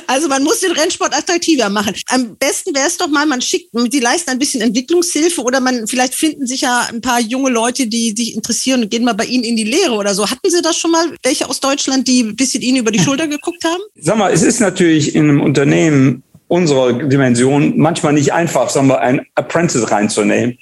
Also 0.08 0.28
man 0.28 0.44
muss 0.44 0.60
den 0.60 0.72
Rennsport 0.72 1.14
attraktiver 1.16 1.70
machen. 1.70 1.94
Am 2.08 2.36
besten 2.38 2.76
wäre 2.76 2.88
es 2.88 2.98
doch 2.98 3.08
mal, 3.08 3.26
man 3.26 3.42
schickt, 3.42 3.70
die 3.74 4.00
leisten 4.00 4.32
ein 4.32 4.40
bisschen 4.40 4.62
Entwicklungshilfe 4.62 5.42
oder 5.42 5.60
man 5.60 5.88
vielleicht 5.88 6.16
finden 6.16 6.48
sich 6.48 6.62
ja 6.62 6.88
ein 6.90 7.00
paar 7.00 7.20
junge 7.20 7.50
Leute, 7.50 7.88
die 7.88 8.14
sich 8.16 8.36
interessieren 8.36 8.84
und 8.84 8.92
gehen 8.92 9.04
mal 9.04 9.14
bei 9.14 9.26
Ihnen 9.26 9.44
in 9.44 9.56
die 9.56 9.64
Lehre 9.64 9.94
oder 9.94 10.14
so. 10.14 10.30
Hatten 10.30 10.50
Sie 10.50 10.62
das 10.62 10.78
schon 10.78 10.92
mal 10.92 11.16
welche 11.24 11.48
aus 11.48 11.60
Deutschland, 11.60 12.08
die 12.08 12.24
ein 12.24 12.36
bisschen 12.36 12.62
Ihnen 12.62 12.78
über 12.78 12.92
die 12.92 13.00
Schulter 13.00 13.28
geguckt 13.28 13.64
haben? 13.64 13.82
Sag 13.96 14.18
mal, 14.18 14.34
es 14.34 14.42
ist 14.42 14.60
natürlich 14.60 15.16
in 15.16 15.30
einem 15.30 15.42
Unternehmen 15.42 16.24
unserer 16.48 16.94
Dimension 16.94 17.78
manchmal 17.78 18.14
nicht 18.14 18.34
einfach, 18.34 18.70
sagen 18.70 18.88
wir, 18.88 19.00
ein 19.00 19.26
Apprentice 19.36 19.92
reinzunehmen 19.92 20.58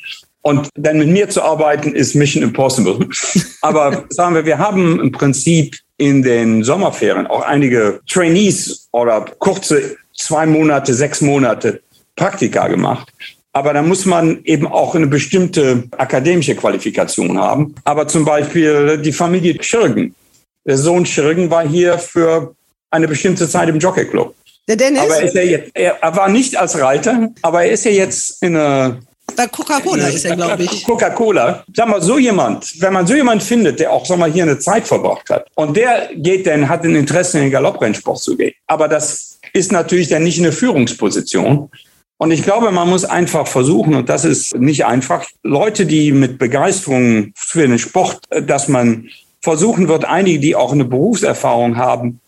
und 0.47 0.69
dann 0.75 0.97
mit 0.97 1.09
mir 1.09 1.27
zu 1.27 1.41
arbeiten, 1.41 1.93
ist 1.93 2.15
Mission 2.15 2.41
Impossible. 2.41 3.05
Aber 3.61 4.05
sagen 4.07 4.33
wir, 4.33 4.45
wir 4.45 4.57
haben 4.57 4.97
im 5.01 5.11
Prinzip 5.11 5.75
in 5.97 6.23
den 6.23 6.63
Sommerferien 6.63 7.27
auch 7.27 7.41
einige 7.41 7.99
Trainees 8.07 8.87
oder 8.93 9.25
kurze 9.39 9.97
zwei 10.15 10.45
Monate, 10.45 10.93
sechs 10.93 11.19
Monate 11.19 11.81
Praktika 12.15 12.69
gemacht. 12.69 13.09
Aber 13.51 13.73
da 13.73 13.81
muss 13.81 14.05
man 14.05 14.39
eben 14.45 14.67
auch 14.67 14.95
eine 14.95 15.07
bestimmte 15.07 15.83
akademische 15.97 16.55
Qualifikation 16.55 17.37
haben. 17.37 17.75
Aber 17.83 18.07
zum 18.07 18.23
Beispiel 18.23 18.99
die 18.99 19.11
Familie 19.11 19.61
Schirgen. 19.61 20.15
Der 20.65 20.77
Sohn 20.77 21.05
Schirgen 21.05 21.49
war 21.49 21.67
hier 21.67 21.99
für 21.99 22.55
eine 22.89 23.09
bestimmte 23.09 23.49
Zeit 23.49 23.67
im 23.67 23.79
Jockeyclub. 23.79 24.33
Der 24.69 24.77
Dennis? 24.77 25.01
Aber 25.01 25.19
er, 25.19 25.45
jetzt, 25.45 25.71
er 25.73 26.15
war 26.15 26.29
nicht 26.29 26.55
als 26.55 26.79
Reiter, 26.79 27.27
aber 27.41 27.65
er 27.65 27.71
ist 27.71 27.83
ja 27.83 27.91
jetzt 27.91 28.41
in 28.41 28.55
einer 28.55 28.99
bei 29.35 29.47
Coca-Cola 29.47 30.07
ist 30.07 30.25
er, 30.25 30.35
glaube 30.35 30.63
ich. 30.63 30.83
Coca-Cola. 30.83 31.63
Sag 31.73 31.87
mal, 31.87 32.01
so 32.01 32.17
jemand, 32.17 32.81
wenn 32.81 32.93
man 32.93 33.05
so 33.05 33.15
jemand 33.15 33.43
findet, 33.43 33.79
der 33.79 33.91
auch, 33.91 34.05
sag 34.05 34.17
mal, 34.17 34.31
hier 34.31 34.43
eine 34.43 34.57
Zeit 34.59 34.87
verbracht 34.87 35.29
hat 35.29 35.47
und 35.55 35.77
der 35.77 36.09
geht 36.15 36.47
dann, 36.47 36.67
hat 36.67 36.83
ein 36.83 36.95
Interesse 36.95 37.37
in 37.37 37.45
den 37.45 37.51
Galopprennsport 37.51 38.19
zu 38.19 38.35
gehen. 38.35 38.53
Aber 38.65 38.87
das 38.87 39.39
ist 39.53 39.71
natürlich 39.71 40.07
dann 40.07 40.23
nicht 40.23 40.39
eine 40.39 40.51
Führungsposition. 40.51 41.69
Und 42.17 42.31
ich 42.31 42.41
glaube, 42.41 42.71
man 42.71 42.89
muss 42.89 43.05
einfach 43.05 43.47
versuchen, 43.47 43.93
und 43.93 44.09
das 44.09 44.25
ist 44.25 44.55
nicht 44.55 44.85
einfach, 44.85 45.23
Leute, 45.43 45.85
die 45.85 46.11
mit 46.11 46.39
Begeisterung 46.39 47.31
für 47.35 47.67
den 47.67 47.77
Sport, 47.77 48.21
dass 48.47 48.67
man 48.67 49.07
versuchen 49.39 49.87
wird, 49.87 50.05
einige, 50.05 50.39
die 50.39 50.55
auch 50.55 50.71
eine 50.71 50.85
Berufserfahrung 50.85 51.77
haben, 51.77 52.19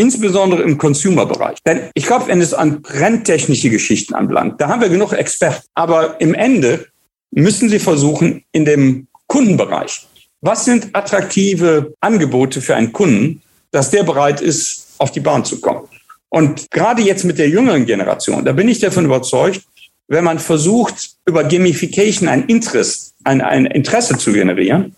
insbesondere 0.00 0.62
im 0.62 0.78
Consumer-Bereich. 0.78 1.58
Denn 1.66 1.90
ich 1.94 2.06
glaube, 2.06 2.28
wenn 2.28 2.40
es 2.40 2.54
an 2.54 2.82
renntechnische 2.88 3.68
Geschichten 3.68 4.14
anbelangt, 4.14 4.58
da 4.58 4.68
haben 4.68 4.80
wir 4.80 4.88
genug 4.88 5.12
Experten. 5.12 5.66
Aber 5.74 6.20
im 6.20 6.32
Ende 6.32 6.86
müssen 7.30 7.68
Sie 7.68 7.78
versuchen, 7.78 8.42
in 8.52 8.64
dem 8.64 9.08
Kundenbereich, 9.26 10.06
was 10.40 10.64
sind 10.64 10.88
attraktive 10.94 11.92
Angebote 12.00 12.62
für 12.62 12.74
einen 12.74 12.92
Kunden, 12.92 13.42
dass 13.72 13.90
der 13.90 14.02
bereit 14.02 14.40
ist, 14.40 14.86
auf 14.96 15.12
die 15.12 15.20
Bahn 15.20 15.44
zu 15.44 15.60
kommen. 15.60 15.86
Und 16.30 16.70
gerade 16.70 17.02
jetzt 17.02 17.24
mit 17.24 17.38
der 17.38 17.50
jüngeren 17.50 17.84
Generation, 17.84 18.44
da 18.44 18.52
bin 18.52 18.68
ich 18.68 18.78
davon 18.78 19.04
überzeugt, 19.04 19.60
wenn 20.08 20.24
man 20.24 20.38
versucht, 20.38 21.10
über 21.26 21.44
Gamification 21.44 22.26
ein 22.28 22.46
Interesse, 22.46 23.10
ein, 23.24 23.42
ein 23.42 23.66
Interesse 23.66 24.16
zu 24.16 24.32
generieren, 24.32 24.96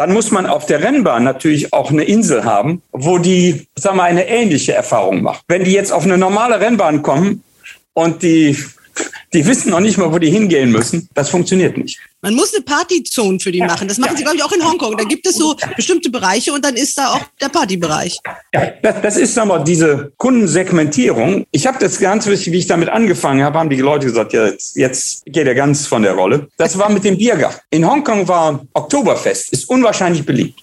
dann 0.00 0.14
muss 0.14 0.30
man 0.30 0.46
auf 0.46 0.64
der 0.64 0.82
Rennbahn 0.82 1.24
natürlich 1.24 1.74
auch 1.74 1.90
eine 1.90 2.04
Insel 2.04 2.44
haben, 2.46 2.80
wo 2.90 3.18
die, 3.18 3.66
sagen 3.76 3.98
wir, 3.98 4.04
eine 4.04 4.26
ähnliche 4.26 4.72
Erfahrung 4.72 5.20
macht. 5.20 5.44
Wenn 5.46 5.64
die 5.64 5.72
jetzt 5.72 5.92
auf 5.92 6.04
eine 6.04 6.16
normale 6.16 6.58
Rennbahn 6.58 7.02
kommen 7.02 7.44
und 7.92 8.22
die 8.22 8.56
die 9.32 9.46
wissen 9.46 9.70
noch 9.70 9.80
nicht 9.80 9.98
mal, 9.98 10.12
wo 10.12 10.18
die 10.18 10.30
hingehen 10.30 10.70
müssen. 10.70 11.08
Das 11.14 11.30
funktioniert 11.30 11.76
nicht. 11.76 11.98
Man 12.22 12.34
muss 12.34 12.54
eine 12.54 12.64
Partyzone 12.64 13.40
für 13.40 13.50
die 13.50 13.58
ja, 13.58 13.66
machen. 13.66 13.88
Das 13.88 13.98
machen 13.98 14.12
ja, 14.12 14.18
sie, 14.18 14.24
glaube 14.24 14.36
ich, 14.36 14.42
auch 14.42 14.52
in 14.52 14.64
Hongkong. 14.64 14.96
Da 14.96 15.04
gibt 15.04 15.26
es 15.26 15.36
so 15.36 15.56
bestimmte 15.76 16.10
Bereiche 16.10 16.52
und 16.52 16.64
dann 16.64 16.76
ist 16.76 16.98
da 16.98 17.14
auch 17.14 17.20
der 17.40 17.48
Partybereich. 17.48 18.18
Ja, 18.52 18.72
das, 18.82 19.02
das 19.02 19.16
ist 19.16 19.38
aber 19.38 19.60
diese 19.60 20.12
Kundensegmentierung. 20.16 21.46
Ich 21.50 21.66
habe 21.66 21.78
das 21.80 21.98
ganz 21.98 22.26
wichtig, 22.26 22.52
wie 22.52 22.58
ich 22.58 22.66
damit 22.66 22.88
angefangen 22.88 23.42
habe, 23.42 23.58
haben 23.58 23.70
die 23.70 23.76
Leute 23.76 24.06
gesagt, 24.06 24.32
ja, 24.32 24.46
jetzt, 24.46 24.76
jetzt 24.76 25.24
geht 25.26 25.46
er 25.46 25.54
ganz 25.54 25.86
von 25.86 26.02
der 26.02 26.12
Rolle. 26.12 26.48
Das 26.56 26.76
war 26.78 26.90
mit 26.90 27.04
dem 27.04 27.16
Biergarten. 27.16 27.60
In 27.70 27.88
Hongkong 27.88 28.28
war 28.28 28.64
Oktoberfest, 28.74 29.52
ist 29.52 29.68
unwahrscheinlich 29.68 30.24
beliebt 30.26 30.60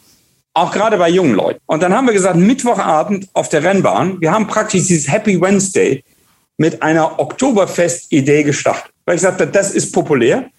auch 0.57 0.71
gerade 0.71 0.97
bei 0.97 1.09
jungen 1.09 1.35
Leuten. 1.35 1.59
Und 1.67 1.83
dann 1.83 1.93
haben 1.93 2.07
wir 2.07 2.13
gesagt, 2.13 2.35
Mittwochabend 2.35 3.27
auf 3.33 3.47
der 3.49 3.63
Rennbahn, 3.63 4.19
wir 4.19 4.31
haben 4.31 4.47
praktisch 4.47 4.87
dieses 4.87 5.07
Happy 5.07 5.39
Wednesday, 5.39 6.03
mit 6.57 6.81
einer 6.81 7.19
Oktoberfest-Idee 7.19 8.43
gestartet. 8.43 8.91
Weil 9.05 9.15
ich 9.15 9.21
sagte, 9.21 9.47
das 9.47 9.73
ist 9.73 9.93
populär, 9.93 10.49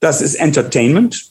das 0.00 0.20
ist 0.20 0.34
Entertainment. 0.34 1.30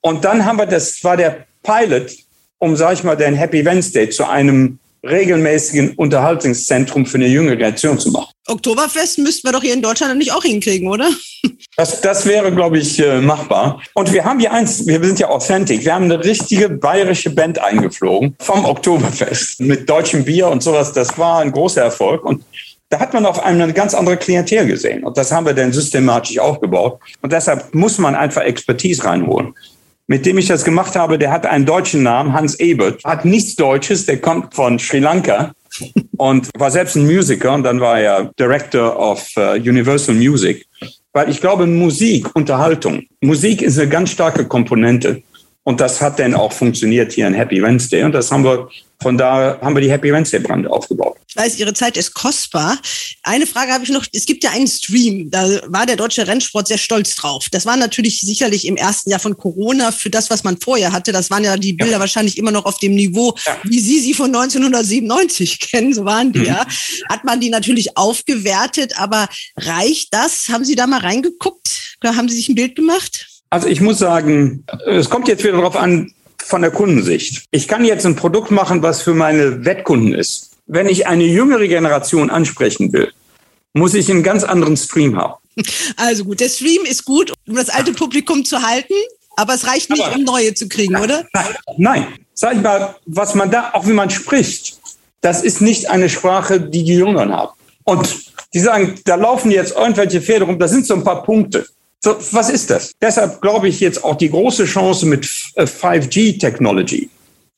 Und 0.00 0.24
dann 0.24 0.44
haben 0.44 0.58
wir, 0.58 0.66
das 0.66 1.02
war 1.04 1.16
der 1.16 1.46
Pilot, 1.62 2.10
um, 2.58 2.74
sag 2.74 2.94
ich 2.94 3.04
mal, 3.04 3.16
den 3.16 3.34
Happy 3.34 3.64
Wednesday 3.64 4.08
zu 4.08 4.26
einem 4.26 4.78
regelmäßigen 5.02 5.94
Unterhaltungszentrum 5.94 7.06
für 7.06 7.16
eine 7.16 7.26
junge 7.26 7.56
Generation 7.56 7.98
zu 7.98 8.10
machen. 8.10 8.32
Oktoberfest 8.48 9.18
müssten 9.18 9.48
wir 9.48 9.52
doch 9.52 9.62
hier 9.62 9.72
in 9.72 9.80
Deutschland 9.80 10.18
nicht 10.18 10.32
auch 10.32 10.42
hinkriegen, 10.42 10.88
oder? 10.88 11.08
Das, 11.76 12.00
das 12.02 12.26
wäre, 12.26 12.52
glaube 12.52 12.78
ich, 12.78 12.98
äh, 12.98 13.20
machbar. 13.20 13.80
Und 13.94 14.12
wir 14.12 14.24
haben 14.24 14.38
hier 14.38 14.52
eins, 14.52 14.86
wir 14.86 15.02
sind 15.02 15.18
ja 15.18 15.30
authentic. 15.30 15.82
Wir 15.84 15.94
haben 15.94 16.06
eine 16.06 16.22
richtige 16.22 16.68
bayerische 16.68 17.30
Band 17.30 17.58
eingeflogen 17.58 18.36
vom 18.40 18.66
Oktoberfest 18.66 19.60
mit 19.60 19.88
deutschem 19.88 20.24
Bier 20.24 20.48
und 20.48 20.62
sowas. 20.62 20.92
Das 20.92 21.16
war 21.16 21.38
ein 21.38 21.52
großer 21.52 21.80
Erfolg. 21.80 22.24
Und 22.24 22.44
da 22.90 22.98
hat 22.98 23.14
man 23.14 23.24
auf 23.24 23.42
einmal 23.42 23.64
eine 23.64 23.72
ganz 23.72 23.94
andere 23.94 24.16
Klientel 24.16 24.66
gesehen. 24.66 25.04
Und 25.04 25.16
das 25.16 25.30
haben 25.30 25.46
wir 25.46 25.54
dann 25.54 25.72
systematisch 25.72 26.38
aufgebaut. 26.38 26.98
Und 27.22 27.32
deshalb 27.32 27.72
muss 27.72 27.98
man 27.98 28.16
einfach 28.16 28.42
Expertise 28.42 29.04
reinholen. 29.04 29.54
Mit 30.08 30.26
dem 30.26 30.38
ich 30.38 30.48
das 30.48 30.64
gemacht 30.64 30.96
habe, 30.96 31.16
der 31.16 31.30
hat 31.30 31.46
einen 31.46 31.64
deutschen 31.64 32.02
Namen, 32.02 32.32
Hans 32.32 32.58
Ebert, 32.58 33.02
hat 33.04 33.24
nichts 33.24 33.54
Deutsches, 33.54 34.06
der 34.06 34.20
kommt 34.20 34.54
von 34.54 34.80
Sri 34.80 34.98
Lanka 34.98 35.52
und 36.16 36.50
war 36.58 36.72
selbst 36.72 36.96
ein 36.96 37.06
Musiker 37.06 37.54
und 37.54 37.62
dann 37.62 37.80
war 37.80 38.00
er 38.00 38.32
Director 38.36 38.98
of 38.98 39.24
uh, 39.36 39.52
Universal 39.52 40.16
Music. 40.16 40.66
Weil 41.12 41.30
ich 41.30 41.40
glaube, 41.40 41.66
Musik, 41.66 42.34
Unterhaltung, 42.34 43.04
Musik 43.20 43.62
ist 43.62 43.78
eine 43.78 43.88
ganz 43.88 44.10
starke 44.10 44.46
Komponente. 44.46 45.22
Und 45.62 45.80
das 45.80 46.00
hat 46.00 46.18
dann 46.18 46.34
auch 46.34 46.52
funktioniert 46.52 47.12
hier 47.12 47.28
in 47.28 47.34
Happy 47.34 47.62
Wednesday. 47.62 48.02
Und 48.02 48.12
das 48.12 48.32
haben 48.32 48.42
wir 48.42 48.68
von 49.02 49.16
da 49.16 49.58
haben 49.60 49.74
wir 49.74 49.80
die 49.80 49.90
Happy 49.90 50.12
Wednesday 50.12 50.40
Brand 50.40 50.66
aufgebaut. 50.66 51.16
Ich 51.28 51.36
weiß, 51.36 51.58
Ihre 51.58 51.72
Zeit 51.74 51.96
ist 51.96 52.12
kostbar. 52.12 52.78
Eine 53.22 53.46
Frage 53.46 53.72
habe 53.72 53.84
ich 53.84 53.90
noch. 53.90 54.04
Es 54.12 54.26
gibt 54.26 54.42
ja 54.42 54.50
einen 54.50 54.66
Stream, 54.66 55.30
da 55.30 55.60
war 55.66 55.86
der 55.86 55.96
deutsche 55.96 56.26
Rennsport 56.26 56.68
sehr 56.68 56.76
stolz 56.76 57.14
drauf. 57.14 57.46
Das 57.52 57.66
war 57.66 57.76
natürlich 57.76 58.20
sicherlich 58.20 58.66
im 58.66 58.76
ersten 58.76 59.10
Jahr 59.10 59.20
von 59.20 59.36
Corona 59.36 59.92
für 59.92 60.10
das, 60.10 60.28
was 60.28 60.44
man 60.44 60.58
vorher 60.60 60.92
hatte. 60.92 61.12
Das 61.12 61.30
waren 61.30 61.44
ja 61.44 61.56
die 61.56 61.72
Bilder 61.72 61.94
ja. 61.94 62.00
wahrscheinlich 62.00 62.36
immer 62.36 62.50
noch 62.50 62.64
auf 62.64 62.78
dem 62.78 62.94
Niveau, 62.94 63.34
ja. 63.46 63.56
wie 63.62 63.80
Sie 63.80 64.00
sie 64.00 64.12
von 64.12 64.34
1997 64.34 65.60
kennen. 65.70 65.94
So 65.94 66.04
waren 66.04 66.32
die 66.32 66.40
mhm. 66.40 66.46
ja. 66.46 66.66
Hat 67.08 67.24
man 67.24 67.40
die 67.40 67.50
natürlich 67.50 67.96
aufgewertet, 67.96 68.98
aber 68.98 69.28
reicht 69.56 70.12
das? 70.12 70.48
Haben 70.48 70.64
Sie 70.64 70.74
da 70.74 70.86
mal 70.86 71.00
reingeguckt? 71.00 71.96
Haben 72.04 72.28
Sie 72.28 72.36
sich 72.36 72.48
ein 72.48 72.54
Bild 72.54 72.74
gemacht? 72.74 73.26
Also 73.50 73.66
ich 73.66 73.80
muss 73.80 73.98
sagen, 73.98 74.64
es 74.86 75.10
kommt 75.10 75.26
jetzt 75.26 75.42
wieder 75.42 75.54
darauf 75.54 75.76
an, 75.76 76.12
von 76.42 76.62
der 76.62 76.70
Kundensicht. 76.70 77.44
Ich 77.50 77.68
kann 77.68 77.84
jetzt 77.84 78.06
ein 78.06 78.16
Produkt 78.16 78.50
machen, 78.50 78.82
was 78.82 79.02
für 79.02 79.14
meine 79.14 79.64
Wettkunden 79.64 80.14
ist. 80.14 80.50
Wenn 80.66 80.88
ich 80.88 81.06
eine 81.06 81.24
jüngere 81.24 81.66
Generation 81.66 82.30
ansprechen 82.30 82.92
will, 82.92 83.12
muss 83.72 83.94
ich 83.94 84.10
einen 84.10 84.22
ganz 84.22 84.44
anderen 84.44 84.76
Stream 84.76 85.16
haben. 85.16 85.34
Also 85.96 86.24
gut, 86.24 86.40
der 86.40 86.48
Stream 86.48 86.84
ist 86.84 87.04
gut, 87.04 87.32
um 87.46 87.54
das 87.54 87.68
alte 87.68 87.92
Publikum 87.92 88.44
zu 88.44 88.62
halten, 88.62 88.94
aber 89.36 89.54
es 89.54 89.66
reicht 89.66 89.90
nicht, 89.90 90.02
aber, 90.02 90.16
um 90.16 90.24
neue 90.24 90.54
zu 90.54 90.68
kriegen, 90.68 90.96
oder? 90.96 91.26
Nein, 91.32 91.46
nein. 91.76 92.06
Sag 92.34 92.56
ich 92.56 92.62
mal, 92.62 92.94
was 93.06 93.34
man 93.34 93.50
da, 93.50 93.70
auch 93.74 93.86
wie 93.86 93.92
man 93.92 94.10
spricht, 94.10 94.78
das 95.20 95.42
ist 95.42 95.60
nicht 95.60 95.90
eine 95.90 96.08
Sprache, 96.08 96.60
die 96.60 96.84
die 96.84 96.94
Jüngeren 96.94 97.32
haben. 97.32 97.52
Und 97.84 98.08
Die 98.52 98.60
sagen, 98.60 98.98
da 99.04 99.14
laufen 99.14 99.50
jetzt 99.50 99.76
irgendwelche 99.76 100.20
Pferde 100.20 100.44
rum, 100.44 100.58
da 100.58 100.66
sind 100.66 100.86
so 100.86 100.94
ein 100.94 101.04
paar 101.04 101.22
Punkte. 101.22 101.66
So, 102.02 102.16
was 102.32 102.48
ist 102.48 102.70
das? 102.70 102.92
Deshalb 103.00 103.42
glaube 103.42 103.68
ich 103.68 103.78
jetzt 103.80 104.02
auch 104.02 104.16
die 104.16 104.30
große 104.30 104.64
Chance 104.64 105.04
mit 105.04 105.24
5G-Technology, 105.24 107.02
äh, 107.02 107.08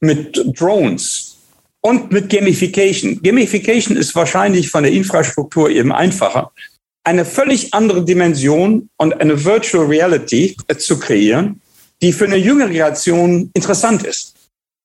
mit 0.01 0.43
Drones 0.59 1.37
und 1.81 2.11
mit 2.11 2.29
Gamification. 2.29 3.23
Gamification 3.23 3.97
ist 3.97 4.17
wahrscheinlich 4.17 4.69
von 4.69 4.83
der 4.83 4.93
Infrastruktur 4.93 5.71
eben 5.71 5.93
einfacher. 5.93 6.51
Eine 7.05 7.25
völlig 7.25 7.73
andere 7.73 8.05
Dimension 8.05 8.89
und 8.97 9.21
eine 9.21 9.45
Virtual 9.45 9.87
Reality 9.87 10.57
äh, 10.67 10.77
zu 10.77 10.99
kreieren, 10.99 11.61
die 12.01 12.13
für 12.13 12.25
eine 12.25 12.37
jüngere 12.37 12.69
Generation 12.69 13.49
interessant 13.55 14.03
ist. 14.03 14.35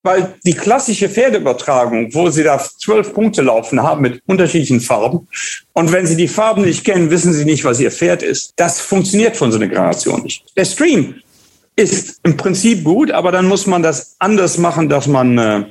Weil 0.03 0.35
die 0.45 0.53
klassische 0.53 1.09
Pferdeübertragung, 1.09 2.13
wo 2.13 2.29
sie 2.29 2.43
da 2.43 2.59
zwölf 2.59 3.13
Punkte 3.13 3.41
laufen 3.41 3.81
haben 3.81 4.01
mit 4.01 4.21
unterschiedlichen 4.25 4.79
Farben, 4.79 5.27
und 5.73 5.91
wenn 5.91 6.07
sie 6.07 6.15
die 6.15 6.27
Farben 6.27 6.63
nicht 6.63 6.85
kennen, 6.85 7.09
wissen 7.09 7.33
sie 7.33 7.45
nicht, 7.45 7.65
was 7.65 7.79
ihr 7.79 7.91
Pferd 7.91 8.23
ist. 8.23 8.53
Das 8.55 8.79
funktioniert 8.79 9.35
von 9.35 9.51
so 9.51 9.57
einer 9.57 9.67
Generation 9.67 10.23
nicht. 10.23 10.45
Der 10.55 10.65
Stream 10.65 11.15
ist 11.75 12.19
im 12.23 12.35
Prinzip 12.35 12.83
gut, 12.83 13.11
aber 13.11 13.31
dann 13.31 13.47
muss 13.47 13.67
man 13.67 13.83
das 13.83 14.15
anders 14.19 14.57
machen, 14.57 14.89
dass 14.89 15.07
man, 15.07 15.37
äh, 15.37 15.65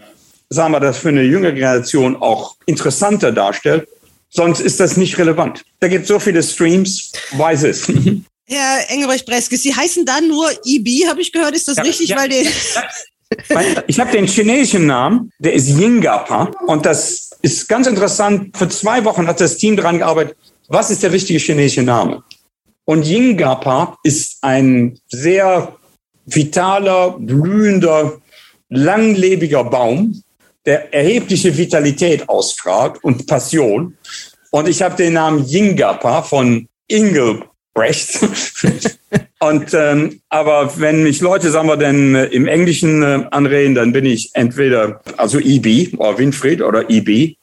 sagen 0.48 0.72
wir, 0.72 0.80
das 0.80 0.98
für 0.98 1.08
eine 1.08 1.22
jüngere 1.22 1.52
Generation 1.52 2.16
auch 2.16 2.56
interessanter 2.66 3.32
darstellt. 3.32 3.88
Sonst 4.28 4.60
ist 4.60 4.80
das 4.80 4.96
nicht 4.96 5.18
relevant. 5.18 5.64
Da 5.80 5.88
gibt 5.88 6.02
es 6.02 6.08
so 6.08 6.18
viele 6.18 6.42
Streams, 6.42 7.12
weiß 7.32 7.64
es. 7.64 7.88
Herr 8.48 8.90
Engelbrecht-Breske, 8.90 9.56
Sie 9.56 9.74
heißen 9.74 10.04
dann 10.04 10.28
nur 10.28 10.48
EB, 10.64 11.08
habe 11.08 11.20
ich 11.20 11.32
gehört. 11.32 11.56
Ist 11.56 11.66
das 11.66 11.78
ja, 11.78 11.82
richtig? 11.82 12.10
Ja, 12.10 12.16
weil 12.16 12.28
die 12.28 12.46
ich 13.86 13.98
habe 13.98 14.12
den 14.12 14.26
chinesischen 14.26 14.86
Namen, 14.86 15.30
der 15.38 15.54
ist 15.54 15.68
Yingapa. 15.68 16.50
Und 16.66 16.86
das 16.86 17.30
ist 17.42 17.68
ganz 17.68 17.86
interessant. 17.86 18.56
Für 18.56 18.68
zwei 18.68 19.04
Wochen 19.04 19.26
hat 19.26 19.40
das 19.40 19.56
Team 19.56 19.76
daran 19.76 19.98
gearbeitet, 19.98 20.36
was 20.68 20.90
ist 20.90 21.02
der 21.02 21.12
richtige 21.12 21.38
chinesische 21.38 21.82
Name? 21.82 22.22
Und 22.84 23.04
Yingapa 23.04 23.98
ist 24.02 24.38
ein 24.42 24.98
sehr 25.08 25.76
vitaler, 26.26 27.16
blühender, 27.18 28.20
langlebiger 28.68 29.64
Baum, 29.64 30.22
der 30.64 30.92
erhebliche 30.92 31.56
Vitalität 31.56 32.28
ausstrahlt 32.28 33.02
und 33.02 33.26
Passion. 33.26 33.96
Und 34.50 34.68
ich 34.68 34.82
habe 34.82 34.96
den 34.96 35.14
Namen 35.14 35.44
Yingapa 35.46 36.22
von 36.22 36.68
Ingelbrecht 36.88 38.20
Und 39.38 39.74
ähm, 39.74 40.20
aber 40.30 40.78
wenn 40.78 41.02
mich 41.02 41.20
Leute, 41.20 41.50
sagen 41.50 41.68
wir 41.68 41.76
denn 41.76 42.14
äh, 42.14 42.24
im 42.26 42.46
Englischen 42.46 43.02
äh, 43.02 43.24
anreden, 43.30 43.74
dann 43.74 43.92
bin 43.92 44.06
ich 44.06 44.30
entweder 44.32 45.02
also 45.18 45.38
Ibi 45.38 45.92
oder 45.98 46.18
Winfried 46.18 46.62
oder 46.62 46.88
Ibi. 46.88 47.36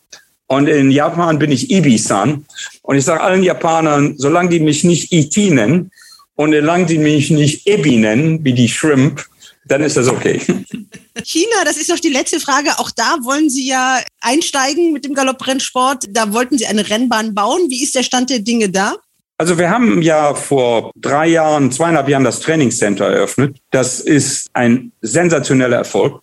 Und 0.47 0.67
in 0.67 0.91
Japan 0.91 1.39
bin 1.39 1.51
ich 1.51 1.71
Ibi-san. 1.71 2.45
Und 2.81 2.97
ich 2.97 3.05
sage 3.05 3.21
allen 3.21 3.43
Japanern, 3.43 4.15
solange 4.17 4.49
die 4.49 4.59
mich 4.59 4.83
nicht 4.83 5.11
Iti 5.11 5.51
nennen 5.51 5.91
und 6.35 6.53
solange 6.53 6.85
die 6.85 6.97
mich 6.97 7.29
nicht 7.29 7.67
Ebi 7.67 7.97
nennen, 7.97 8.43
wie 8.43 8.53
die 8.53 8.67
Shrimp, 8.67 9.25
dann 9.65 9.81
ist 9.81 9.97
das 9.97 10.07
okay. 10.07 10.41
China, 11.23 11.63
das 11.63 11.77
ist 11.77 11.89
doch 11.89 11.99
die 11.99 12.09
letzte 12.09 12.39
Frage. 12.39 12.77
Auch 12.79 12.91
da 12.91 13.17
wollen 13.23 13.49
Sie 13.49 13.67
ja 13.67 14.01
einsteigen 14.19 14.93
mit 14.93 15.05
dem 15.05 15.13
Galopprennsport. 15.13 16.07
Da 16.09 16.33
wollten 16.33 16.57
Sie 16.57 16.65
eine 16.65 16.89
Rennbahn 16.89 17.33
bauen. 17.33 17.69
Wie 17.69 17.83
ist 17.83 17.95
der 17.95 18.03
Stand 18.03 18.29
der 18.29 18.39
Dinge 18.39 18.69
da? 18.69 18.95
Also 19.37 19.57
wir 19.57 19.69
haben 19.69 20.01
ja 20.01 20.35
vor 20.35 20.91
drei 20.95 21.27
Jahren, 21.27 21.71
zweieinhalb 21.71 22.07
Jahren 22.07 22.23
das 22.23 22.39
Trainingscenter 22.39 23.07
eröffnet. 23.07 23.57
Das 23.71 23.99
ist 23.99 24.49
ein 24.53 24.91
sensationeller 25.01 25.77
Erfolg. 25.77 26.21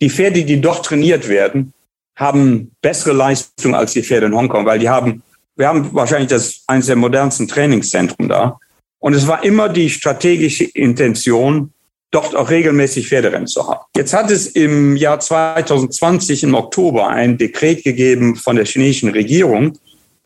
Die 0.00 0.10
Pferde, 0.10 0.44
die 0.44 0.60
dort 0.60 0.84
trainiert 0.84 1.28
werden, 1.28 1.72
haben 2.16 2.72
bessere 2.82 3.12
Leistung 3.12 3.74
als 3.74 3.92
die 3.92 4.02
Pferde 4.02 4.26
in 4.26 4.34
Hongkong, 4.34 4.66
weil 4.66 4.80
die 4.80 4.88
haben, 4.88 5.22
wir 5.56 5.68
haben 5.68 5.94
wahrscheinlich 5.94 6.30
das 6.30 6.62
eines 6.66 6.86
der 6.86 6.96
modernsten 6.96 7.46
Trainingszentren 7.46 8.28
da. 8.28 8.58
Und 8.98 9.14
es 9.14 9.26
war 9.28 9.44
immer 9.44 9.68
die 9.68 9.88
strategische 9.88 10.64
Intention, 10.64 11.72
dort 12.10 12.34
auch 12.34 12.50
regelmäßig 12.50 13.08
Pferderennen 13.08 13.46
zu 13.46 13.68
haben. 13.68 13.80
Jetzt 13.96 14.14
hat 14.14 14.30
es 14.30 14.48
im 14.48 14.96
Jahr 14.96 15.20
2020 15.20 16.42
im 16.42 16.54
Oktober 16.54 17.08
ein 17.08 17.38
Dekret 17.38 17.84
gegeben 17.84 18.34
von 18.34 18.56
der 18.56 18.64
chinesischen 18.64 19.10
Regierung, 19.10 19.78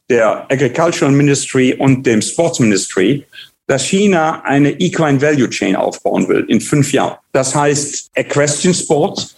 der 0.09 0.51
Agricultural 0.51 1.13
Ministry 1.13 1.75
und 1.75 2.05
dem 2.05 2.23
Sports 2.23 2.61
Ministry, 2.61 3.25
dass 3.67 3.85
China 3.85 4.43
eine 4.45 4.71
Equine 4.81 5.21
Value 5.21 5.49
Chain 5.49 5.77
aufbauen 5.77 6.29
will 6.29 6.45
in 6.49 6.61
fünf 6.61 6.93
Jahren. 6.93 7.17
Das 7.33 7.55
heißt 7.55 8.11
Equestrian 8.15 8.75
Sport, 8.75 9.35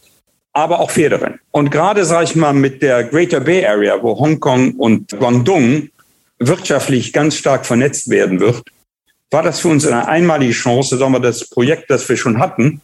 aber 0.52 0.80
auch 0.80 0.90
Pferderennen. 0.90 1.40
Und 1.50 1.70
gerade, 1.70 2.04
sage 2.04 2.24
ich 2.24 2.36
mal, 2.36 2.52
mit 2.52 2.82
der 2.82 3.04
Greater 3.04 3.40
Bay 3.40 3.64
Area, 3.64 4.02
wo 4.02 4.18
Hongkong 4.18 4.72
und 4.74 5.10
Guangdong 5.10 5.90
wirtschaftlich 6.38 7.12
ganz 7.12 7.36
stark 7.36 7.66
vernetzt 7.66 8.08
werden 8.08 8.40
wird, 8.40 8.62
war 9.30 9.42
das 9.42 9.60
für 9.60 9.68
uns 9.68 9.86
eine 9.86 10.06
einmalige 10.06 10.52
Chance, 10.52 10.96
sagen 10.96 11.12
wir, 11.12 11.20
das 11.20 11.48
Projekt, 11.48 11.90
das 11.90 12.08
wir 12.08 12.16
schon 12.16 12.38
hatten, 12.38 12.80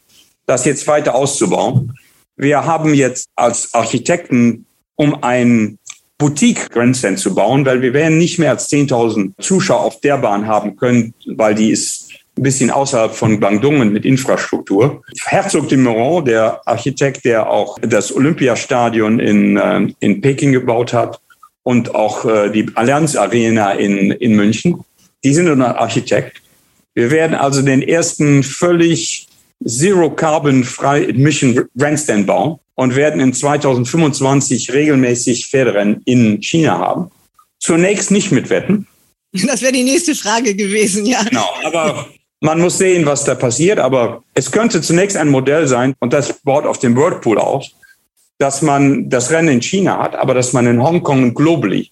das 0.46 0.64
jetzt 0.64 0.86
weiter 0.86 1.14
auszubauen. 1.14 1.96
Wir 2.36 2.64
haben 2.64 2.94
jetzt 2.94 3.28
als 3.36 3.72
Architekten 3.74 4.66
um 4.96 5.22
ein 5.22 5.78
Boutique 6.20 6.68
Grandstand 6.70 7.18
zu 7.18 7.34
bauen, 7.34 7.64
weil 7.64 7.80
wir 7.80 7.94
werden 7.94 8.18
nicht 8.18 8.38
mehr 8.38 8.50
als 8.50 8.68
10.000 8.68 9.32
Zuschauer 9.40 9.80
auf 9.80 10.00
der 10.02 10.18
Bahn 10.18 10.46
haben 10.46 10.76
können, 10.76 11.14
weil 11.26 11.54
die 11.54 11.70
ist 11.70 12.10
ein 12.36 12.42
bisschen 12.42 12.70
außerhalb 12.70 13.14
von 13.14 13.40
Guangdong 13.40 13.90
mit 13.90 14.04
Infrastruktur. 14.04 15.02
Herzog 15.24 15.68
de 15.70 15.78
Meuron, 15.78 16.26
der 16.26 16.60
Architekt, 16.66 17.24
der 17.24 17.48
auch 17.48 17.78
das 17.80 18.14
Olympiastadion 18.14 19.18
in, 19.18 19.56
äh, 19.56 19.88
in 20.00 20.20
Peking 20.20 20.52
gebaut 20.52 20.92
hat 20.92 21.20
und 21.62 21.94
auch 21.94 22.26
äh, 22.26 22.50
die 22.50 22.70
Allianz 22.74 23.16
Arena 23.16 23.72
in, 23.72 24.10
in 24.10 24.36
München, 24.36 24.84
die 25.24 25.32
sind 25.32 25.48
ein 25.48 25.62
Architekt. 25.62 26.42
Wir 26.94 27.10
werden 27.10 27.34
also 27.34 27.62
den 27.62 27.80
ersten 27.80 28.42
völlig 28.42 29.26
Zero 29.66 30.10
Carbon 30.10 30.64
frei 30.64 31.12
Mission 31.14 31.68
Grandstand 31.76 32.26
bauen 32.26 32.58
und 32.74 32.96
werden 32.96 33.20
in 33.20 33.32
2025 33.32 34.72
regelmäßig 34.72 35.48
Pferderennen 35.48 36.00
in 36.06 36.40
China 36.42 36.78
haben. 36.78 37.10
Zunächst 37.58 38.10
nicht 38.10 38.32
mit 38.32 38.50
Wetten. 38.50 38.86
Das 39.46 39.62
wäre 39.62 39.72
die 39.72 39.84
nächste 39.84 40.16
Frage 40.16 40.56
gewesen, 40.56 41.06
ja. 41.06 41.22
Genau, 41.22 41.48
aber 41.62 42.08
man 42.40 42.60
muss 42.60 42.78
sehen, 42.78 43.06
was 43.06 43.22
da 43.22 43.36
passiert. 43.36 43.78
Aber 43.78 44.24
es 44.34 44.50
könnte 44.50 44.82
zunächst 44.82 45.16
ein 45.16 45.28
Modell 45.28 45.68
sein, 45.68 45.94
und 46.00 46.12
das 46.12 46.40
baut 46.42 46.66
auf 46.66 46.78
dem 46.78 46.96
Whirlpool 46.96 47.38
aus, 47.38 47.70
dass 48.38 48.60
man 48.60 49.08
das 49.08 49.30
Rennen 49.30 49.48
in 49.48 49.62
China 49.62 49.98
hat, 49.98 50.16
aber 50.16 50.34
dass 50.34 50.52
man 50.52 50.66
in 50.66 50.82
Hongkong 50.82 51.22
und 51.22 51.34
globally 51.34 51.90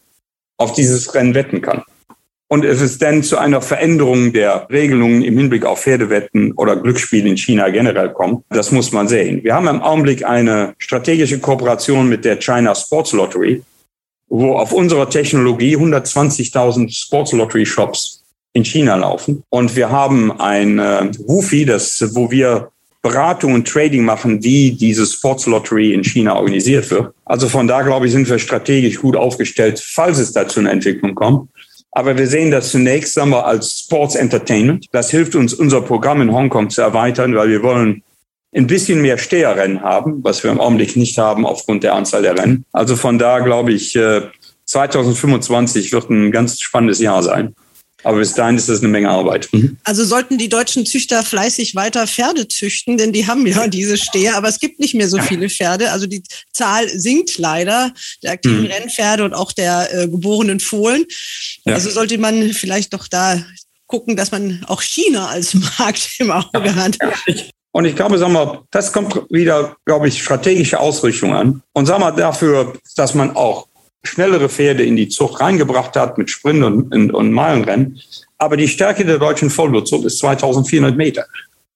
auf 0.57 0.73
dieses 0.73 1.15
Rennen 1.15 1.35
wetten 1.35 1.63
kann 1.63 1.85
und 2.49 2.65
es 2.65 2.81
ist 2.81 3.03
dann 3.03 3.23
zu 3.23 3.37
einer 3.37 3.61
Veränderung 3.61 4.33
der 4.33 4.67
Regelungen 4.71 5.23
im 5.23 5.37
Hinblick 5.37 5.67
auf 5.67 5.83
Pferdewetten 5.83 6.53
oder 6.53 6.77
Glücksspiel 6.77 7.27
in 7.27 7.37
China 7.37 7.69
generell 7.69 8.11
kommt. 8.11 8.45
Das 8.49 8.73
muss 8.73 8.91
man 8.91 9.07
sehen. 9.07 9.45
Wir 9.45 9.55
haben 9.55 9.69
im 9.69 9.83
Augenblick 9.83 10.25
eine 10.25 10.75
strategische 10.79 11.39
Kooperation 11.39 12.09
mit 12.09 12.25
der 12.25 12.39
China 12.39 12.75
Sports 12.75 13.13
Lottery, 13.13 13.63
wo 14.29 14.55
auf 14.55 14.73
unserer 14.73 15.11
Technologie 15.11 15.77
120.000 15.77 16.91
Sports 16.91 17.33
Lottery 17.33 17.67
Shops 17.67 18.25
in 18.55 18.65
China 18.65 18.97
laufen. 18.97 19.45
Und 19.51 19.77
wir 19.77 19.91
haben 19.91 20.33
ein 20.41 20.79
äh, 20.79 21.11
WUFI, 21.27 21.67
das, 21.67 22.03
wo 22.15 22.31
wir 22.31 22.71
Beratung 23.03 23.55
und 23.55 23.69
Trading 23.69 24.05
machen, 24.05 24.43
wie 24.43 24.73
diese 24.73 25.07
Sports 25.07 25.47
Lottery 25.47 25.93
in 25.93 26.03
China 26.03 26.37
organisiert 26.37 26.91
wird. 26.91 27.15
Also 27.25 27.49
von 27.49 27.69
da, 27.69 27.83
glaube 27.83 28.07
ich, 28.07 28.13
sind 28.13 28.29
wir 28.29 28.39
strategisch 28.39 29.01
gut 29.01 29.17
aufgestellt, 29.17 29.81
falls 29.85 30.19
es 30.19 30.33
dazu 30.33 30.61
eine 30.61 30.71
Entwicklung 30.71 31.15
kommt. 31.15 31.49
Aber 31.93 32.17
wir 32.17 32.27
sehen 32.27 32.51
das 32.51 32.71
zunächst 32.71 33.17
wir, 33.17 33.47
als 33.47 33.81
Sports 33.81 34.15
Entertainment. 34.15 34.87
Das 34.93 35.11
hilft 35.11 35.35
uns, 35.35 35.55
unser 35.55 35.81
Programm 35.81 36.21
in 36.21 36.33
Hongkong 36.33 36.71
zu 36.71 36.83
erweitern, 36.83 37.35
weil 37.35 37.49
wir 37.49 37.63
wollen 37.63 38.03
ein 38.55 38.67
bisschen 38.67 39.03
mehr 39.03 39.19
Steherrennen 39.19 39.83
haben, 39.83 40.23
was 40.25 40.43
wir 40.43 40.51
im 40.51 40.61
Augenblick 40.61 40.97
nicht 40.97 41.19
haben 41.19 41.45
aufgrund 41.45 41.83
der 41.85 41.95
Anzahl 41.95 42.23
der 42.23 42.39
Rennen. 42.39 42.65
Also 42.73 42.97
von 42.97 43.19
da 43.19 43.41
glaube 43.41 43.73
ich, 43.73 43.99
2025 44.65 45.89
äh, 45.89 45.93
wird 45.93 46.11
ein 46.11 46.31
ganz 46.31 46.61
spannendes 46.61 47.01
Jahr 47.01 47.23
sein. 47.23 47.55
Aber 48.05 48.19
bis 48.19 48.35
dahin 48.35 48.57
ist 48.57 48.69
das 48.69 48.79
eine 48.79 48.89
Menge 48.89 49.11
Arbeit. 49.11 49.49
Mhm. 49.53 49.77
Also 49.85 50.05
sollten 50.05 50.39
die 50.39 50.49
deutschen 50.49 50.87
Züchter 50.87 51.23
fleißig 51.23 51.75
weiter 51.75 52.07
Pferde 52.07 52.47
züchten, 52.47 52.97
denn 52.97 53.13
die 53.13 53.27
haben 53.27 53.47
ja 53.47 53.67
diese 53.67 53.97
Steher, 53.97 54.37
aber 54.37 54.49
es 54.49 54.61
gibt 54.61 54.79
nicht 54.79 54.95
mehr 54.95 55.09
so 55.09 55.19
viele 55.19 55.51
Pferde. 55.51 55.91
Also 55.91 56.07
die 56.07 56.23
Zahl 56.53 56.89
sinkt 56.89 57.39
leider 57.39 57.93
der 58.23 58.33
aktiven 58.33 58.63
mhm. 58.63 58.67
Rennpferde 58.67 59.25
und 59.25 59.35
auch 59.35 59.53
der 59.53 59.93
äh, 59.93 60.09
geborenen 60.09 60.61
Fohlen. 60.61 61.05
Ja. 61.65 61.75
Also 61.75 61.91
sollte 61.91 62.19
man 62.19 62.53
vielleicht 62.53 62.95
doch 62.95 63.09
da 63.09 63.43
gucken, 63.87 64.17
dass 64.17 64.31
man 64.31 64.65
auch 64.69 64.83
China 64.83 65.29
als 65.29 65.55
Markt 65.79 66.09
im 66.19 66.31
Auge 66.31 66.75
hat. 66.77 66.99
Ja, 67.03 67.13
und 67.73 67.85
ich 67.85 67.97
glaube, 67.97 68.19
sagen 68.19 68.33
wir, 68.33 68.65
das 68.71 68.93
kommt 68.93 69.15
wieder, 69.31 69.77
glaube 69.85 70.09
ich, 70.09 70.23
strategische 70.23 70.81
Ausrichtung 70.81 71.35
an. 71.35 71.63
Und 71.73 71.87
sagen 71.87 72.03
wir 72.03 72.13
dafür, 72.13 72.75
dass 72.97 73.15
man 73.15 73.37
auch 73.37 73.69
schnellere 74.05 74.49
Pferde 74.49 74.85
in 74.85 74.97
die 74.97 75.09
Zucht 75.09 75.41
reingebracht 75.41 75.97
hat 75.97 76.19
mit 76.19 76.31
Sprint 76.31 76.65
und, 76.65 76.95
und, 76.95 77.11
und 77.13 77.33
Meilenrennen. 77.33 78.01
Aber 78.39 78.57
die 78.57 78.69
Stärke 78.69 79.05
der 79.05 79.19
deutschen 79.19 79.51
Vollblutzucht 79.51 80.05
ist 80.05 80.19
2400 80.19 80.97
Meter. 80.97 81.27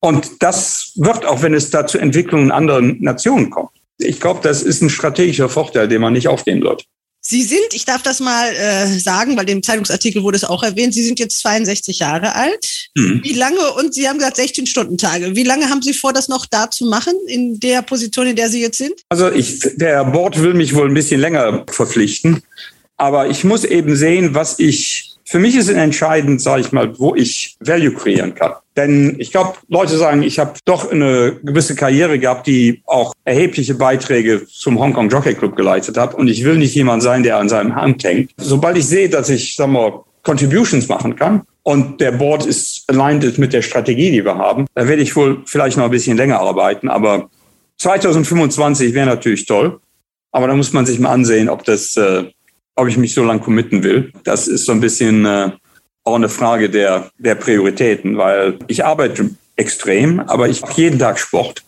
Und 0.00 0.42
das 0.42 0.92
wird, 0.96 1.24
auch 1.26 1.42
wenn 1.42 1.54
es 1.54 1.70
da 1.70 1.86
zu 1.86 1.98
Entwicklungen 1.98 2.46
in 2.46 2.52
anderen 2.52 3.02
Nationen 3.02 3.50
kommt. 3.50 3.70
Ich 3.98 4.20
glaube, 4.20 4.40
das 4.42 4.62
ist 4.62 4.82
ein 4.82 4.90
strategischer 4.90 5.48
Vorteil, 5.48 5.88
den 5.88 6.00
man 6.00 6.12
nicht 6.12 6.28
aufgeben 6.28 6.62
wird. 6.62 6.84
Sie 7.24 7.44
sind, 7.44 7.72
ich 7.72 7.84
darf 7.84 8.02
das 8.02 8.18
mal 8.18 8.52
äh, 8.52 8.86
sagen, 8.98 9.36
weil 9.36 9.46
dem 9.46 9.62
Zeitungsartikel 9.62 10.24
wurde 10.24 10.36
es 10.36 10.44
auch 10.44 10.64
erwähnt, 10.64 10.92
Sie 10.92 11.04
sind 11.04 11.20
jetzt 11.20 11.38
62 11.38 12.00
Jahre 12.00 12.34
alt. 12.34 12.88
Mhm. 12.96 13.20
Wie 13.22 13.32
lange, 13.32 13.60
und 13.74 13.94
Sie 13.94 14.08
haben 14.08 14.18
gesagt 14.18 14.38
16-Stunden-Tage, 14.38 15.36
wie 15.36 15.44
lange 15.44 15.70
haben 15.70 15.82
Sie 15.82 15.94
vor, 15.94 16.12
das 16.12 16.28
noch 16.28 16.46
da 16.46 16.68
zu 16.68 16.86
machen, 16.86 17.14
in 17.28 17.60
der 17.60 17.82
Position, 17.82 18.26
in 18.26 18.34
der 18.34 18.48
Sie 18.48 18.60
jetzt 18.60 18.78
sind? 18.78 18.94
Also 19.08 19.30
ich, 19.30 19.60
der 19.76 20.04
Board 20.04 20.42
will 20.42 20.54
mich 20.54 20.74
wohl 20.74 20.88
ein 20.88 20.94
bisschen 20.94 21.20
länger 21.20 21.64
verpflichten, 21.70 22.42
aber 22.96 23.30
ich 23.30 23.44
muss 23.44 23.62
eben 23.62 23.94
sehen, 23.94 24.34
was 24.34 24.58
ich 24.58 25.11
für 25.32 25.38
mich 25.38 25.56
ist 25.56 25.70
entscheidend, 25.70 26.42
sage 26.42 26.60
ich 26.60 26.72
mal, 26.72 26.98
wo 26.98 27.14
ich 27.14 27.56
Value 27.58 27.94
kreieren 27.94 28.34
kann. 28.34 28.52
Denn 28.76 29.16
ich 29.18 29.30
glaube, 29.32 29.54
Leute 29.68 29.96
sagen, 29.96 30.22
ich 30.22 30.38
habe 30.38 30.52
doch 30.66 30.92
eine 30.92 31.36
gewisse 31.42 31.74
Karriere 31.74 32.18
gehabt, 32.18 32.46
die 32.46 32.82
auch 32.84 33.14
erhebliche 33.24 33.74
Beiträge 33.74 34.46
zum 34.46 34.78
Hongkong 34.78 35.08
Jockey 35.08 35.32
Club 35.32 35.56
geleitet 35.56 35.96
hat. 35.96 36.14
Und 36.14 36.28
ich 36.28 36.44
will 36.44 36.58
nicht 36.58 36.74
jemand 36.74 37.02
sein, 37.02 37.22
der 37.22 37.38
an 37.38 37.48
seinem 37.48 37.74
Hand 37.74 38.04
hängt. 38.04 38.32
Sobald 38.36 38.76
ich 38.76 38.86
sehe, 38.86 39.08
dass 39.08 39.30
ich, 39.30 39.56
sagen 39.56 39.72
wir, 39.72 40.04
Contributions 40.22 40.86
machen 40.88 41.16
kann 41.16 41.44
und 41.62 42.02
der 42.02 42.12
Board 42.12 42.44
ist 42.44 42.84
aligned 42.88 43.38
mit 43.38 43.54
der 43.54 43.62
Strategie, 43.62 44.10
die 44.10 44.26
wir 44.26 44.36
haben, 44.36 44.66
dann 44.74 44.86
werde 44.86 45.00
ich 45.00 45.16
wohl 45.16 45.40
vielleicht 45.46 45.78
noch 45.78 45.86
ein 45.86 45.90
bisschen 45.90 46.18
länger 46.18 46.40
arbeiten. 46.40 46.90
Aber 46.90 47.30
2025 47.78 48.92
wäre 48.92 49.06
natürlich 49.06 49.46
toll. 49.46 49.80
Aber 50.30 50.46
da 50.46 50.54
muss 50.54 50.74
man 50.74 50.84
sich 50.84 50.98
mal 50.98 51.12
ansehen, 51.12 51.48
ob 51.48 51.64
das 51.64 51.96
äh, 51.96 52.24
ob 52.76 52.88
ich 52.88 52.96
mich 52.96 53.14
so 53.14 53.22
lange 53.22 53.40
committen 53.40 53.82
will. 53.82 54.12
Das 54.24 54.48
ist 54.48 54.64
so 54.64 54.72
ein 54.72 54.80
bisschen 54.80 55.24
äh, 55.24 55.50
auch 56.04 56.16
eine 56.16 56.28
Frage 56.28 56.70
der, 56.70 57.10
der 57.18 57.34
Prioritäten, 57.34 58.16
weil 58.16 58.58
ich 58.66 58.84
arbeite 58.84 59.30
extrem, 59.56 60.20
aber 60.20 60.48
ich 60.48 60.62
mache 60.62 60.80
jeden 60.80 60.98
Tag 60.98 61.18
Sport. 61.18 61.62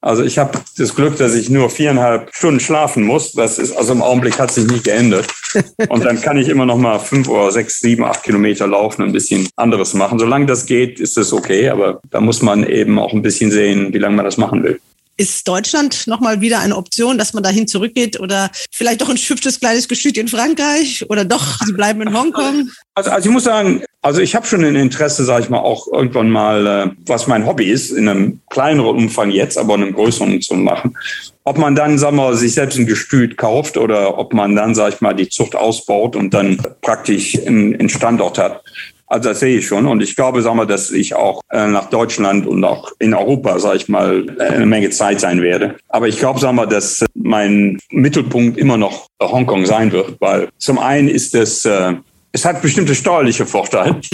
Also 0.00 0.22
ich 0.22 0.38
habe 0.38 0.60
das 0.78 0.94
Glück, 0.94 1.16
dass 1.16 1.34
ich 1.34 1.50
nur 1.50 1.68
viereinhalb 1.68 2.32
Stunden 2.32 2.60
schlafen 2.60 3.02
muss. 3.02 3.32
Das 3.32 3.58
ist 3.58 3.76
also 3.76 3.92
im 3.92 4.02
Augenblick 4.02 4.38
hat 4.38 4.52
sich 4.52 4.66
nicht 4.66 4.84
geändert. 4.84 5.26
Und 5.88 6.04
dann 6.04 6.20
kann 6.20 6.36
ich 6.36 6.48
immer 6.48 6.66
noch 6.66 6.76
mal 6.76 6.98
fünf 7.00 7.28
oder 7.28 7.50
sechs, 7.50 7.80
sieben, 7.80 8.04
acht 8.04 8.22
Kilometer 8.22 8.66
laufen, 8.66 9.02
und 9.02 9.08
ein 9.08 9.12
bisschen 9.12 9.48
anderes 9.56 9.94
machen. 9.94 10.18
Solange 10.18 10.46
das 10.46 10.66
geht, 10.66 11.00
ist 11.00 11.16
es 11.16 11.32
okay. 11.32 11.70
Aber 11.70 12.00
da 12.10 12.20
muss 12.20 12.42
man 12.42 12.64
eben 12.68 12.98
auch 12.98 13.12
ein 13.12 13.22
bisschen 13.22 13.50
sehen, 13.50 13.92
wie 13.92 13.98
lange 13.98 14.16
man 14.16 14.24
das 14.24 14.36
machen 14.36 14.62
will. 14.62 14.78
Ist 15.18 15.48
Deutschland 15.48 16.06
nochmal 16.06 16.42
wieder 16.42 16.60
eine 16.60 16.76
Option, 16.76 17.16
dass 17.16 17.32
man 17.32 17.42
dahin 17.42 17.66
zurückgeht 17.66 18.20
oder 18.20 18.50
vielleicht 18.70 19.00
doch 19.00 19.08
ein 19.08 19.16
hübsches 19.16 19.60
kleines 19.60 19.88
Gestüt 19.88 20.18
in 20.18 20.28
Frankreich 20.28 21.06
oder 21.08 21.24
doch, 21.24 21.58
Sie 21.64 21.72
bleiben 21.72 22.02
in 22.02 22.12
Hongkong? 22.12 22.70
Also, 22.94 23.10
also 23.10 23.28
ich 23.28 23.32
muss 23.32 23.44
sagen, 23.44 23.82
also 24.02 24.20
ich 24.20 24.34
habe 24.36 24.46
schon 24.46 24.64
ein 24.64 24.76
Interesse, 24.76 25.24
sage 25.24 25.44
ich 25.44 25.50
mal, 25.50 25.58
auch 25.58 25.88
irgendwann 25.90 26.30
mal, 26.30 26.66
äh, 26.66 26.90
was 27.06 27.26
mein 27.26 27.46
Hobby 27.46 27.64
ist, 27.64 27.90
in 27.90 28.08
einem 28.08 28.40
kleineren 28.50 28.94
Umfang 28.94 29.30
jetzt, 29.30 29.56
aber 29.58 29.74
in 29.74 29.82
einem 29.82 29.94
größeren 29.94 30.40
zu 30.42 30.54
machen. 30.54 30.96
Ob 31.44 31.58
man 31.58 31.74
dann, 31.74 31.98
sagen 31.98 32.16
wir, 32.16 32.36
sich 32.36 32.54
selbst 32.54 32.78
ein 32.78 32.86
Gestüt 32.86 33.36
kauft 33.36 33.76
oder 33.76 34.18
ob 34.18 34.34
man 34.34 34.54
dann, 34.54 34.74
sage 34.74 34.94
ich 34.94 35.00
mal, 35.00 35.14
die 35.14 35.28
Zucht 35.28 35.56
ausbaut 35.56 36.14
und 36.14 36.34
dann 36.34 36.58
praktisch 36.82 37.38
einen 37.46 37.88
Standort 37.88 38.38
hat. 38.38 38.62
Also 39.06 39.28
das 39.28 39.40
sehe 39.40 39.58
ich 39.58 39.66
schon. 39.66 39.86
Und 39.86 40.02
ich 40.02 40.16
glaube, 40.16 40.42
sagen 40.42 40.56
wir, 40.56 40.66
dass 40.66 40.90
ich 40.90 41.14
auch 41.14 41.40
äh, 41.50 41.66
nach 41.66 41.90
Deutschland 41.90 42.46
und 42.46 42.64
auch 42.64 42.92
in 42.98 43.14
Europa, 43.14 43.58
sage 43.58 43.76
ich 43.76 43.88
mal, 43.88 44.26
äh, 44.38 44.42
eine 44.42 44.66
Menge 44.66 44.90
Zeit 44.90 45.20
sein 45.20 45.42
werde. 45.42 45.76
Aber 45.88 46.08
ich 46.08 46.18
glaube, 46.18 46.40
sagen 46.40 46.56
wir, 46.56 46.66
dass 46.66 47.04
mein 47.14 47.78
Mittelpunkt 47.90 48.58
immer 48.58 48.76
noch 48.76 49.08
Hongkong 49.20 49.66
sein 49.66 49.92
wird, 49.92 50.20
weil 50.20 50.48
zum 50.58 50.78
einen 50.78 51.08
ist 51.08 51.34
es 51.34 51.64
äh, 51.64 51.94
es 52.36 52.44
hat 52.44 52.60
bestimmte 52.60 52.94
steuerliche 52.94 53.46
Vorteile. 53.46 54.00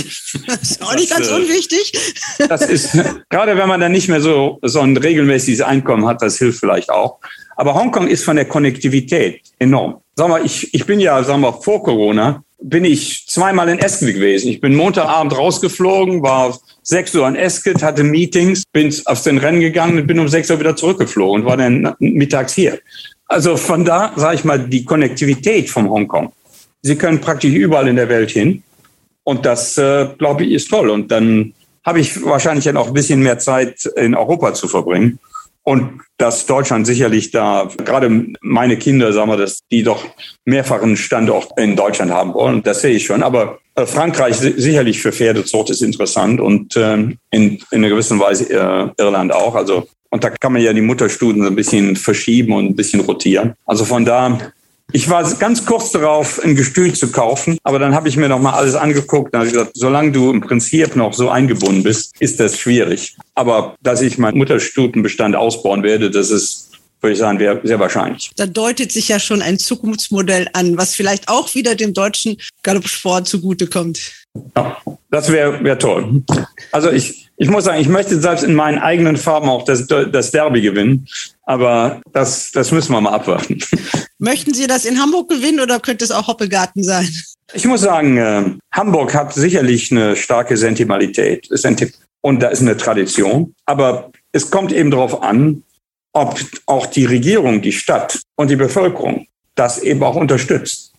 Das 0.47 0.63
ist 0.63 0.83
auch 0.83 0.95
nicht 0.95 1.11
das, 1.11 1.19
ganz 1.19 1.31
äh, 1.31 1.35
unwichtig. 1.35 1.93
Das 2.49 2.63
ist, 2.63 2.93
gerade 3.29 3.57
wenn 3.57 3.69
man 3.69 3.81
dann 3.81 3.93
nicht 3.93 4.09
mehr 4.09 4.21
so, 4.21 4.59
so 4.63 4.81
ein 4.81 4.97
regelmäßiges 4.97 5.61
Einkommen 5.61 6.07
hat, 6.07 6.23
das 6.23 6.39
hilft 6.39 6.61
vielleicht 6.61 6.89
auch. 6.89 7.19
Aber 7.57 7.75
Hongkong 7.75 8.07
ist 8.07 8.25
von 8.25 8.37
der 8.37 8.47
Konnektivität 8.47 9.43
enorm. 9.59 10.01
Sag 10.15 10.29
mal, 10.29 10.45
ich, 10.45 10.73
ich 10.73 10.87
bin 10.87 11.01
ja, 11.01 11.23
sagen 11.25 11.43
wir, 11.43 11.53
vor 11.53 11.83
Corona 11.83 12.43
bin 12.63 12.85
ich 12.85 13.27
zweimal 13.27 13.69
in 13.69 13.79
Esket 13.79 14.15
gewesen. 14.15 14.49
Ich 14.49 14.61
bin 14.61 14.75
Montagabend 14.75 15.37
rausgeflogen, 15.37 16.23
war 16.23 16.59
sechs 16.83 17.15
Uhr 17.15 17.27
in 17.29 17.37
Esket, 17.37 17.83
hatte 17.83 18.05
Meetings, 18.05 18.65
bin 18.73 18.95
auf 19.07 19.23
den 19.23 19.39
Rennen 19.39 19.61
gegangen 19.61 19.99
und 19.99 20.07
bin 20.07 20.19
um 20.19 20.29
sechs 20.29 20.51
Uhr 20.51 20.61
wieder 20.61 20.77
zurückgeflogen 20.77 21.43
und 21.43 21.49
war 21.49 21.57
dann 21.57 21.95
mittags 21.99 22.55
hier. 22.55 22.79
Also 23.27 23.57
von 23.57 23.85
da, 23.85 24.13
sage 24.17 24.37
ich 24.37 24.45
mal, 24.45 24.59
die 24.59 24.85
Konnektivität 24.85 25.71
vom 25.71 25.89
Hongkong. 25.89 26.33
Sie 26.83 26.97
können 26.97 27.21
praktisch 27.21 27.53
überall 27.55 27.89
in 27.89 27.97
der 27.97 28.09
Welt 28.09 28.31
hin. 28.31 28.63
Und 29.25 29.47
das, 29.47 29.79
äh, 29.79 30.09
glaube 30.19 30.45
ich, 30.45 30.53
ist 30.53 30.69
toll. 30.69 30.91
Und 30.91 31.11
dann 31.11 31.55
habe 31.85 32.01
ich 32.01 32.25
wahrscheinlich 32.25 32.65
dann 32.65 32.77
auch 32.77 32.89
ein 32.89 32.93
bisschen 32.93 33.23
mehr 33.23 33.39
Zeit 33.39 33.87
in 33.97 34.15
Europa 34.15 34.55
zu 34.55 34.69
verbringen. 34.69 35.19
Und 35.65 36.01
dass 36.19 36.47
Deutschland 36.47 36.87
sicherlich 36.87 37.31
da, 37.31 37.69
gerade 37.85 38.27
meine 38.41 38.77
Kinder, 38.77 39.13
sagen 39.13 39.31
wir, 39.31 39.37
dass 39.37 39.61
die 39.71 39.85
doch 39.85 40.05
mehrfachen 40.45 40.97
Standort 40.97 41.51
in 41.57 41.77
Deutschland 41.77 42.11
haben 42.11 42.35
wollen. 42.35 42.63
Das 42.63 42.81
sehe 42.81 42.97
ich 42.97 43.07
schon. 43.07 43.23
Aber 43.23 43.61
äh, 43.77 43.87
Frankreich 43.87 44.37
sicherlich 44.37 45.01
für 45.01 45.13
Pferdezucht 45.13 45.71
ist 45.71 45.83
interessant 45.83 46.41
und 46.41 46.77
ähm, 46.77 47.19
in, 47.31 47.59
in 47.71 47.79
einer 47.79 47.89
gewissen 47.89 48.19
Weise 48.19 48.51
äh, 48.51 48.89
Irland 49.03 49.33
auch. 49.33 49.55
Also, 49.55 49.89
und 50.11 50.25
da 50.25 50.31
kann 50.31 50.53
man 50.53 50.63
ja 50.63 50.73
die 50.73 50.81
Mutterstuden 50.81 51.47
ein 51.47 51.55
bisschen 51.55 51.97
verschieben 51.97 52.53
und 52.53 52.67
ein 52.67 52.77
bisschen 52.77 53.01
rotieren. 53.01 53.55
Also 53.65 53.85
von 53.85 54.05
da 54.05 54.53
ich 54.93 55.09
war 55.09 55.23
ganz 55.35 55.65
kurz 55.65 55.91
darauf, 55.93 56.43
ein 56.43 56.55
Gestüt 56.55 56.97
zu 56.97 57.11
kaufen, 57.11 57.59
aber 57.63 57.79
dann 57.79 57.95
habe 57.95 58.09
ich 58.09 58.17
mir 58.17 58.29
noch 58.29 58.41
mal 58.41 58.53
alles 58.53 58.75
angeguckt 58.75 59.33
und 59.33 59.41
habe 59.41 59.51
gesagt, 59.51 59.73
solange 59.75 60.13
du 60.13 60.31
im 60.31 60.41
Prinzip 60.41 60.97
noch 60.97 61.13
so 61.13 61.29
eingebunden 61.29 61.83
bist, 61.83 62.15
ist 62.21 62.41
das 62.41 62.59
schwierig. 62.59 63.17
Aber 63.35 63.77
dass 63.83 64.03
ich 64.03 64.19
meinen 64.19 64.39
Mutterstutenbestand 64.39 65.37
ausbauen 65.37 65.83
werde, 65.83 66.11
das 66.11 66.31
ist 66.31 66.69
würde 67.03 67.15
ich 67.15 67.19
sagen, 67.19 67.41
wäre 67.41 67.61
sehr 67.65 67.81
wahrscheinlich. 67.81 68.31
Da 68.37 68.47
deutet 68.47 68.93
sich 68.93 69.09
ja 69.09 69.19
schon 69.19 69.43
ein 69.43 69.59
Zukunftsmodell 69.59 70.49
an, 70.53 70.79
was 70.79 70.95
vielleicht 70.95 71.29
auch 71.29 71.53
wieder 71.55 71.75
dem 71.75 71.95
deutschen 71.95 72.37
Galoppsport 72.63 73.27
zugutekommt. 73.27 74.13
Ja, 74.57 74.77
das 75.11 75.31
wäre 75.31 75.63
wär 75.65 75.79
toll. 75.79 76.23
Also 76.71 76.91
ich, 76.91 77.29
ich 77.37 77.49
muss 77.49 77.65
sagen, 77.65 77.81
ich 77.81 77.89
möchte 77.89 78.21
selbst 78.21 78.45
in 78.45 78.55
meinen 78.55 78.79
eigenen 78.79 79.17
Farben 79.17 79.49
auch 79.49 79.65
das, 79.65 79.87
das 79.87 80.31
Derby 80.31 80.61
gewinnen. 80.61 81.09
Aber 81.45 82.01
das, 82.13 82.53
das 82.53 82.71
müssen 82.71 82.93
wir 82.93 83.01
mal 83.01 83.13
abwarten. 83.13 83.59
Möchten 84.19 84.55
Sie 84.55 84.67
das 84.67 84.85
in 84.85 85.01
Hamburg 85.01 85.29
gewinnen 85.29 85.61
oder 85.61 85.81
könnte 85.81 86.05
es 86.05 86.13
auch 86.13 86.29
Hoppegarten 86.29 86.85
sein? 86.85 87.09
Ich 87.55 87.67
muss 87.67 87.81
sagen, 87.81 88.17
äh, 88.17 88.45
Hamburg 88.73 89.15
hat 89.15 89.35
sicherlich 89.35 89.91
eine 89.91 90.15
starke 90.17 90.57
Sentimentalität. 90.57 91.49
Und 92.21 92.41
da 92.41 92.49
ist 92.49 92.63
eine 92.63 92.77
Tradition. 92.77 93.55
Aber 93.67 94.13
es 94.31 94.51
kommt 94.51 94.73
eben 94.73 94.91
darauf 94.91 95.23
an, 95.23 95.65
ob 96.13 96.39
auch 96.67 96.87
die 96.87 97.07
Regierung, 97.07 97.63
die 97.63 97.73
Stadt 97.73 98.21
und 98.37 98.51
die 98.51 98.57
Bevölkerung 98.57 99.27
das 99.55 99.79
eben 99.79 100.03
auch 100.03 100.17
unterstützt. 100.17 100.93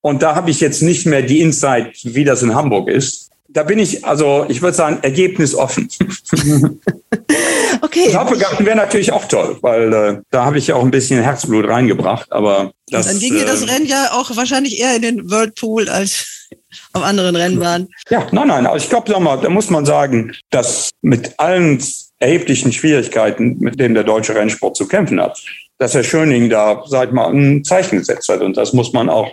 Und 0.00 0.22
da 0.22 0.34
habe 0.34 0.50
ich 0.50 0.60
jetzt 0.60 0.82
nicht 0.82 1.06
mehr 1.06 1.22
die 1.22 1.40
Insight, 1.40 1.98
wie 2.02 2.24
das 2.24 2.42
in 2.42 2.54
Hamburg 2.54 2.88
ist. 2.88 3.23
Da 3.54 3.62
bin 3.62 3.78
ich, 3.78 4.04
also 4.04 4.44
ich 4.48 4.60
würde 4.60 4.76
sagen, 4.76 4.98
ergebnisoffen. 5.02 5.88
okay. 7.82 8.12
Hoppegarten 8.12 8.66
wäre 8.66 8.76
natürlich 8.76 9.12
auch 9.12 9.26
toll, 9.26 9.56
weil 9.60 9.92
äh, 9.92 10.20
da 10.30 10.44
habe 10.44 10.58
ich 10.58 10.66
ja 10.66 10.74
auch 10.74 10.82
ein 10.82 10.90
bisschen 10.90 11.22
Herzblut 11.22 11.68
reingebracht. 11.68 12.32
Aber 12.32 12.72
das, 12.90 13.06
dann 13.06 13.20
ginge 13.20 13.42
äh, 13.42 13.46
das 13.46 13.68
Rennen 13.68 13.86
ja 13.86 14.10
auch 14.10 14.36
wahrscheinlich 14.36 14.80
eher 14.80 14.96
in 14.96 15.02
den 15.02 15.30
Whirlpool 15.30 15.88
als 15.88 16.48
auf 16.94 17.04
anderen 17.04 17.36
Rennbahnen. 17.36 17.88
Ja, 18.10 18.26
nein, 18.32 18.48
nein. 18.48 18.66
Also 18.66 18.84
ich 18.84 18.90
glaube, 18.90 19.12
da 19.12 19.48
muss 19.48 19.70
man 19.70 19.86
sagen, 19.86 20.34
dass 20.50 20.90
mit 21.02 21.38
allen 21.38 21.80
erheblichen 22.18 22.72
Schwierigkeiten, 22.72 23.58
mit 23.60 23.78
denen 23.78 23.94
der 23.94 24.04
deutsche 24.04 24.34
Rennsport 24.34 24.76
zu 24.76 24.88
kämpfen 24.88 25.20
hat, 25.20 25.40
dass 25.78 25.94
Herr 25.94 26.02
Schöning 26.02 26.50
da, 26.50 26.82
sag 26.88 27.08
ich 27.08 27.14
mal, 27.14 27.32
ein 27.32 27.62
Zeichen 27.62 27.98
gesetzt 27.98 28.28
hat. 28.28 28.40
Und 28.40 28.56
das 28.56 28.72
muss 28.72 28.92
man 28.92 29.08
auch, 29.08 29.30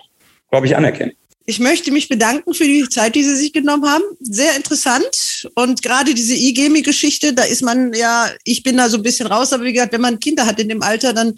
glaube 0.51 0.67
ich, 0.67 0.77
anerkennen. 0.77 1.13
Ich 1.45 1.60
möchte 1.60 1.91
mich 1.91 2.08
bedanken 2.08 2.54
für 2.54 2.65
die 2.65 2.88
Zeit, 2.88 3.15
die 3.15 3.23
Sie 3.23 3.36
sich 3.36 3.54
genommen 3.54 3.86
haben. 3.89 4.04
Sehr 4.19 4.56
interessant. 4.56 5.49
Und 5.56 5.82
gerade 5.82 6.13
diese 6.13 6.36
IGEMI-Geschichte, 6.36 7.34
da 7.34 7.43
ist 7.43 7.63
man 7.63 7.93
ja, 7.93 8.30
ich 8.43 8.63
bin 8.63 8.77
da 8.77 8.89
so 8.89 8.97
ein 8.97 9.04
bisschen 9.04 9.27
raus, 9.27 9.51
aber 9.51 9.63
wie 9.63 9.73
gesagt, 9.73 9.93
wenn 9.93 10.01
man 10.01 10.19
Kinder 10.19 10.45
hat 10.45 10.60
in 10.60 10.69
dem 10.69 10.84
Alter, 10.84 11.13
dann 11.13 11.36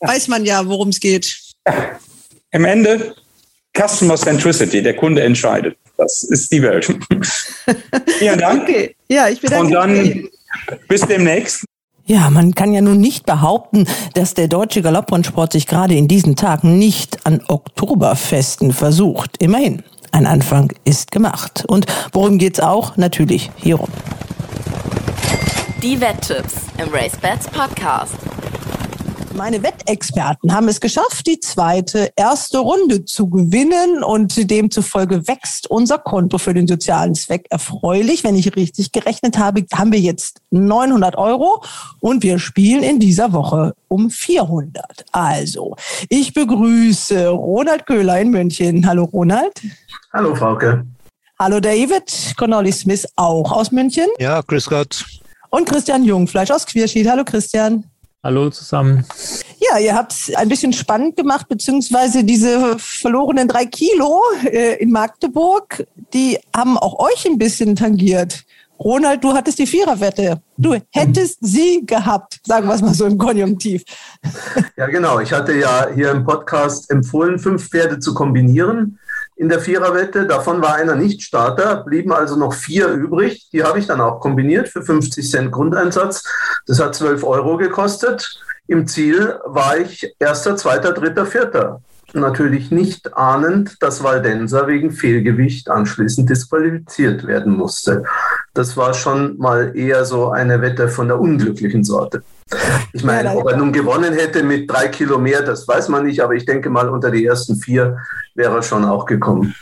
ja. 0.00 0.08
weiß 0.08 0.28
man 0.28 0.44
ja, 0.44 0.66
worum 0.66 0.88
es 0.88 1.00
geht. 1.00 1.36
Ja. 1.66 2.00
Im 2.50 2.64
Ende 2.64 3.14
Customer 3.76 4.16
Centricity, 4.16 4.82
der 4.82 4.96
Kunde 4.96 5.22
entscheidet. 5.22 5.76
Das 5.96 6.22
ist 6.24 6.50
die 6.50 6.62
Welt. 6.62 6.86
Vielen 8.18 8.38
Dank. 8.38 8.62
Okay. 8.62 8.96
Ja, 9.08 9.28
ich 9.28 9.40
bedanke 9.40 9.66
mich. 9.66 9.76
Und 9.76 9.94
dann 9.94 10.28
bis 10.88 11.02
demnächst. 11.02 11.64
Ja, 12.12 12.28
man 12.28 12.54
kann 12.54 12.74
ja 12.74 12.82
nun 12.82 12.98
nicht 13.00 13.24
behaupten, 13.24 13.86
dass 14.12 14.34
der 14.34 14.46
deutsche 14.46 14.82
Galopprennsport 14.82 15.50
sich 15.50 15.66
gerade 15.66 15.94
in 15.94 16.08
diesen 16.08 16.36
Tagen 16.36 16.78
nicht 16.78 17.24
an 17.24 17.40
Oktoberfesten 17.48 18.74
versucht. 18.74 19.38
Immerhin, 19.38 19.82
ein 20.10 20.26
Anfang 20.26 20.74
ist 20.84 21.10
gemacht. 21.10 21.64
Und 21.66 21.86
worum 22.12 22.36
geht's 22.36 22.60
auch? 22.60 22.98
Natürlich 22.98 23.50
hierum. 23.56 23.88
Die 25.82 25.98
Wetttipps 25.98 26.56
im 26.76 26.92
RaceBets 26.92 27.48
Podcast. 27.48 28.18
Meine 29.34 29.62
Wettexperten 29.62 30.54
haben 30.54 30.68
es 30.68 30.80
geschafft, 30.80 31.26
die 31.26 31.40
zweite 31.40 32.10
erste 32.16 32.58
Runde 32.58 33.04
zu 33.04 33.30
gewinnen 33.30 34.04
und 34.04 34.50
demzufolge 34.50 35.26
wächst 35.26 35.70
unser 35.70 35.98
Konto 35.98 36.36
für 36.38 36.52
den 36.52 36.66
sozialen 36.66 37.14
Zweck 37.14 37.46
erfreulich. 37.48 38.24
Wenn 38.24 38.36
ich 38.36 38.54
richtig 38.56 38.92
gerechnet 38.92 39.38
habe, 39.38 39.64
haben 39.72 39.92
wir 39.92 40.00
jetzt 40.00 40.40
900 40.50 41.16
Euro 41.16 41.62
und 42.00 42.22
wir 42.22 42.38
spielen 42.38 42.82
in 42.82 43.00
dieser 43.00 43.32
Woche 43.32 43.74
um 43.88 44.10
400. 44.10 45.06
Also, 45.12 45.76
ich 46.08 46.34
begrüße 46.34 47.28
Ronald 47.28 47.86
Köhler 47.86 48.20
in 48.20 48.30
München. 48.30 48.86
Hallo 48.86 49.04
Ronald. 49.04 49.60
Hallo 50.12 50.34
Frauke. 50.34 50.84
Hallo 51.38 51.58
David. 51.58 52.34
Connolly 52.36 52.72
Smith 52.72 53.08
auch 53.16 53.50
aus 53.50 53.72
München. 53.72 54.06
Ja, 54.18 54.42
grüß 54.42 54.68
Gott. 54.68 55.04
Und 55.48 55.68
Christian 55.68 56.04
Jungfleisch 56.04 56.50
aus 56.50 56.66
Quierschied. 56.66 57.08
Hallo 57.08 57.24
Christian. 57.24 57.84
Hallo 58.24 58.50
zusammen. 58.50 59.04
Ja, 59.58 59.80
ihr 59.80 59.96
habt 59.96 60.12
es 60.12 60.32
ein 60.36 60.48
bisschen 60.48 60.72
spannend 60.72 61.16
gemacht, 61.16 61.48
beziehungsweise 61.48 62.22
diese 62.22 62.78
verlorenen 62.78 63.48
drei 63.48 63.66
Kilo 63.66 64.22
äh, 64.44 64.76
in 64.76 64.92
Magdeburg, 64.92 65.84
die 66.14 66.38
haben 66.56 66.78
auch 66.78 67.00
euch 67.00 67.26
ein 67.26 67.36
bisschen 67.36 67.74
tangiert. 67.74 68.44
Ronald, 68.78 69.24
du 69.24 69.32
hattest 69.32 69.58
die 69.58 69.66
Viererwette. 69.66 70.40
Du 70.56 70.76
hättest 70.90 71.38
sie 71.40 71.84
gehabt, 71.84 72.38
sagen 72.46 72.68
wir 72.68 72.74
es 72.76 72.82
mal 72.82 72.94
so 72.94 73.06
im 73.06 73.18
Konjunktiv. 73.18 73.82
Ja, 74.76 74.86
genau. 74.86 75.18
Ich 75.18 75.32
hatte 75.32 75.54
ja 75.54 75.88
hier 75.92 76.12
im 76.12 76.24
Podcast 76.24 76.90
empfohlen, 76.92 77.40
fünf 77.40 77.70
Pferde 77.70 77.98
zu 77.98 78.14
kombinieren 78.14 79.00
in 79.42 79.48
der 79.48 79.58
Viererwette. 79.58 80.26
Davon 80.26 80.62
war 80.62 80.76
einer 80.76 80.94
nicht 80.94 81.22
Starter, 81.22 81.82
blieben 81.82 82.12
also 82.12 82.36
noch 82.36 82.54
vier 82.54 82.86
übrig. 82.88 83.48
Die 83.52 83.64
habe 83.64 83.80
ich 83.80 83.88
dann 83.88 84.00
auch 84.00 84.20
kombiniert 84.20 84.68
für 84.68 84.82
50 84.82 85.28
Cent 85.28 85.50
Grundeinsatz. 85.50 86.22
Das 86.66 86.78
hat 86.78 86.94
12 86.94 87.24
Euro 87.24 87.56
gekostet. 87.56 88.40
Im 88.68 88.86
Ziel 88.86 89.34
war 89.44 89.78
ich 89.78 90.14
erster, 90.20 90.56
zweiter, 90.56 90.92
dritter, 90.92 91.26
vierter. 91.26 91.80
Natürlich 92.14 92.70
nicht 92.70 93.16
ahnend, 93.16 93.82
dass 93.82 94.04
Waldenser 94.04 94.68
wegen 94.68 94.92
Fehlgewicht 94.92 95.68
anschließend 95.68 96.30
disqualifiziert 96.30 97.26
werden 97.26 97.56
musste. 97.56 98.04
Das 98.54 98.76
war 98.76 98.94
schon 98.94 99.38
mal 99.38 99.76
eher 99.76 100.04
so 100.04 100.30
eine 100.30 100.60
Wette 100.60 100.88
von 100.88 101.08
der 101.08 101.18
unglücklichen 101.18 101.82
Sorte. 101.82 102.22
Ich 102.92 103.04
meine, 103.04 103.36
ob 103.36 103.50
er 103.50 103.56
nun 103.56 103.72
gewonnen 103.72 104.12
hätte 104.12 104.42
mit 104.42 104.70
drei 104.70 104.88
Kilo 104.88 105.18
mehr, 105.18 105.42
das 105.42 105.66
weiß 105.66 105.88
man 105.88 106.06
nicht, 106.06 106.20
aber 106.20 106.34
ich 106.34 106.44
denke 106.44 106.70
mal, 106.70 106.88
unter 106.88 107.10
die 107.10 107.24
ersten 107.24 107.56
vier 107.56 107.98
wäre 108.34 108.56
er 108.56 108.62
schon 108.62 108.84
auch 108.84 109.06
gekommen. 109.06 109.54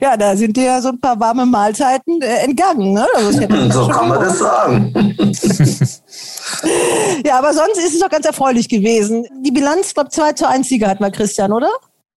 Ja, 0.00 0.16
da 0.16 0.36
sind 0.36 0.56
dir 0.56 0.80
so 0.80 0.90
ein 0.90 1.00
paar 1.00 1.18
warme 1.18 1.44
Mahlzeiten 1.44 2.22
äh, 2.22 2.44
entgangen. 2.44 2.94
Ne? 2.94 3.06
Also 3.14 3.32
so 3.70 3.88
kann 3.88 4.08
man 4.08 4.20
das 4.20 4.38
sagen. 4.38 4.94
ja, 7.24 7.38
aber 7.38 7.52
sonst 7.52 7.78
ist 7.78 7.94
es 7.94 8.00
doch 8.00 8.08
ganz 8.08 8.26
erfreulich 8.26 8.68
gewesen. 8.68 9.26
Die 9.44 9.50
Bilanz, 9.50 9.94
glaube 9.94 10.08
ich, 10.10 10.16
2 10.16 10.32
zu 10.32 10.48
1 10.48 10.68
Sieger 10.68 10.88
hat 10.88 11.00
mal 11.00 11.10
Christian, 11.10 11.52
oder? 11.52 11.70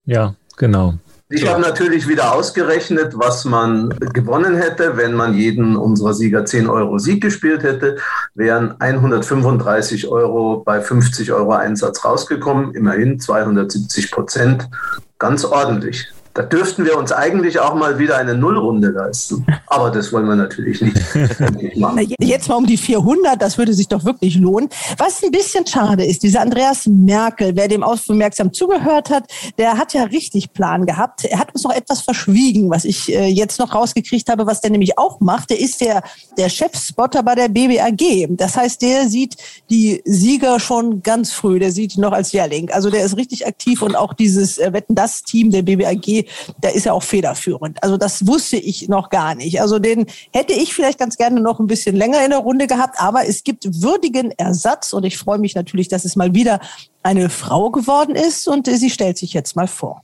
Ja, 0.05 0.36
genau. 0.58 0.93
Ich 1.29 1.47
habe 1.47 1.59
natürlich 1.59 2.07
wieder 2.07 2.35
ausgerechnet, 2.35 3.13
was 3.17 3.45
man 3.45 3.89
gewonnen 4.13 4.55
hätte, 4.55 4.95
wenn 4.95 5.15
man 5.15 5.33
jeden 5.33 5.75
unserer 5.75 6.13
Sieger 6.13 6.45
10 6.45 6.69
Euro 6.69 6.99
Sieg 6.99 7.21
gespielt 7.21 7.63
hätte, 7.63 7.97
wären 8.35 8.75
135 8.79 10.07
Euro 10.07 10.61
bei 10.63 10.81
50 10.81 11.31
Euro 11.31 11.53
Einsatz 11.53 12.05
rausgekommen. 12.05 12.75
Immerhin 12.75 13.19
270 13.19 14.11
Prozent. 14.11 14.69
Ganz 15.17 15.45
ordentlich. 15.45 16.07
Da 16.35 16.43
dürften 16.43 16.83
wir 16.83 16.97
uns 16.97 17.13
eigentlich 17.13 17.59
auch 17.59 17.75
mal 17.75 17.97
wieder 17.97 18.17
eine 18.17 18.35
Nullrunde 18.35 18.89
leisten. 18.89 19.45
Aber 19.67 19.89
das 19.89 20.11
wollen 20.11 20.27
wir 20.27 20.35
natürlich 20.35 20.81
nicht 20.81 20.97
machen. 21.77 22.13
Jetzt 22.19 22.49
mal 22.49 22.55
um 22.55 22.65
die 22.65 22.75
400, 22.75 23.41
das 23.41 23.57
würde 23.57 23.73
sich 23.73 23.87
doch 23.87 24.03
wirklich 24.03 24.35
lohnen. 24.35 24.67
Was 24.97 25.23
ein 25.23 25.31
bisschen 25.31 25.65
schade 25.65 26.03
ist, 26.03 26.23
dieser 26.23 26.41
Andreas 26.41 26.87
Merkel, 26.87 27.55
wer 27.55 27.69
dem 27.69 27.83
aufmerksam 27.83 28.51
zugehört 28.51 29.11
hat, 29.11 29.23
der 29.57 29.77
hat 29.77 29.93
ja 29.93 30.03
richtig 30.03 30.51
Plan 30.51 30.85
gehabt. 30.85 31.23
Er 31.23 31.39
hat 31.39 31.53
uns 31.53 31.63
noch 31.63 31.71
etwas 31.71 32.01
verschwiegen, 32.01 32.69
was 32.69 32.83
ich 32.83 33.15
äh, 33.15 33.27
jetzt 33.27 33.57
noch 33.57 33.73
rausgekriegt 33.73 34.29
habe, 34.29 34.45
was 34.45 34.59
der 34.59 34.71
nämlich 34.71 34.97
auch 34.97 35.21
macht. 35.21 35.51
Der 35.51 35.61
ist 35.61 35.79
der, 35.79 36.03
der 36.37 36.49
Chefspotter 36.49 37.23
bei 37.23 37.35
der 37.35 37.47
BBAG. 37.47 38.27
Das 38.31 38.57
heißt, 38.57 38.81
der 38.81 39.07
sieht 39.07 39.37
die 39.69 40.01
Sieger 40.03 40.59
schon 40.59 41.01
ganz 41.01 41.31
früh. 41.31 41.59
Der 41.59 41.71
sieht 41.71 41.95
die 41.95 42.01
noch 42.01 42.11
als 42.11 42.33
Jährling. 42.33 42.71
Also 42.71 42.89
der 42.89 43.05
ist 43.05 43.15
richtig 43.15 43.47
aktiv 43.47 43.81
und 43.81 43.95
auch 43.95 44.13
dieses 44.13 44.57
äh, 44.57 44.73
Wetten, 44.73 44.95
das 44.95 45.23
Team 45.23 45.49
der 45.49 45.61
BBAG 45.61 46.24
da 46.61 46.69
ist 46.69 46.85
er 46.85 46.93
auch 46.93 47.03
federführend. 47.03 47.81
Also 47.83 47.97
das 47.97 48.27
wusste 48.27 48.57
ich 48.57 48.88
noch 48.89 49.09
gar 49.09 49.35
nicht. 49.35 49.61
Also 49.61 49.79
den 49.79 50.05
hätte 50.31 50.53
ich 50.53 50.73
vielleicht 50.73 50.99
ganz 50.99 51.17
gerne 51.17 51.41
noch 51.41 51.59
ein 51.59 51.67
bisschen 51.67 51.95
länger 51.95 52.23
in 52.23 52.31
der 52.31 52.39
Runde 52.39 52.67
gehabt, 52.67 52.99
aber 52.99 53.27
es 53.27 53.43
gibt 53.43 53.81
würdigen 53.81 54.31
Ersatz 54.31 54.93
und 54.93 55.05
ich 55.05 55.17
freue 55.17 55.39
mich 55.39 55.55
natürlich, 55.55 55.88
dass 55.88 56.05
es 56.05 56.15
mal 56.15 56.33
wieder 56.33 56.59
eine 57.03 57.29
Frau 57.29 57.71
geworden 57.71 58.15
ist 58.15 58.47
und 58.47 58.67
sie 58.67 58.89
stellt 58.89 59.17
sich 59.17 59.33
jetzt 59.33 59.55
mal 59.55 59.67
vor. 59.67 60.01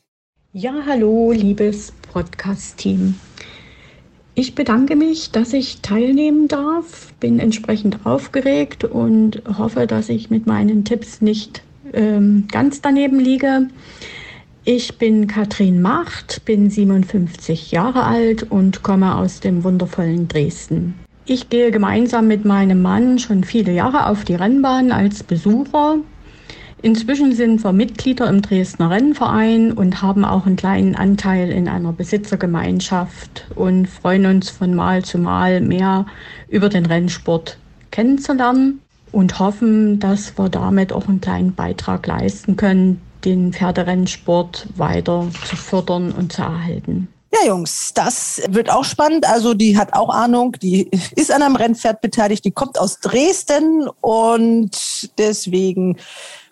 Ja, 0.54 0.74
hallo, 0.86 1.32
liebes 1.32 1.94
Podcast-Team. 2.12 3.16
Ich 4.34 4.56
bedanke 4.56 4.96
mich, 4.96 5.32
dass 5.32 5.54
ich 5.54 5.82
teilnehmen 5.82 6.48
darf, 6.48 7.14
bin 7.20 7.40
entsprechend 7.40 8.06
aufgeregt 8.06 8.84
und 8.84 9.42
hoffe, 9.58 9.88
dass 9.88 10.10
ich 10.10 10.30
mit 10.30 10.48
meinen 10.48 10.86
Tipps 10.86 11.22
nicht 11.22 11.64
ähm, 11.94 12.48
ganz 12.52 12.82
daneben 12.82 13.20
liege. 13.20 13.68
Ich 14.64 15.00
bin 15.00 15.26
Katrin 15.26 15.82
Macht, 15.82 16.46
bin 16.46 16.70
57 16.70 17.72
Jahre 17.72 18.04
alt 18.04 18.44
und 18.44 18.84
komme 18.84 19.16
aus 19.16 19.40
dem 19.40 19.64
wundervollen 19.64 20.28
Dresden. 20.28 20.94
Ich 21.26 21.50
gehe 21.50 21.72
gemeinsam 21.72 22.28
mit 22.28 22.46
meinem 22.46 22.80
Mann 22.80 23.18
schon 23.18 23.44
viele 23.44 23.72
Jahre 23.72 24.06
auf 24.06 24.24
die 24.24 24.36
Rennbahn 24.36 24.92
als 24.92 25.24
Besucher. 25.24 25.98
Inzwischen 26.84 27.34
sind 27.34 27.64
wir 27.64 27.74
Mitglieder 27.74 28.30
im 28.30 28.44
Dresdner 28.44 28.92
Rennverein 28.92 29.72
und 29.72 30.04
haben 30.04 30.24
auch 30.24 30.46
einen 30.46 30.58
kleinen 30.58 30.96
Anteil 30.96 31.50
in 31.50 31.68
einer 31.68 31.92
Besitzergemeinschaft 31.92 33.48
und 33.56 33.88
freuen 33.88 34.28
uns 34.28 34.52
von 34.52 34.76
Mal 34.76 35.04
zu 35.04 35.18
Mal 35.18 35.62
mehr 35.62 36.06
über 36.50 36.70
den 36.70 36.86
Rennsport 36.86 37.58
kennenzulernen 37.90 38.80
und 39.12 39.40
hoffen, 39.40 40.00
dass 40.00 40.38
wir 40.38 40.50
damit 40.50 40.94
auch 40.94 41.08
einen 41.08 41.20
kleinen 41.20 41.56
Beitrag 41.56 42.06
leisten 42.06 42.58
können, 42.58 43.02
den 43.26 43.54
Pferderennsport 43.54 44.68
weiter 44.76 45.28
zu 45.48 45.56
fördern 45.56 46.12
und 46.12 46.34
zu 46.34 46.42
erhalten. 46.42 47.08
Ja, 47.34 47.48
Jungs, 47.48 47.94
das 47.94 48.42
wird 48.50 48.70
auch 48.70 48.84
spannend. 48.84 49.26
Also 49.26 49.54
die 49.54 49.78
hat 49.78 49.94
auch 49.94 50.10
Ahnung, 50.10 50.58
die 50.62 50.90
ist 51.16 51.32
an 51.32 51.42
einem 51.42 51.56
Rennpferd 51.56 52.02
beteiligt, 52.02 52.44
die 52.44 52.52
kommt 52.52 52.78
aus 52.78 53.00
Dresden 53.00 53.88
und 54.02 55.18
deswegen 55.18 55.98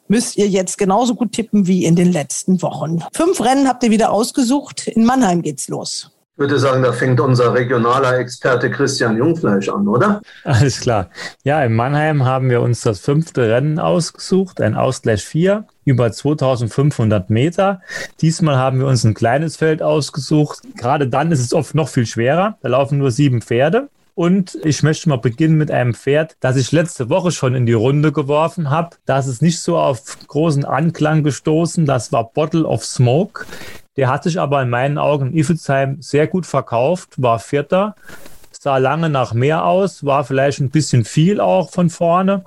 müsst 0.07 0.37
ihr 0.37 0.47
jetzt 0.47 0.77
genauso 0.77 1.15
gut 1.15 1.33
tippen 1.33 1.67
wie 1.67 1.85
in 1.85 1.95
den 1.95 2.11
letzten 2.11 2.61
Wochen. 2.61 2.99
Fünf 3.13 3.41
Rennen 3.41 3.67
habt 3.67 3.83
ihr 3.83 3.91
wieder 3.91 4.11
ausgesucht. 4.11 4.87
In 4.87 5.05
Mannheim 5.05 5.41
geht's 5.41 5.67
los. 5.67 6.11
Ich 6.33 6.39
würde 6.39 6.57
sagen, 6.57 6.81
da 6.81 6.93
fängt 6.93 7.19
unser 7.19 7.53
regionaler 7.53 8.17
Experte 8.17 8.71
Christian 8.71 9.17
Jungfleisch 9.17 9.67
an, 9.67 9.85
oder? 9.85 10.21
Alles 10.45 10.79
klar. 10.79 11.09
Ja, 11.43 11.61
in 11.65 11.75
Mannheim 11.75 12.23
haben 12.23 12.49
wir 12.49 12.61
uns 12.61 12.79
das 12.79 13.01
fünfte 13.01 13.49
Rennen 13.49 13.77
ausgesucht, 13.77 14.61
ein 14.61 14.75
Ausgleich 14.75 15.21
4 15.25 15.67
über 15.89 16.11
2500 16.11 17.29
Meter. 17.29 17.81
Diesmal 18.21 18.57
haben 18.57 18.79
wir 18.79 18.87
uns 18.87 19.03
ein 19.03 19.13
kleines 19.13 19.57
Feld 19.57 19.81
ausgesucht. 19.81 20.59
Gerade 20.77 21.07
dann 21.07 21.31
ist 21.31 21.41
es 21.41 21.53
oft 21.53 21.75
noch 21.75 21.89
viel 21.89 22.05
schwerer. 22.05 22.57
Da 22.61 22.69
laufen 22.69 22.99
nur 22.99 23.11
sieben 23.11 23.41
Pferde. 23.41 23.89
Und 24.15 24.57
ich 24.65 24.83
möchte 24.83 25.07
mal 25.07 25.17
beginnen 25.17 25.57
mit 25.57 25.71
einem 25.71 25.93
Pferd, 25.93 26.35
das 26.41 26.57
ich 26.57 26.73
letzte 26.73 27.09
Woche 27.09 27.31
schon 27.31 27.55
in 27.55 27.65
die 27.65 27.73
Runde 27.73 28.11
geworfen 28.11 28.69
habe. 28.69 28.97
Das 29.05 29.27
ist 29.27 29.41
nicht 29.41 29.59
so 29.59 29.77
auf 29.77 30.17
großen 30.27 30.65
Anklang 30.65 31.23
gestoßen. 31.23 31.85
Das 31.85 32.11
war 32.11 32.25
Bottle 32.25 32.65
of 32.65 32.83
Smoke. 32.83 33.45
Der 33.95 34.09
hat 34.09 34.23
sich 34.23 34.39
aber 34.39 34.61
in 34.61 34.69
meinen 34.69 34.97
Augen 34.97 35.27
in 35.27 35.37
Iffelsheim 35.37 36.01
sehr 36.01 36.27
gut 36.27 36.45
verkauft, 36.45 37.13
war 37.21 37.39
Vierter, 37.39 37.95
sah 38.61 38.77
lange 38.77 39.09
nach 39.09 39.33
mehr 39.33 39.63
aus, 39.63 40.03
war 40.03 40.25
vielleicht 40.25 40.59
ein 40.59 40.69
bisschen 40.69 41.05
viel 41.05 41.39
auch 41.39 41.71
von 41.71 41.89
vorne. 41.89 42.43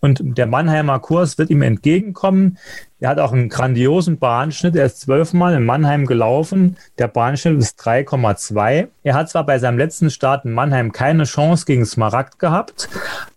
Und 0.00 0.20
der 0.22 0.46
Mannheimer 0.46 0.98
Kurs 1.00 1.36
wird 1.36 1.50
ihm 1.50 1.60
entgegenkommen. 1.60 2.56
Er 3.00 3.08
hat 3.08 3.18
auch 3.18 3.32
einen 3.32 3.48
grandiosen 3.48 4.18
Bahnschnitt. 4.18 4.76
Er 4.76 4.84
ist 4.84 5.00
zwölfmal 5.00 5.54
in 5.54 5.64
Mannheim 5.64 6.04
gelaufen. 6.04 6.76
Der 6.98 7.08
Bahnschnitt 7.08 7.58
ist 7.58 7.80
3,2. 7.80 8.88
Er 9.02 9.14
hat 9.14 9.30
zwar 9.30 9.46
bei 9.46 9.58
seinem 9.58 9.78
letzten 9.78 10.10
Start 10.10 10.44
in 10.44 10.52
Mannheim 10.52 10.92
keine 10.92 11.24
Chance 11.24 11.64
gegen 11.64 11.86
Smaragd 11.86 12.38
gehabt, 12.38 12.90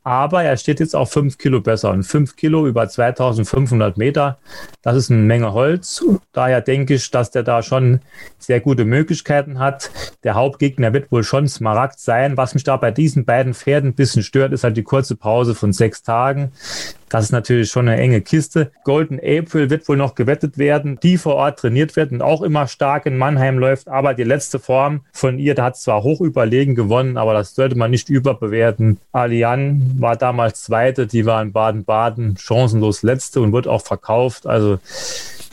aber 0.04 0.44
er 0.44 0.58
steht 0.58 0.82
jetzt 0.82 0.96
auch 0.96 1.08
fünf 1.08 1.38
Kilo 1.38 1.62
besser. 1.62 1.92
Und 1.92 2.04
fünf 2.04 2.36
Kilo 2.36 2.68
über 2.68 2.90
2500 2.90 3.98
Meter, 3.98 4.38
das 4.82 4.98
ist 4.98 5.12
eine 5.12 5.22
Menge 5.22 5.54
Holz. 5.54 6.04
Daher 6.34 6.60
denke 6.60 6.96
ich, 6.96 7.10
dass 7.10 7.32
der 7.32 7.44
da 7.44 7.64
schon 7.64 8.02
sehr 8.40 8.60
gute 8.60 8.84
Möglichkeiten 8.84 9.60
hat. 9.60 9.92
Der 10.26 10.36
Hauptgegner 10.36 10.92
wird 10.92 11.10
wohl 11.10 11.24
schon 11.24 11.48
Smaragd 11.48 12.00
sein. 12.00 12.36
Was 12.36 12.54
mich 12.54 12.66
da 12.66 12.76
bei 12.76 12.92
diesen 12.92 13.24
beiden 13.24 13.54
Pferden 13.54 13.92
ein 13.92 13.96
bisschen 13.96 14.24
stört, 14.24 14.52
ist 14.52 14.66
halt 14.66 14.76
die 14.76 14.84
kurze 14.84 15.16
Pause 15.16 15.56
von 15.56 15.72
sechs 15.72 16.04
Tagen 16.04 16.52
Das 17.14 17.26
ist 17.26 17.32
natürlich 17.32 17.70
schon 17.70 17.88
eine 17.88 18.02
enge 18.02 18.22
Kiste. 18.22 18.72
Golden 18.84 19.20
April 19.20 19.70
wird 19.70 19.88
wohl 19.88 19.98
noch 19.98 20.16
gewettet 20.16 20.58
werden, 20.58 20.98
die 21.04 21.20
vor 21.20 21.36
Ort 21.36 21.60
trainiert 21.60 21.96
wird 21.96 22.12
und 22.12 22.24
auch 22.24 22.42
immer 22.42 22.66
stark 22.66 23.06
in 23.06 23.20
Mannheim 23.20 23.60
läuft. 23.60 23.88
Aber 23.88 24.16
die 24.16 24.24
letzte 24.24 24.58
Form 24.58 25.02
von 25.12 25.38
ihr, 25.38 25.54
da 25.54 25.66
hat 25.66 25.78
zwar 25.78 26.02
hoch 26.02 26.22
überlegen 26.22 26.74
gewonnen, 26.74 27.18
aber 27.18 27.36
das 27.36 27.54
sollte 27.54 27.78
man 27.78 27.92
nicht 27.92 28.10
überbewerten. 28.10 28.98
Alian 29.12 29.96
war 30.00 30.16
damals 30.16 30.64
Zweite, 30.64 31.06
die 31.06 31.28
war 31.28 31.40
in 31.44 31.52
Baden-Baden 31.52 32.38
chancenlos 32.38 33.04
Letzte 33.04 33.42
und 33.42 33.54
wird 33.54 33.68
auch 33.68 33.84
verkauft. 33.84 34.48
Also 34.48 34.80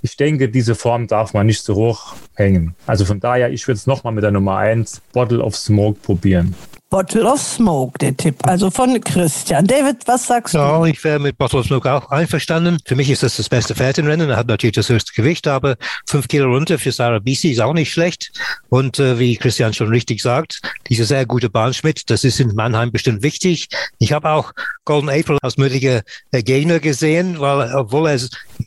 ich 0.00 0.16
denke, 0.16 0.48
diese 0.48 0.74
Form 0.74 1.08
darf 1.08 1.34
man 1.34 1.44
nicht 1.44 1.62
so 1.62 1.74
hoch 1.74 2.14
hängen. 2.36 2.74
Also 2.86 3.04
von 3.04 3.20
daher, 3.20 3.52
ich 3.52 3.68
würde 3.68 3.76
es 3.76 3.86
nochmal 3.86 4.14
mit 4.14 4.24
der 4.24 4.30
Nummer 4.30 4.56
1 4.56 5.02
Bottle 5.12 5.42
of 5.42 5.54
Smoke 5.54 6.00
probieren. 6.00 6.54
Bottle 6.90 7.24
of 7.24 7.40
Smoke, 7.40 7.96
der 8.00 8.16
Tipp, 8.16 8.34
also 8.42 8.68
von 8.68 9.00
Christian. 9.00 9.64
David, 9.64 9.98
was 10.06 10.26
sagst 10.26 10.54
ja, 10.54 10.76
du? 10.76 10.84
Ja, 10.84 10.90
ich 10.90 11.04
wäre 11.04 11.20
mit 11.20 11.38
Bottle 11.38 11.60
of 11.60 11.66
Smoke 11.66 11.88
auch 11.88 12.10
einverstanden. 12.10 12.78
Für 12.84 12.96
mich 12.96 13.08
ist 13.08 13.22
das 13.22 13.36
das 13.36 13.48
beste 13.48 13.76
Pferd 13.76 13.98
im 13.98 14.06
Rennen. 14.06 14.28
Er 14.28 14.36
hat 14.36 14.48
natürlich 14.48 14.74
das 14.74 14.88
höchste 14.88 15.12
Gewicht, 15.14 15.46
aber 15.46 15.76
fünf 16.08 16.26
Kilo 16.26 16.52
runter 16.52 16.80
für 16.80 16.90
Sarah 16.90 17.20
Bisi 17.20 17.50
ist 17.52 17.60
auch 17.60 17.74
nicht 17.74 17.92
schlecht. 17.92 18.32
Und 18.70 18.98
äh, 18.98 19.20
wie 19.20 19.36
Christian 19.36 19.72
schon 19.72 19.86
richtig 19.86 20.20
sagt, 20.20 20.62
diese 20.88 21.04
sehr 21.04 21.26
gute 21.26 21.48
Bahnschmidt, 21.48 22.10
das 22.10 22.24
ist 22.24 22.40
in 22.40 22.56
Mannheim 22.56 22.90
bestimmt 22.90 23.22
wichtig. 23.22 23.68
Ich 24.00 24.12
habe 24.12 24.28
auch 24.28 24.50
Golden 24.84 25.10
April 25.10 25.38
als 25.42 25.58
mögliche 25.58 26.02
äh, 26.32 26.42
Gegner 26.42 26.80
gesehen, 26.80 27.38
weil 27.38 27.72
obwohl 27.72 28.08
er 28.08 28.18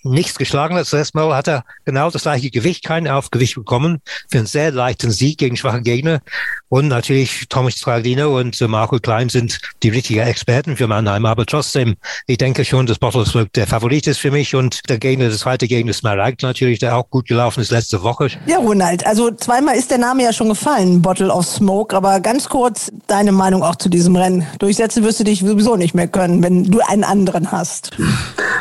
nichts 0.04 0.38
geschlagen 0.38 0.76
hat, 0.76 0.84
das 0.84 0.94
letzte 0.94 1.18
Mal 1.18 1.36
hat 1.36 1.50
er 1.50 1.66
genau 1.84 2.10
das 2.10 2.22
gleiche 2.22 2.52
Gewicht, 2.52 2.86
kein 2.86 3.06
Aufgewicht 3.06 3.56
bekommen 3.56 4.00
für 4.30 4.38
einen 4.38 4.48
sehr 4.48 4.72
leichten 4.72 5.12
Sieg 5.12 5.40
gegen 5.40 5.58
schwache 5.58 5.82
Gegner. 5.82 6.22
Und 6.70 6.88
natürlich 6.88 7.48
Thomas 7.50 7.76
Stragdino 8.14 8.40
und 8.40 8.60
äh, 8.62 8.68
Marco 8.68 9.00
Klein 9.00 9.30
sind 9.30 9.60
die 9.82 9.90
richtigen 9.90 10.20
Experten 10.20 10.78
für 10.78 10.88
Mannheim. 10.88 11.26
Aber 11.26 11.46
trotzdem, 11.46 11.96
ich 12.28 12.38
denke 12.38 12.64
schon, 12.66 12.86
dass 12.86 13.00
Bottlesburg 13.00 13.52
der 13.54 13.68
Favorit 13.68 14.08
ist 14.08 14.20
für 14.20 14.32
mich 14.32 14.56
und 14.56 14.88
der 14.90 15.00
Gegner, 15.00 15.30
das 15.30 15.40
zweite 15.40 15.68
Gegner 15.68 15.92
ist 15.92 16.04
Maragd 16.04 16.44
natürlich, 16.44 16.80
der 16.80 16.96
auch 16.96 17.10
gut 17.10 17.28
gelaufen 17.28 17.62
ist 17.62 17.72
letzte 17.72 18.04
Woche. 18.04 18.30
Ja, 18.46 18.58
Ronald, 18.58 19.06
also 19.06 19.32
zweimal 19.32 19.76
ist 19.76 19.92
der 19.92 19.98
Name 19.98 20.24
ja 20.24 20.34
schon 20.34 20.50
gefallen, 20.50 21.02
Bottle 21.02 21.32
of 21.32 21.46
Smoke. 21.46 21.96
Aber 21.96 22.20
ganz 22.20 22.48
kurz 22.50 22.92
deine 23.08 23.32
Meinung 23.32 23.64
auch 23.64 23.76
zu 23.76 23.90
diesem 23.90 24.16
Rennen. 24.16 24.46
Durchsetzen 24.60 25.04
wirst 25.04 25.20
du 25.20 25.24
dich 25.24 25.40
sowieso 25.40 25.76
nicht 25.76 25.96
mehr 25.96 26.08
können, 26.08 26.44
wenn 26.44 26.66
du 26.66 26.80
einen 26.88 27.04
anderen 27.04 27.52
hast. 27.52 27.92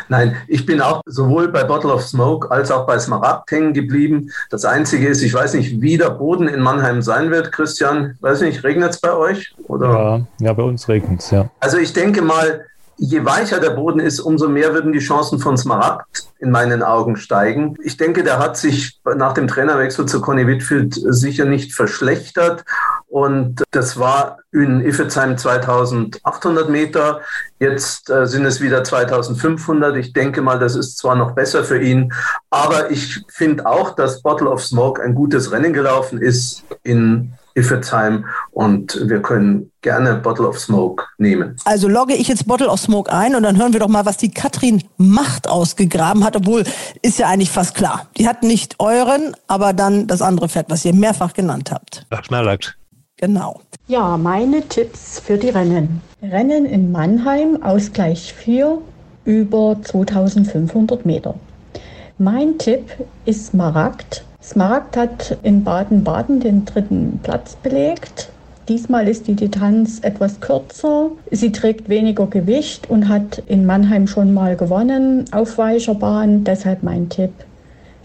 Nein, 0.09 0.35
ich 0.47 0.65
bin 0.65 0.81
auch 0.81 1.01
sowohl 1.05 1.47
bei 1.47 1.63
Bottle 1.63 1.93
of 1.93 2.03
Smoke 2.03 2.51
als 2.51 2.71
auch 2.71 2.85
bei 2.85 2.99
Smaragd 2.99 3.49
hängen 3.51 3.73
geblieben. 3.73 4.31
Das 4.49 4.65
Einzige 4.65 5.07
ist, 5.07 5.21
ich 5.21 5.33
weiß 5.33 5.53
nicht, 5.53 5.81
wie 5.81 5.97
der 5.97 6.09
Boden 6.09 6.47
in 6.47 6.61
Mannheim 6.61 7.01
sein 7.01 7.31
wird, 7.31 7.51
Christian 7.51 8.17
weiß 8.19 8.41
nicht, 8.41 8.63
regnet 8.63 8.91
es 8.91 8.99
bei 8.99 9.13
euch? 9.13 9.42
Oder? 9.67 9.87
Ja, 9.89 10.27
ja, 10.39 10.53
bei 10.53 10.63
uns 10.63 10.87
regnet 10.87 11.21
es, 11.21 11.31
ja. 11.31 11.49
Also 11.59 11.77
ich 11.77 11.93
denke 11.93 12.21
mal, 12.21 12.65
je 12.97 13.25
weicher 13.25 13.59
der 13.59 13.71
Boden 13.71 13.99
ist, 13.99 14.19
umso 14.19 14.47
mehr 14.47 14.73
würden 14.73 14.93
die 14.93 14.99
Chancen 14.99 15.39
von 15.39 15.57
Smaragd 15.57 16.29
in 16.39 16.51
meinen 16.51 16.83
Augen 16.83 17.15
steigen. 17.15 17.75
Ich 17.83 17.97
denke, 17.97 18.23
der 18.23 18.39
hat 18.39 18.57
sich 18.57 18.99
nach 19.15 19.33
dem 19.33 19.47
Trainerwechsel 19.47 20.05
zu 20.05 20.21
Conny 20.21 20.45
Whitfield 20.45 20.93
sicher 20.93 21.45
nicht 21.45 21.73
verschlechtert. 21.73 22.63
Und 23.07 23.63
das 23.71 23.97
war 23.97 24.39
in 24.51 24.81
Iffezheim 24.81 25.37
2800 25.37 26.69
Meter. 26.69 27.21
Jetzt 27.59 28.09
äh, 28.09 28.25
sind 28.27 28.45
es 28.45 28.61
wieder 28.61 28.83
2500. 28.83 29.95
Ich 29.97 30.13
denke 30.13 30.41
mal, 30.41 30.59
das 30.59 30.75
ist 30.75 30.97
zwar 30.97 31.15
noch 31.15 31.31
besser 31.31 31.63
für 31.63 31.81
ihn, 31.81 32.13
aber 32.49 32.91
ich 32.91 33.23
finde 33.27 33.65
auch, 33.65 33.91
dass 33.91 34.21
Bottle 34.21 34.49
of 34.49 34.63
Smoke 34.63 35.01
ein 35.01 35.15
gutes 35.15 35.51
Rennen 35.51 35.73
gelaufen 35.73 36.21
ist 36.21 36.63
in 36.83 37.33
Iffezheim 37.55 38.25
und 38.51 38.99
wir 39.07 39.21
können 39.21 39.71
gerne 39.81 40.15
Bottle 40.15 40.47
of 40.47 40.59
Smoke 40.59 41.03
nehmen. 41.17 41.55
Also 41.65 41.87
logge 41.87 42.15
ich 42.15 42.27
jetzt 42.27 42.47
Bottle 42.47 42.69
of 42.69 42.79
Smoke 42.79 43.11
ein 43.11 43.35
und 43.35 43.43
dann 43.43 43.57
hören 43.57 43.73
wir 43.73 43.79
doch 43.79 43.87
mal, 43.87 44.05
was 44.05 44.17
die 44.17 44.31
Katrin 44.31 44.83
Macht 44.97 45.47
ausgegraben 45.47 46.23
hat, 46.23 46.35
obwohl 46.35 46.63
ist 47.01 47.19
ja 47.19 47.27
eigentlich 47.27 47.51
fast 47.51 47.75
klar. 47.75 48.07
Die 48.17 48.27
hat 48.27 48.43
nicht 48.43 48.75
euren, 48.79 49.35
aber 49.47 49.73
dann 49.73 50.07
das 50.07 50.21
andere 50.21 50.49
Pferd, 50.49 50.69
was 50.69 50.83
ihr 50.85 50.93
mehrfach 50.93 51.33
genannt 51.33 51.71
habt. 51.71 52.05
Ach, 52.09 52.23
Schmerlacht. 52.23 52.75
Genau. 53.17 53.61
Ja, 53.87 54.17
meine 54.17 54.67
Tipps 54.67 55.19
für 55.19 55.37
die 55.37 55.49
Rennen. 55.49 56.01
Rennen 56.21 56.65
in 56.65 56.91
Mannheim, 56.91 57.61
Ausgleich 57.61 58.33
4 58.33 58.79
über 59.25 59.77
2500 59.81 61.05
Meter. 61.05 61.35
Mein 62.17 62.57
Tipp 62.57 62.91
ist 63.25 63.53
Maragd 63.53 64.23
Smaragd 64.43 64.97
hat 64.97 65.37
in 65.43 65.63
Baden-Baden 65.63 66.41
den 66.41 66.65
dritten 66.65 67.19
Platz 67.23 67.55
belegt. 67.55 68.29
Diesmal 68.67 69.07
ist 69.07 69.27
die 69.27 69.35
Distanz 69.35 69.99
etwas 70.01 70.39
kürzer. 70.39 71.11
Sie 71.31 71.51
trägt 71.51 71.89
weniger 71.89 72.27
Gewicht 72.27 72.89
und 72.89 73.07
hat 73.07 73.41
in 73.47 73.65
Mannheim 73.65 74.07
schon 74.07 74.33
mal 74.33 74.55
gewonnen 74.55 75.25
auf 75.31 75.57
weicher 75.57 75.95
Bahn. 75.95 76.43
Deshalb 76.43 76.83
mein 76.83 77.09
Tipp. 77.09 77.31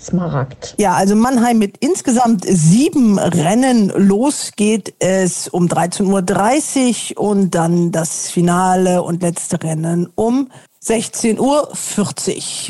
Smaragd. 0.01 0.74
Ja, 0.78 0.95
also 0.95 1.16
Mannheim 1.16 1.59
mit 1.59 1.76
insgesamt 1.78 2.45
sieben 2.45 3.18
Rennen. 3.18 3.93
Los 3.97 4.53
geht 4.55 4.95
es 5.01 5.49
um 5.49 5.66
13.30 5.66 7.16
Uhr 7.16 7.20
und 7.20 7.55
dann 7.57 7.91
das 7.91 8.30
Finale 8.30 9.03
und 9.03 9.22
letzte 9.22 9.61
Rennen 9.61 10.09
um 10.14 10.51
16.40 10.85 11.39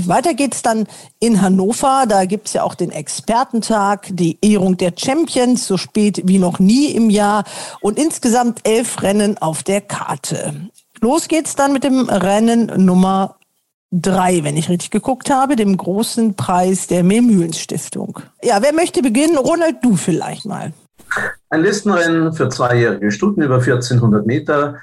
Uhr. 0.00 0.08
Weiter 0.08 0.34
geht's 0.34 0.62
dann 0.62 0.86
in 1.20 1.42
Hannover. 1.42 2.04
Da 2.08 2.24
gibt's 2.24 2.52
ja 2.52 2.62
auch 2.62 2.74
den 2.74 2.90
Expertentag, 2.90 4.08
die 4.10 4.38
Ehrung 4.42 4.76
der 4.76 4.92
Champions, 4.96 5.66
so 5.66 5.76
spät 5.76 6.22
wie 6.24 6.38
noch 6.38 6.58
nie 6.58 6.92
im 6.92 7.10
Jahr. 7.10 7.44
Und 7.80 7.98
insgesamt 7.98 8.60
elf 8.64 9.02
Rennen 9.02 9.38
auf 9.38 9.62
der 9.62 9.80
Karte. 9.80 10.68
Los 11.00 11.28
geht's 11.28 11.54
dann 11.54 11.72
mit 11.72 11.84
dem 11.84 12.08
Rennen 12.08 12.84
Nummer 12.84 13.36
drei, 13.90 14.44
wenn 14.44 14.56
ich 14.56 14.68
richtig 14.68 14.90
geguckt 14.90 15.30
habe, 15.30 15.56
dem 15.56 15.76
großen 15.76 16.34
Preis 16.34 16.86
der 16.86 17.04
Mehlmühlen 17.04 17.52
Stiftung. 17.52 18.20
Ja, 18.42 18.62
wer 18.62 18.72
möchte 18.72 19.02
beginnen? 19.02 19.36
Ronald, 19.36 19.76
du 19.82 19.96
vielleicht 19.96 20.44
mal. 20.44 20.72
Ein 21.48 21.62
Listenrennen 21.62 22.34
für 22.34 22.50
zweijährige 22.50 23.10
Stuten 23.10 23.40
über 23.40 23.56
1400 23.56 24.26
Meter 24.26 24.76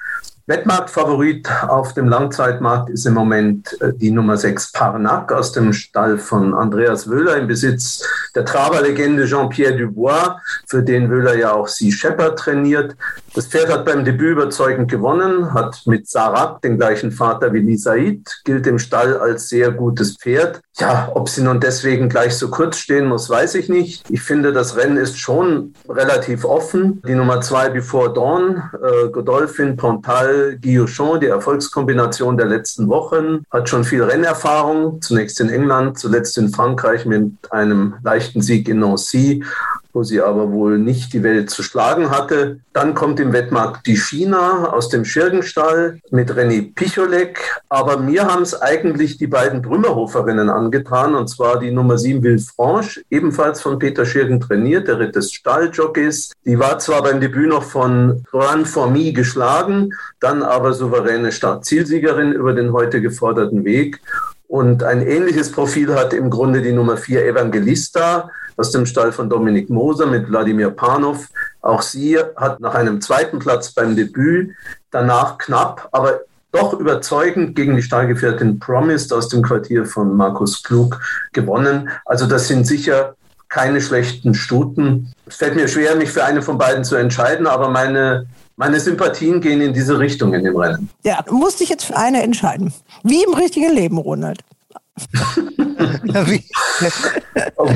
Wettmarktfavorit 0.48 1.50
auf 1.68 1.96
dem 1.96 2.08
Langzeitmarkt 2.08 2.92
ist 2.92 3.08
im 3.08 3.16
Moment 3.16 3.82
äh, 3.82 3.92
die 3.96 4.12
Nummer 4.12 4.38
6 4.38 4.74
Parnac 4.74 5.32
aus 5.32 5.52
dem 5.54 5.74
Stall 5.74 6.20
von 6.20 6.54
Andreas 6.54 7.10
Wöhler 7.10 7.38
im 7.38 7.48
Besitz 7.48 8.04
der 8.36 8.46
Traberlegende 8.46 9.26
Jean-Pierre 9.26 9.76
Dubois, 9.76 10.36
für 10.68 10.84
den 10.84 11.10
Wöhler 11.10 11.36
ja 11.36 11.54
auch 11.54 11.68
Sea 11.68 11.92
Shepherd 11.92 12.38
trainiert. 12.38 12.96
Das 13.34 13.48
Pferd 13.48 13.72
hat 13.72 13.86
beim 13.86 14.06
Debüt 14.06 14.34
überzeugend 14.34 14.92
gewonnen, 14.92 15.52
hat 15.52 15.82
mit 15.88 16.08
Sarat 16.08 16.64
den 16.64 16.78
gleichen 16.78 17.12
Vater 17.12 17.52
wie 17.52 17.62
Lisaid, 17.62 18.42
gilt 18.44 18.68
im 18.68 18.78
Stall 18.78 19.18
als 19.18 19.50
sehr 19.50 19.72
gutes 19.72 20.16
Pferd. 20.16 20.62
Ja, 20.78 21.10
ob 21.14 21.30
sie 21.30 21.42
nun 21.42 21.62
deswegen 21.62 22.10
gleich 22.10 22.36
so 22.36 22.50
kurz 22.50 22.78
stehen 22.78 23.06
muss, 23.08 23.30
weiß 23.30 23.56
ich 23.56 23.70
nicht. 23.70 24.04
Ich 24.10 24.22
finde, 24.22 24.52
das 24.52 24.76
Rennen 24.76 24.98
ist 24.98 25.18
schon 25.18 25.74
relativ 25.88 26.44
offen. 26.44 27.02
Die 27.08 27.16
Nummer 27.16 27.40
2 27.40 27.70
Before 27.70 28.14
Dawn, 28.14 28.62
äh, 28.74 29.08
Godolphin, 29.08 29.78
Pontal, 29.78 30.58
Guillochon, 30.62 31.22
die 31.22 31.28
Erfolgskombination 31.28 32.36
der 32.36 32.48
letzten 32.48 32.90
Wochen, 32.90 33.46
hat 33.52 33.70
schon 33.70 33.86
viel 33.86 34.04
Rennerfahrung, 34.04 35.02
zunächst 35.02 35.40
in 35.40 35.50
England, 35.50 35.98
zuletzt 35.98 36.38
in 36.38 36.50
Frankreich 36.50 37.06
mit 37.06 37.32
einem 37.52 37.96
leichten 38.04 38.42
Sieg 38.42 38.68
in 38.68 38.80
Nancy 38.80 39.44
wo 39.96 40.04
sie 40.04 40.22
aber 40.22 40.52
wohl 40.52 40.78
nicht 40.78 41.14
die 41.14 41.24
Welt 41.24 41.50
zu 41.50 41.64
schlagen 41.64 42.12
hatte. 42.12 42.60
Dann 42.74 42.94
kommt 42.94 43.20
im 43.22 43.32
Wettmarkt 43.32 43.88
die 43.88 43.96
China 43.96 44.74
aus 44.74 44.90
dem 44.90 45.06
Schirgenstall 45.06 46.00
mit 46.12 46.30
René 46.32 46.76
Picholek. 46.76 47.62
Aber 47.70 47.98
mir 47.98 48.26
haben 48.26 48.44
es 48.44 48.62
eigentlich 48.62 49.18
die 49.18 49.28
beiden 49.28 49.62
Brümmerhoferinnen 49.62 50.50
angetan, 50.66 51.16
und 51.16 51.28
zwar 51.28 51.60
die 51.60 51.72
Nummer 51.72 51.98
7 51.98 52.22
Villefranche, 52.22 53.04
ebenfalls 53.10 53.62
von 53.62 53.80
Peter 53.80 54.06
Schirgen 54.06 54.40
trainiert, 54.40 54.88
der 54.88 55.00
Ritt 55.00 55.16
des 55.16 55.32
Stalljockeys. 55.32 56.34
Die 56.46 56.60
war 56.60 56.80
zwar 56.80 57.04
beim 57.04 57.22
Debüt 57.22 57.50
noch 57.50 57.64
von 57.64 58.26
Juan 58.32 58.66
Formi 58.66 59.14
geschlagen, 59.14 59.94
dann 60.20 60.44
aber 60.44 60.74
souveräne 60.74 61.32
Startzielsiegerin 61.32 62.34
über 62.34 62.54
den 62.54 62.74
heute 62.74 63.02
geforderten 63.02 63.64
Weg. 63.64 64.02
Und 64.48 64.84
ein 64.84 65.02
ähnliches 65.02 65.52
Profil 65.52 65.96
hat 65.96 66.14
im 66.14 66.30
Grunde 66.30 66.62
die 66.62 66.72
Nummer 66.72 66.98
4 66.98 67.26
Evangelista 67.26 68.30
aus 68.58 68.72
dem 68.72 68.86
Stall 68.86 69.12
von 69.12 69.30
Dominik 69.30 69.70
Moser 69.70 70.06
mit 70.06 70.30
Wladimir 70.30 70.70
Panov. 70.70 71.30
Auch 71.62 71.82
sie 71.82 72.18
hat 72.18 72.60
nach 72.60 72.76
einem 72.76 73.02
zweiten 73.02 73.40
Platz 73.40 73.74
beim 73.74 73.96
Debüt 73.96 74.52
danach 74.92 75.38
knapp, 75.38 75.90
aber 75.92 76.22
doch 76.56 76.74
überzeugend 76.74 77.56
gegen 77.56 77.76
die 77.76 77.82
Stallgefährtin 77.82 78.60
Promised 78.60 79.12
aus 79.12 79.28
dem 79.28 79.42
Quartier 79.42 79.86
von 79.86 80.16
Markus 80.16 80.64
Klug 80.64 81.00
gewonnen. 81.34 81.90
Also 82.06 82.26
das 82.26 82.48
sind 82.48 82.66
sicher 82.66 83.16
keine 83.50 83.82
schlechten 83.82 84.34
Stuten. 84.34 85.14
Es 85.26 85.36
fällt 85.36 85.56
mir 85.56 85.68
schwer, 85.68 85.96
mich 85.96 86.10
für 86.10 86.24
eine 86.24 86.42
von 86.42 86.58
beiden 86.58 86.84
zu 86.84 86.96
entscheiden, 86.96 87.48
aber 87.48 87.70
meine, 87.70 88.26
meine 88.56 88.80
Sympathien 88.80 89.42
gehen 89.42 89.62
in 89.62 89.74
diese 89.74 90.00
Richtung 90.00 90.34
in 90.34 90.44
dem 90.44 90.56
Rennen. 90.56 90.90
Ja, 91.04 91.22
du 91.22 91.36
musst 91.38 91.60
dich 91.60 91.70
jetzt 91.70 91.86
für 91.86 91.96
eine 91.96 92.24
entscheiden. 92.24 92.74
Wie 93.04 93.24
im 93.24 93.34
richtigen 93.34 93.74
Leben, 93.74 93.98
Ronald. 93.98 94.40
Oh, 97.58 97.70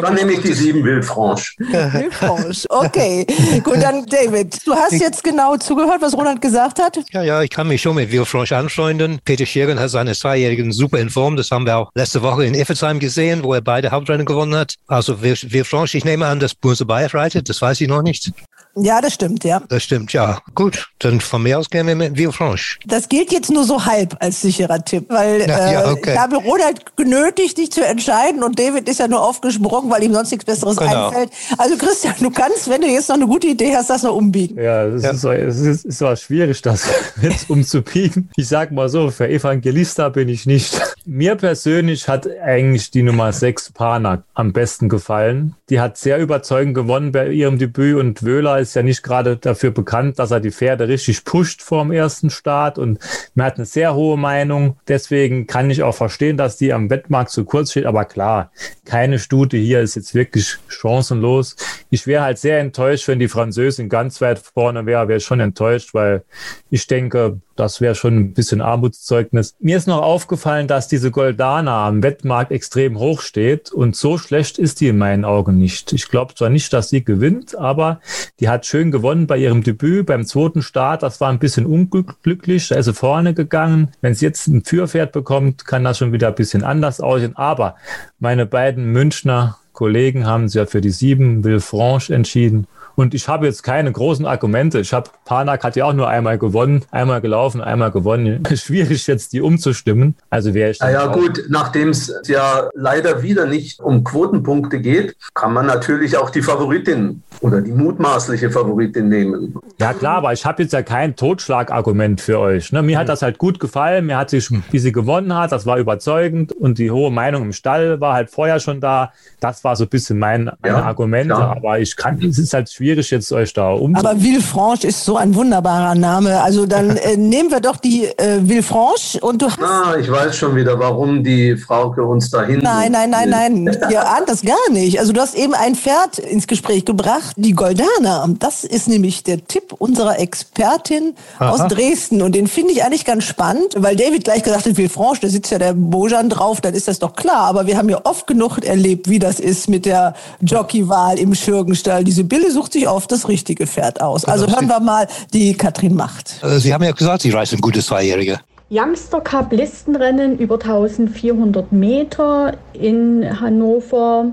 dann 0.00 0.14
nehme 0.14 0.32
ich 0.32 0.40
die 0.40 0.54
sieben 0.54 0.82
Villefranche. 0.82 1.52
Villefranche, 1.58 2.66
okay. 2.70 3.26
Gut, 3.62 3.82
dann 3.82 4.06
David, 4.06 4.66
du 4.66 4.74
hast 4.74 4.92
jetzt 4.92 5.22
genau 5.22 5.56
zugehört, 5.56 6.00
was 6.00 6.14
Ronald 6.14 6.40
gesagt 6.40 6.80
hat? 6.80 6.98
Ja, 7.12 7.22
ja, 7.22 7.42
ich 7.42 7.50
kann 7.50 7.68
mich 7.68 7.82
schon 7.82 7.96
mit 7.96 8.10
Villefranche 8.10 8.56
anfreunden. 8.56 9.20
Peter 9.24 9.44
Schirgen 9.44 9.78
hat 9.78 9.90
seine 9.90 10.14
Zweijährigen 10.14 10.72
super 10.72 10.98
in 10.98 11.10
Form. 11.10 11.36
Das 11.36 11.50
haben 11.50 11.66
wir 11.66 11.76
auch 11.76 11.90
letzte 11.94 12.22
Woche 12.22 12.46
in 12.46 12.54
Effelsheim 12.54 12.98
gesehen, 12.98 13.42
wo 13.42 13.52
er 13.52 13.60
beide 13.60 13.90
Hauptrennen 13.90 14.24
gewonnen 14.24 14.54
hat. 14.54 14.76
Also 14.86 15.16
Villefranche, 15.16 15.98
ich 15.98 16.04
nehme 16.04 16.26
an, 16.26 16.40
dass 16.40 16.54
Bunse 16.54 16.86
Bayer 16.86 17.12
reitet, 17.12 17.48
das 17.48 17.60
weiß 17.60 17.80
ich 17.82 17.88
noch 17.88 18.02
nicht. 18.02 18.32
Ja, 18.76 19.00
das 19.00 19.14
stimmt, 19.14 19.44
ja. 19.44 19.62
Das 19.68 19.82
stimmt, 19.82 20.12
ja. 20.12 20.38
Gut, 20.54 20.88
dann 21.00 21.20
von 21.20 21.42
mir 21.42 21.58
aus 21.58 21.68
gerne 21.70 21.94
mit 21.94 22.16
Villefranche. 22.16 22.78
Das 22.86 23.08
gilt 23.08 23.32
jetzt 23.32 23.50
nur 23.50 23.64
so 23.64 23.84
halb 23.84 24.16
als 24.20 24.40
sicherer 24.40 24.84
Tipp, 24.84 25.06
weil 25.08 25.40
ja, 25.40 25.72
ja, 25.72 25.82
äh, 25.82 25.92
okay. 25.92 26.12
ich 26.12 26.18
habe 26.18 26.36
Ronald 26.36 26.96
genötigt, 26.96 27.58
dich 27.58 27.72
zu 27.72 27.84
entscheiden 27.84 28.42
und 28.42 28.58
David 28.58 28.88
ist 28.88 29.00
ja 29.00 29.08
nur 29.08 29.22
aufgesprungen, 29.22 29.90
weil 29.90 30.02
ihm 30.04 30.14
sonst 30.14 30.30
nichts 30.30 30.44
Besseres 30.44 30.76
genau. 30.76 31.08
einfällt. 31.08 31.30
Also 31.56 31.76
Christian, 31.76 32.14
du 32.20 32.30
kannst, 32.30 32.68
wenn 32.70 32.80
du 32.80 32.88
jetzt 32.88 33.08
noch 33.08 33.16
eine 33.16 33.26
gute 33.26 33.48
Idee 33.48 33.74
hast, 33.74 33.90
das 33.90 34.02
noch 34.02 34.14
umbiegen. 34.14 34.56
Ja, 34.62 34.84
es 34.84 35.02
ja. 35.02 35.10
ist, 35.10 35.20
so, 35.20 35.32
es 35.32 35.58
ist, 35.58 35.84
ist 35.84 35.98
so 35.98 36.14
schwierig, 36.14 36.62
das 36.62 36.88
jetzt 37.22 37.50
umzubiegen. 37.50 38.30
Ich 38.36 38.48
sag 38.48 38.70
mal 38.70 38.88
so, 38.88 39.10
für 39.10 39.28
Evangelista 39.28 40.08
bin 40.08 40.28
ich 40.28 40.46
nicht. 40.46 40.80
Mir 41.04 41.34
persönlich 41.34 42.08
hat 42.08 42.28
eigentlich 42.42 42.90
die 42.90 43.02
Nummer 43.02 43.32
6 43.32 43.72
Panak 43.72 44.22
am 44.34 44.52
besten 44.52 44.88
gefallen. 44.88 45.54
Die 45.70 45.80
hat 45.80 45.96
sehr 45.96 46.18
überzeugend 46.18 46.74
gewonnen 46.74 47.12
bei 47.12 47.28
ihrem 47.30 47.58
Debüt 47.58 47.96
und 47.96 48.22
Wöhler 48.22 48.58
ist 48.58 48.67
ja 48.74 48.82
nicht 48.82 49.02
gerade 49.02 49.36
dafür 49.36 49.70
bekannt, 49.70 50.18
dass 50.18 50.30
er 50.30 50.40
die 50.40 50.50
Pferde 50.50 50.88
richtig 50.88 51.24
pusht 51.24 51.62
vor 51.62 51.82
dem 51.82 51.92
ersten 51.92 52.30
Start 52.30 52.78
und 52.78 52.98
man 53.34 53.46
hat 53.46 53.56
eine 53.56 53.66
sehr 53.66 53.94
hohe 53.94 54.16
Meinung. 54.16 54.76
Deswegen 54.88 55.46
kann 55.46 55.70
ich 55.70 55.82
auch 55.82 55.94
verstehen, 55.94 56.36
dass 56.36 56.56
die 56.56 56.72
am 56.72 56.90
Wettmarkt 56.90 57.30
zu 57.30 57.44
kurz 57.44 57.70
steht. 57.70 57.86
Aber 57.86 58.04
klar, 58.04 58.50
keine 58.84 59.18
Stute 59.18 59.56
hier 59.56 59.80
ist 59.80 59.94
jetzt 59.94 60.14
wirklich 60.14 60.56
chancenlos. 60.68 61.56
Ich 61.90 62.06
wäre 62.06 62.22
halt 62.22 62.38
sehr 62.38 62.60
enttäuscht, 62.60 63.08
wenn 63.08 63.18
die 63.18 63.28
Französin 63.28 63.88
ganz 63.88 64.20
weit 64.20 64.38
vorne 64.38 64.86
wäre. 64.86 65.08
Wäre 65.08 65.20
schon 65.20 65.40
enttäuscht, 65.40 65.94
weil 65.94 66.24
ich 66.70 66.86
denke, 66.86 67.40
das 67.58 67.80
wäre 67.80 67.94
schon 67.94 68.16
ein 68.16 68.32
bisschen 68.34 68.60
Armutszeugnis. 68.60 69.56
Mir 69.58 69.76
ist 69.76 69.88
noch 69.88 70.00
aufgefallen, 70.00 70.68
dass 70.68 70.86
diese 70.86 71.10
Goldana 71.10 71.88
am 71.88 72.02
Wettmarkt 72.02 72.52
extrem 72.52 72.98
hoch 72.98 73.20
steht 73.20 73.72
und 73.72 73.96
so 73.96 74.16
schlecht 74.16 74.58
ist 74.58 74.80
die 74.80 74.88
in 74.88 74.98
meinen 74.98 75.24
Augen 75.24 75.58
nicht. 75.58 75.92
Ich 75.92 76.08
glaube 76.08 76.34
zwar 76.34 76.50
nicht, 76.50 76.72
dass 76.72 76.88
sie 76.88 77.04
gewinnt, 77.04 77.58
aber 77.58 78.00
die 78.38 78.47
hat 78.48 78.66
schön 78.66 78.90
gewonnen 78.90 79.26
bei 79.26 79.36
ihrem 79.38 79.62
Debüt, 79.62 80.06
beim 80.06 80.26
zweiten 80.26 80.62
Start. 80.62 81.02
Das 81.02 81.20
war 81.20 81.30
ein 81.30 81.38
bisschen 81.38 81.66
unglücklich, 81.66 82.68
da 82.68 82.76
ist 82.76 82.86
sie 82.86 82.94
vorne 82.94 83.34
gegangen. 83.34 83.92
Wenn 84.00 84.14
sie 84.14 84.26
jetzt 84.26 84.46
ein 84.48 84.64
Führpferd 84.64 85.12
bekommt, 85.12 85.64
kann 85.64 85.84
das 85.84 85.98
schon 85.98 86.12
wieder 86.12 86.28
ein 86.28 86.34
bisschen 86.34 86.64
anders 86.64 87.00
aussehen. 87.00 87.36
Aber 87.36 87.76
meine 88.18 88.46
beiden 88.46 88.86
Münchner 88.92 89.58
Kollegen 89.72 90.26
haben 90.26 90.48
sich 90.48 90.58
ja 90.58 90.66
für 90.66 90.80
die 90.80 90.90
sieben 90.90 91.44
Villefranche 91.44 92.12
entschieden. 92.14 92.66
Und 92.98 93.14
ich 93.14 93.28
habe 93.28 93.46
jetzt 93.46 93.62
keine 93.62 93.92
großen 93.92 94.26
Argumente. 94.26 94.80
Ich 94.80 94.92
habe, 94.92 95.08
Panak 95.24 95.62
hat 95.62 95.76
ja 95.76 95.84
auch 95.84 95.92
nur 95.92 96.08
einmal 96.08 96.36
gewonnen, 96.36 96.84
einmal 96.90 97.20
gelaufen, 97.20 97.60
einmal 97.60 97.92
gewonnen. 97.92 98.42
Schwierig 98.56 99.06
jetzt 99.06 99.32
die 99.32 99.40
umzustimmen. 99.40 100.16
Also 100.30 100.52
wäre 100.52 100.72
ich. 100.72 100.80
Naja, 100.80 101.06
gut, 101.06 101.44
nachdem 101.48 101.90
es 101.90 102.12
ja 102.26 102.68
leider 102.74 103.22
wieder 103.22 103.46
nicht 103.46 103.78
um 103.78 104.02
Quotenpunkte 104.02 104.80
geht, 104.80 105.14
kann 105.32 105.52
man 105.52 105.66
natürlich 105.66 106.16
auch 106.16 106.30
die 106.30 106.42
Favoritin 106.42 107.22
oder 107.40 107.60
die 107.60 107.70
mutmaßliche 107.70 108.50
Favoritin 108.50 109.08
nehmen. 109.08 109.54
Ja, 109.78 109.94
klar, 109.94 110.16
aber 110.16 110.32
ich 110.32 110.44
habe 110.44 110.64
jetzt 110.64 110.72
ja 110.72 110.82
kein 110.82 111.14
Totschlagargument 111.14 112.20
für 112.20 112.40
euch. 112.40 112.72
Ne? 112.72 112.82
Mir 112.82 112.96
mhm. 112.96 113.00
hat 113.02 113.08
das 113.08 113.22
halt 113.22 113.38
gut 113.38 113.60
gefallen. 113.60 114.06
Mir 114.06 114.16
hat 114.16 114.30
sich, 114.30 114.50
wie 114.72 114.78
sie 114.80 114.90
gewonnen 114.90 115.32
hat, 115.36 115.52
das 115.52 115.66
war 115.66 115.78
überzeugend. 115.78 116.50
Und 116.50 116.78
die 116.78 116.90
hohe 116.90 117.12
Meinung 117.12 117.44
im 117.44 117.52
Stall 117.52 118.00
war 118.00 118.14
halt 118.14 118.28
vorher 118.28 118.58
schon 118.58 118.80
da. 118.80 119.12
Das 119.38 119.62
war 119.62 119.76
so 119.76 119.84
ein 119.84 119.88
bisschen 119.88 120.18
mein, 120.18 120.50
meine 120.60 120.78
ja, 120.78 120.82
Argumente. 120.82 121.36
Klar. 121.36 121.56
Aber 121.56 121.78
ich 121.78 121.94
kann, 121.94 122.20
es 122.20 122.38
ist 122.38 122.54
halt 122.54 122.68
schwierig 122.68 122.87
schwierig, 122.88 123.10
jetzt 123.10 123.32
euch 123.32 123.52
da 123.52 123.70
um. 123.70 123.94
Aber 123.94 124.16
Villefranche 124.16 124.86
ist 124.86 125.04
so 125.04 125.16
ein 125.16 125.34
wunderbarer 125.34 125.94
Name. 125.94 126.40
Also 126.40 126.66
dann 126.66 126.96
äh, 126.96 127.16
nehmen 127.16 127.50
wir 127.50 127.60
doch 127.60 127.76
die 127.76 128.06
äh, 128.06 128.40
Villefranche 128.46 129.20
und 129.20 129.42
du 129.42 129.46
hast. 129.46 129.60
Ah, 129.60 129.96
ich 130.00 130.10
weiß 130.10 130.36
schon 130.36 130.56
wieder, 130.56 130.78
warum 130.78 131.22
die 131.22 131.56
Frauke 131.56 132.02
uns 132.02 132.30
dahin. 132.30 132.60
Nein, 132.60 132.92
nein, 132.92 133.10
nein, 133.10 133.28
nein. 133.28 133.78
Ihr 133.90 134.08
ahnt 134.08 134.28
das 134.28 134.42
gar 134.42 134.70
nicht. 134.70 134.98
Also 135.00 135.12
du 135.12 135.20
hast 135.20 135.34
eben 135.34 135.54
ein 135.54 135.74
Pferd 135.74 136.18
ins 136.18 136.46
Gespräch 136.46 136.84
gebracht, 136.84 137.34
die 137.36 137.52
Goldana. 137.52 138.26
Das 138.38 138.64
ist 138.64 138.88
nämlich 138.88 139.22
der 139.22 139.44
Tipp 139.46 139.74
unserer 139.78 140.18
Expertin 140.18 141.14
Aha. 141.38 141.50
aus 141.50 141.68
Dresden. 141.68 142.22
Und 142.22 142.34
den 142.34 142.46
finde 142.46 142.72
ich 142.72 142.84
eigentlich 142.84 143.04
ganz 143.04 143.24
spannend, 143.24 143.74
weil 143.76 143.96
David 143.96 144.24
gleich 144.24 144.42
gesagt 144.42 144.66
hat, 144.66 144.76
Villefranche, 144.76 145.20
da 145.22 145.28
sitzt 145.28 145.52
ja 145.52 145.58
der 145.58 145.74
Bojan 145.74 146.30
drauf, 146.30 146.60
dann 146.60 146.74
ist 146.74 146.88
das 146.88 146.98
doch 146.98 147.14
klar. 147.14 147.42
Aber 147.48 147.66
wir 147.66 147.76
haben 147.76 147.88
ja 147.88 148.00
oft 148.04 148.26
genug 148.26 148.64
erlebt, 148.64 149.10
wie 149.10 149.18
das 149.18 149.40
ist 149.40 149.68
mit 149.68 149.84
der 149.84 150.14
Jockeywahl 150.40 151.18
im 151.18 151.34
Schürgenstall. 151.34 152.04
Diese 152.04 152.24
Bille 152.24 152.50
sucht 152.50 152.72
sich 152.72 152.77
sich 152.78 152.88
oft 152.88 153.10
das 153.10 153.28
richtige 153.28 153.66
Pferd 153.66 154.00
aus. 154.00 154.24
Also 154.24 154.46
hören 154.46 154.68
wir 154.68 154.80
mal 154.80 155.06
die 155.32 155.54
Katrin 155.54 155.94
Macht. 155.94 156.40
Äh, 156.42 156.58
Sie 156.58 156.72
haben 156.72 156.84
ja 156.84 156.92
gesagt, 156.92 157.22
Sie 157.22 157.30
reisen 157.30 157.60
gute 157.60 157.80
Zweijährige. 157.80 158.40
Youngster 158.70 159.20
Cup 159.20 159.52
Listenrennen 159.52 160.38
über 160.38 160.56
1400 160.56 161.72
Meter 161.72 162.52
in 162.74 163.40
Hannover. 163.40 164.26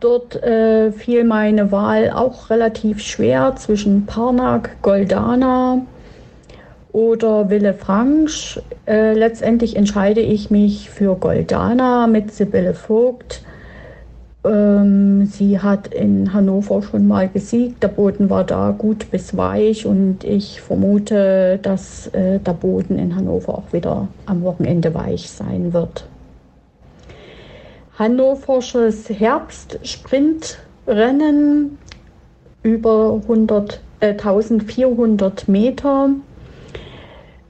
Dort 0.00 0.36
äh, 0.36 0.92
fiel 0.92 1.24
meine 1.24 1.70
Wahl 1.70 2.10
auch 2.10 2.48
relativ 2.48 3.00
schwer 3.00 3.56
zwischen 3.56 4.06
Parnack, 4.06 4.76
Goldana 4.82 5.82
oder 6.92 7.50
Wille 7.50 7.74
Fransch. 7.74 8.60
Äh, 8.86 9.12
letztendlich 9.12 9.76
entscheide 9.76 10.20
ich 10.20 10.50
mich 10.50 10.88
für 10.88 11.16
Goldana 11.16 12.06
mit 12.06 12.32
Sibylle 12.32 12.72
Vogt. 12.72 13.42
Ähm, 14.46 15.26
sie 15.26 15.58
hat 15.58 15.88
in 15.88 16.32
Hannover 16.32 16.80
schon 16.82 17.08
mal 17.08 17.28
gesiegt. 17.28 17.82
Der 17.82 17.88
Boden 17.88 18.30
war 18.30 18.44
da 18.44 18.70
gut 18.70 19.10
bis 19.10 19.36
weich 19.36 19.86
und 19.86 20.22
ich 20.22 20.60
vermute, 20.60 21.58
dass 21.62 22.06
äh, 22.08 22.38
der 22.38 22.52
Boden 22.52 22.96
in 22.98 23.16
Hannover 23.16 23.58
auch 23.58 23.72
wieder 23.72 24.06
am 24.26 24.42
Wochenende 24.42 24.94
weich 24.94 25.28
sein 25.28 25.72
wird. 25.72 26.06
Hannoversches 27.98 29.08
Herbstsprintrennen 29.08 31.78
über 32.62 33.18
100, 33.22 33.80
äh, 34.00 34.10
1400 34.10 35.48
Meter. 35.48 36.10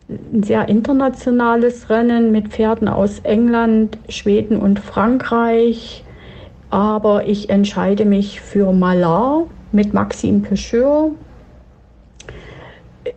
Ein 0.09 0.45
sehr 0.45 0.69
internationales 0.69 1.91
Rennen 1.91 2.31
mit 2.31 2.47
Pferden 2.49 2.89
aus 2.89 3.19
England, 3.21 3.99
Schweden 4.09 4.57
und 4.57 4.79
Frankreich 4.79 6.05
aber 6.71 7.27
ich 7.27 7.51
entscheide 7.51 8.05
mich 8.05 8.41
für 8.41 8.73
Malar 8.73 9.45
mit 9.73 9.95
Maxime 9.95 10.41
Pecheur. 10.41 11.11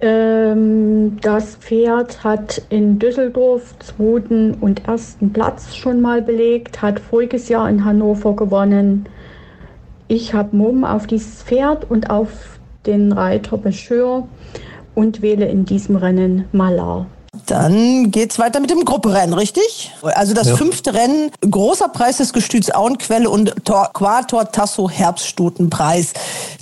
Ähm, 0.02 1.18
das 1.22 1.56
Pferd 1.56 2.24
hat 2.24 2.62
in 2.70 3.00
Düsseldorf 3.00 3.78
zweiten 3.80 4.54
und 4.62 4.88
ersten 4.88 5.34
Platz 5.34 5.76
schon 5.76 6.00
mal 6.00 6.22
belegt, 6.22 6.82
hat 6.82 7.00
voriges 7.00 7.50
Jahr 7.50 7.70
in 7.70 7.84
Hannover 7.86 8.36
gewonnen. 8.36 9.08
Ich 10.08 10.34
habe 10.34 10.56
Mumm 10.56 10.84
auf 10.84 11.08
dieses 11.08 11.44
Pferd 11.44 11.90
und 11.90 12.10
auf 12.10 12.60
den 12.86 13.12
Reiter 13.12 13.58
Pecheur 13.58 14.28
und 14.96 15.22
wähle 15.22 15.48
in 15.48 15.66
diesem 15.66 15.96
Rennen 15.96 16.46
Malar. 16.52 17.08
Dann 17.46 18.12
geht's 18.12 18.40
weiter 18.40 18.60
mit 18.60 18.70
dem 18.70 18.86
Grupperennen, 18.86 19.34
richtig? 19.34 19.92
Also 20.02 20.34
das 20.34 20.48
ja. 20.48 20.56
fünfte 20.56 20.94
Rennen, 20.94 21.32
großer 21.42 21.90
Preis 21.90 22.18
des 22.18 22.34
Gestüts 22.34 22.72
Auenquelle 22.72 23.30
und 23.30 23.54
Torquator 23.66 24.52
Tasso 24.52 24.90
Herbststutenpreis. 24.90 26.14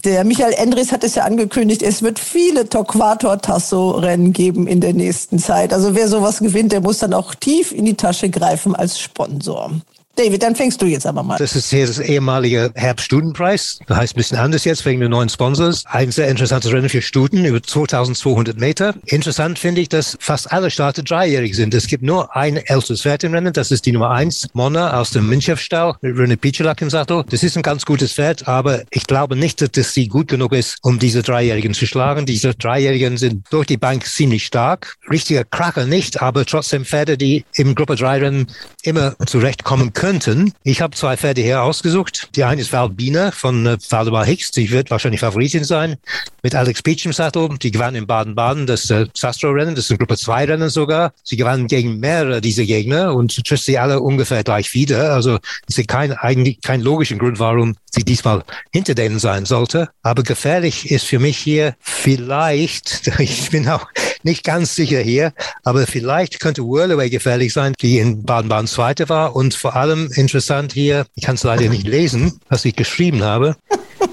Der 0.04 0.24
Michael 0.24 0.54
Endres 0.54 0.92
hat 0.92 1.04
es 1.04 1.16
ja 1.16 1.24
angekündigt, 1.24 1.82
es 1.82 2.02
wird 2.02 2.20
viele 2.20 2.70
Torquator 2.70 3.40
Tasso 3.40 3.92
Rennen 3.92 4.34
geben 4.34 4.68
in 4.68 4.82
der 4.82 4.94
nächsten 4.94 5.40
Zeit. 5.40 5.74
Also 5.74 5.96
wer 5.96 6.08
sowas 6.08 6.40
gewinnt, 6.40 6.72
der 6.72 6.82
muss 6.82 7.00
dann 7.00 7.14
auch 7.14 7.36
tief 7.36 7.72
in 7.72 7.86
die 7.86 7.96
Tasche 7.96 8.30
greifen 8.30 8.76
als 8.76 9.00
Sponsor. 9.00 9.72
David, 10.18 10.42
dann 10.42 10.56
fängst 10.56 10.82
du 10.82 10.88
jetzt 10.88 11.06
aber 11.06 11.22
mal. 11.22 11.38
Das 11.38 11.56
ist 11.56 11.70
hier 11.70 11.86
das 11.86 12.00
ehemalige 12.00 12.72
Herbststudenpreis. 12.74 13.78
Das 13.86 13.98
heißt 13.98 14.16
ein 14.16 14.18
bisschen 14.18 14.38
anders 14.40 14.66
jetzt 14.66 14.84
wegen 14.84 15.00
der 15.00 15.10
neuen 15.10 15.30
Sponsors. 15.30 15.84
Ein 15.86 16.12
sehr 16.12 16.28
interessantes 16.28 16.72
Rennen 16.72 16.90
für 16.90 17.04
Stuten 17.04 17.46
über 17.46 17.62
2200 17.62 18.60
Meter. 18.60 18.96
Interessant 19.06 19.60
finde 19.60 19.82
ich, 19.82 19.90
dass 19.90 20.18
fast 20.20 20.52
alle 20.52 20.72
Starter 20.72 21.04
dreijährig 21.04 21.56
sind. 21.56 21.72
Es 21.76 21.86
gibt 21.86 22.02
nur 22.02 22.36
ein 22.36 22.58
älteres 22.58 23.04
Pferd 23.04 23.26
im 23.26 23.36
Rennen. 23.36 23.54
Das 23.54 23.70
ist 23.70 23.86
die 23.86 23.92
Nummer 23.92 24.10
eins, 24.10 24.48
Mona 24.54 25.00
aus 25.00 25.12
dem 25.12 25.30
Minchef-Stall 25.30 25.98
mit 26.02 26.16
René 26.16 26.36
Pichelak 26.36 26.82
im 26.82 26.90
Sattel. 26.90 27.24
Das 27.30 27.44
ist 27.44 27.56
ein 27.56 27.62
ganz 27.62 27.86
gutes 27.86 28.14
Pferd, 28.14 28.48
aber 28.48 28.82
ich 28.90 29.06
glaube 29.06 29.36
nicht, 29.36 29.78
dass 29.78 29.94
sie 29.94 30.08
gut 30.08 30.30
genug 30.30 30.54
ist, 30.54 30.80
um 30.82 30.98
diese 30.98 31.22
Dreijährigen 31.22 31.76
zu 31.76 31.86
schlagen. 31.86 32.26
Diese 32.26 32.56
Dreijährigen 32.56 33.18
sind 33.18 33.46
durch 33.52 33.68
die 33.68 33.78
Bank 33.78 34.08
ziemlich 34.08 34.48
stark. 34.48 34.96
Richtiger 35.12 35.44
Kracher 35.44 35.86
nicht, 35.86 36.24
aber 36.24 36.44
trotzdem 36.44 36.86
Pferde, 36.86 37.20
die 37.20 37.46
im 37.54 37.76
Gruppe 37.76 37.96
3 37.96 38.18
Rennen 38.18 38.48
immer 38.82 39.16
zurechtkommen 39.28 39.94
können 39.94 40.07
könnten. 40.08 40.54
Ich 40.64 40.82
habe 40.82 40.96
zwei 40.96 41.18
Pferde 41.18 41.42
hier 41.42 41.62
ausgesucht. 41.62 42.30
Die 42.38 42.46
eine 42.46 42.62
ist 42.62 42.72
Valbina 42.72 43.32
von 43.32 43.66
äh, 43.66 43.78
Valdemar 43.90 44.26
Hicks. 44.26 44.52
Die 44.52 44.72
wird 44.72 44.90
wahrscheinlich 44.90 45.20
Favoritin 45.20 45.66
sein. 45.66 45.98
Mit 46.44 46.56
Alex 46.56 46.82
Beach 46.82 47.06
im 47.06 47.12
Sattel. 47.12 47.50
Die 47.62 47.72
gewann 47.72 47.94
in 47.94 48.08
Baden-Baden 48.08 48.68
das 48.68 48.90
äh, 48.90 49.08
Sastro-Rennen. 49.14 49.76
Das 49.76 49.84
ist 49.84 49.92
ein 49.92 49.98
Gruppe 49.98 50.14
2-Rennen 50.14 50.70
sogar. 50.70 51.12
Sie 51.24 51.36
gewannen 51.36 51.68
gegen 51.68 52.00
mehrere 52.00 52.40
dieser 52.40 52.64
Gegner 52.64 53.14
und 53.16 53.46
trifft 53.46 53.66
sie 53.66 53.78
alle 53.78 54.00
ungefähr 54.00 54.46
gleich 54.46 54.74
wieder. 54.74 55.12
Also 55.12 55.40
ich 55.68 55.76
sehe 55.76 55.84
kein, 55.84 56.14
eigentlich 56.14 56.62
keinen 56.62 56.84
logischen 56.84 57.20
Grund, 57.20 57.40
warum 57.40 57.76
sie 57.98 58.04
diesmal 58.04 58.44
hinter 58.72 58.96
denen 58.96 59.20
sein 59.20 59.46
sollte. 59.46 59.90
Aber 60.04 60.24
gefährlich 60.24 60.92
ist 60.92 61.06
für 61.06 61.20
mich 61.20 61.38
hier 61.38 61.76
vielleicht, 61.80 63.12
ich 63.20 63.50
bin 63.50 63.68
auch 63.68 63.88
nicht 64.24 64.44
ganz 64.44 64.76
sicher 64.76 65.00
hier, 65.00 65.34
aber 65.64 65.88
vielleicht 65.88 66.40
könnte 66.40 66.64
Whirlaway 66.64 67.10
gefährlich 67.10 67.54
sein, 67.54 67.74
die 67.82 68.00
in 68.00 68.24
Baden-Baden 68.24 68.68
Zweite 68.68 69.10
war. 69.10 69.36
Und 69.36 69.54
vor 69.54 69.76
allem 69.76 70.10
interessant 70.14 70.74
hier, 70.74 71.06
ich 71.16 71.24
kann 71.24 71.36
es 71.36 71.44
leider 71.44 71.70
nicht 71.70 71.88
lesen, 71.88 72.40
was 72.50 72.66
ich 72.66 72.76
geschrieben 72.76 73.24
habe. 73.24 73.56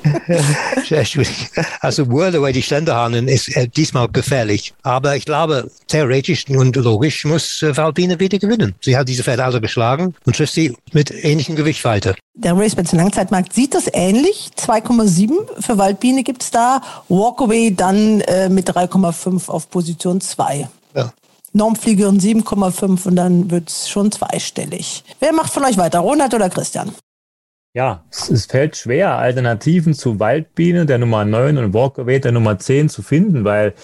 also 1.80 2.08
Whirlaway, 2.08 2.52
die 2.52 2.62
Ständerhahnen, 2.62 3.28
ist 3.28 3.54
äh, 3.56 3.68
diesmal 3.68 4.08
gefährlich. 4.08 4.74
Aber 4.82 5.16
ich 5.16 5.24
glaube, 5.24 5.70
theoretisch 5.88 6.48
und 6.48 6.76
logisch 6.76 7.24
muss 7.24 7.62
äh, 7.62 7.76
Valbine 7.76 8.20
wieder 8.20 8.38
gewinnen. 8.38 8.74
Sie 8.80 8.96
hat 8.96 9.08
diese 9.08 9.22
Pferde 9.22 9.44
alle 9.44 9.60
geschlagen 9.60 10.14
und 10.26 10.36
trifft 10.36 10.54
sie 10.54 10.76
mit 10.92 11.10
ähnlichem 11.10 11.56
Gewicht 11.56 11.84
weiter. 11.84 12.14
Der 12.34 12.56
RaceBets 12.56 12.92
Langzeitmarkt 12.92 13.52
sieht 13.52 13.74
das 13.74 13.88
ähnlich. 13.92 14.50
2,7 14.58 15.60
für 15.60 15.78
Waldbiene 15.78 16.22
gibt 16.22 16.42
es 16.42 16.50
da. 16.50 16.80
Walkaway 17.08 17.74
dann 17.74 18.20
äh, 18.22 18.48
mit 18.48 18.68
3,5 18.68 19.48
auf 19.48 19.70
Position 19.70 20.20
2. 20.20 20.68
Ja. 20.94 21.12
Normfliegerin 21.52 22.18
7,5 22.20 23.06
und 23.06 23.16
dann 23.16 23.50
wird 23.50 23.70
es 23.70 23.88
schon 23.88 24.10
zweistellig. 24.10 25.04
Wer 25.20 25.32
macht 25.32 25.52
von 25.52 25.64
euch 25.64 25.76
weiter, 25.76 26.00
Ronald 26.00 26.34
oder 26.34 26.50
Christian? 26.50 26.92
Ja, 27.76 28.04
es, 28.08 28.46
fällt 28.46 28.76
schwer, 28.76 29.18
Alternativen 29.18 29.94
zu 29.94 30.20
Waldbiene, 30.20 30.86
der 30.86 30.98
Nummer 30.98 31.24
9 31.24 31.58
und 31.58 31.74
Walkaway, 31.74 32.20
der 32.20 32.30
Nummer 32.30 32.56
10 32.56 32.88
zu 32.88 33.02
finden, 33.02 33.42
weil 33.42 33.74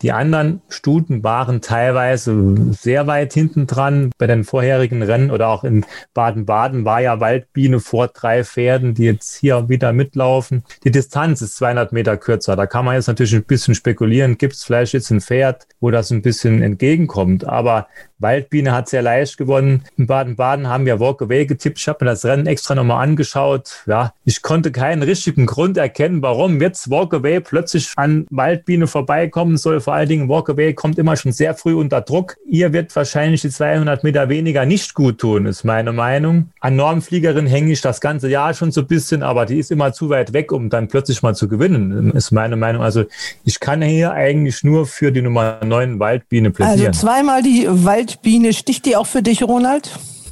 die 0.00 0.12
anderen 0.12 0.62
Stuten 0.70 1.22
waren 1.22 1.60
teilweise 1.60 2.72
sehr 2.72 3.06
weit 3.06 3.34
hinten 3.34 3.66
dran. 3.66 4.12
Bei 4.16 4.26
den 4.26 4.44
vorherigen 4.44 5.02
Rennen 5.02 5.30
oder 5.30 5.48
auch 5.48 5.62
in 5.62 5.84
Baden-Baden 6.14 6.86
war 6.86 7.02
ja 7.02 7.20
Waldbiene 7.20 7.80
vor 7.80 8.08
drei 8.08 8.44
Pferden, 8.44 8.94
die 8.94 9.04
jetzt 9.04 9.36
hier 9.36 9.68
wieder 9.68 9.92
mitlaufen. 9.92 10.64
Die 10.82 10.90
Distanz 10.90 11.42
ist 11.42 11.56
200 11.56 11.92
Meter 11.92 12.16
kürzer. 12.16 12.56
Da 12.56 12.64
kann 12.64 12.86
man 12.86 12.94
jetzt 12.94 13.08
natürlich 13.08 13.34
ein 13.34 13.44
bisschen 13.44 13.74
spekulieren. 13.74 14.38
Gibt 14.38 14.54
es 14.54 14.64
vielleicht 14.64 14.94
jetzt 14.94 15.10
ein 15.10 15.20
Pferd, 15.20 15.66
wo 15.80 15.90
das 15.90 16.10
ein 16.10 16.22
bisschen 16.22 16.62
entgegenkommt? 16.62 17.46
Aber 17.46 17.88
Waldbiene 18.24 18.72
hat 18.72 18.88
sehr 18.88 19.02
leicht 19.02 19.36
gewonnen. 19.36 19.84
In 19.98 20.06
Baden-Baden 20.06 20.66
haben 20.66 20.86
wir 20.86 20.98
Walkaway 20.98 21.44
getippt. 21.44 21.78
Ich 21.78 21.86
habe 21.88 22.04
mir 22.04 22.10
das 22.10 22.24
Rennen 22.24 22.46
extra 22.46 22.74
nochmal 22.74 23.04
angeschaut. 23.04 23.82
Ja, 23.86 24.14
ich 24.24 24.40
konnte 24.40 24.72
keinen 24.72 25.02
richtigen 25.02 25.44
Grund 25.44 25.76
erkennen, 25.76 26.22
warum 26.22 26.58
jetzt 26.60 26.90
Walkaway 26.90 27.40
plötzlich 27.40 27.92
an 27.96 28.26
Waldbiene 28.30 28.86
vorbeikommen 28.86 29.58
soll. 29.58 29.80
Vor 29.80 29.92
allen 29.92 30.08
Dingen 30.08 30.28
Walkaway 30.30 30.72
kommt 30.72 30.98
immer 30.98 31.16
schon 31.16 31.32
sehr 31.32 31.54
früh 31.54 31.74
unter 31.74 32.00
Druck. 32.00 32.36
Ihr 32.48 32.72
wird 32.72 32.96
wahrscheinlich 32.96 33.42
die 33.42 33.50
200 33.50 34.02
Meter 34.04 34.30
weniger 34.30 34.64
nicht 34.64 34.94
gut 34.94 35.18
tun, 35.18 35.44
ist 35.44 35.64
meine 35.64 35.92
Meinung. 35.92 36.48
An 36.60 36.76
Normfliegerin 36.76 37.46
hänge 37.46 37.72
ich 37.72 37.82
das 37.82 38.00
ganze 38.00 38.30
Jahr 38.30 38.54
schon 38.54 38.72
so 38.72 38.80
ein 38.80 38.86
bisschen, 38.86 39.22
aber 39.22 39.44
die 39.44 39.58
ist 39.58 39.70
immer 39.70 39.92
zu 39.92 40.08
weit 40.08 40.32
weg, 40.32 40.50
um 40.50 40.70
dann 40.70 40.88
plötzlich 40.88 41.22
mal 41.22 41.34
zu 41.34 41.46
gewinnen, 41.46 42.12
ist 42.12 42.30
meine 42.30 42.56
Meinung. 42.56 42.82
Also 42.82 43.04
ich 43.44 43.60
kann 43.60 43.82
hier 43.82 44.12
eigentlich 44.12 44.64
nur 44.64 44.86
für 44.86 45.12
die 45.12 45.20
Nummer 45.20 45.60
9 45.62 45.98
Waldbiene 45.98 46.50
plädieren. 46.50 46.86
Also 46.86 47.06
zweimal 47.06 47.42
die 47.42 47.66
Wald 47.68 48.13
Waldbiene, 48.14 48.52
sticht 48.52 48.86
die 48.86 48.96
auch 48.96 49.06
für 49.06 49.22
dich, 49.22 49.42
Ronald? 49.42 49.90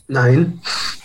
Nein. 0.08 0.60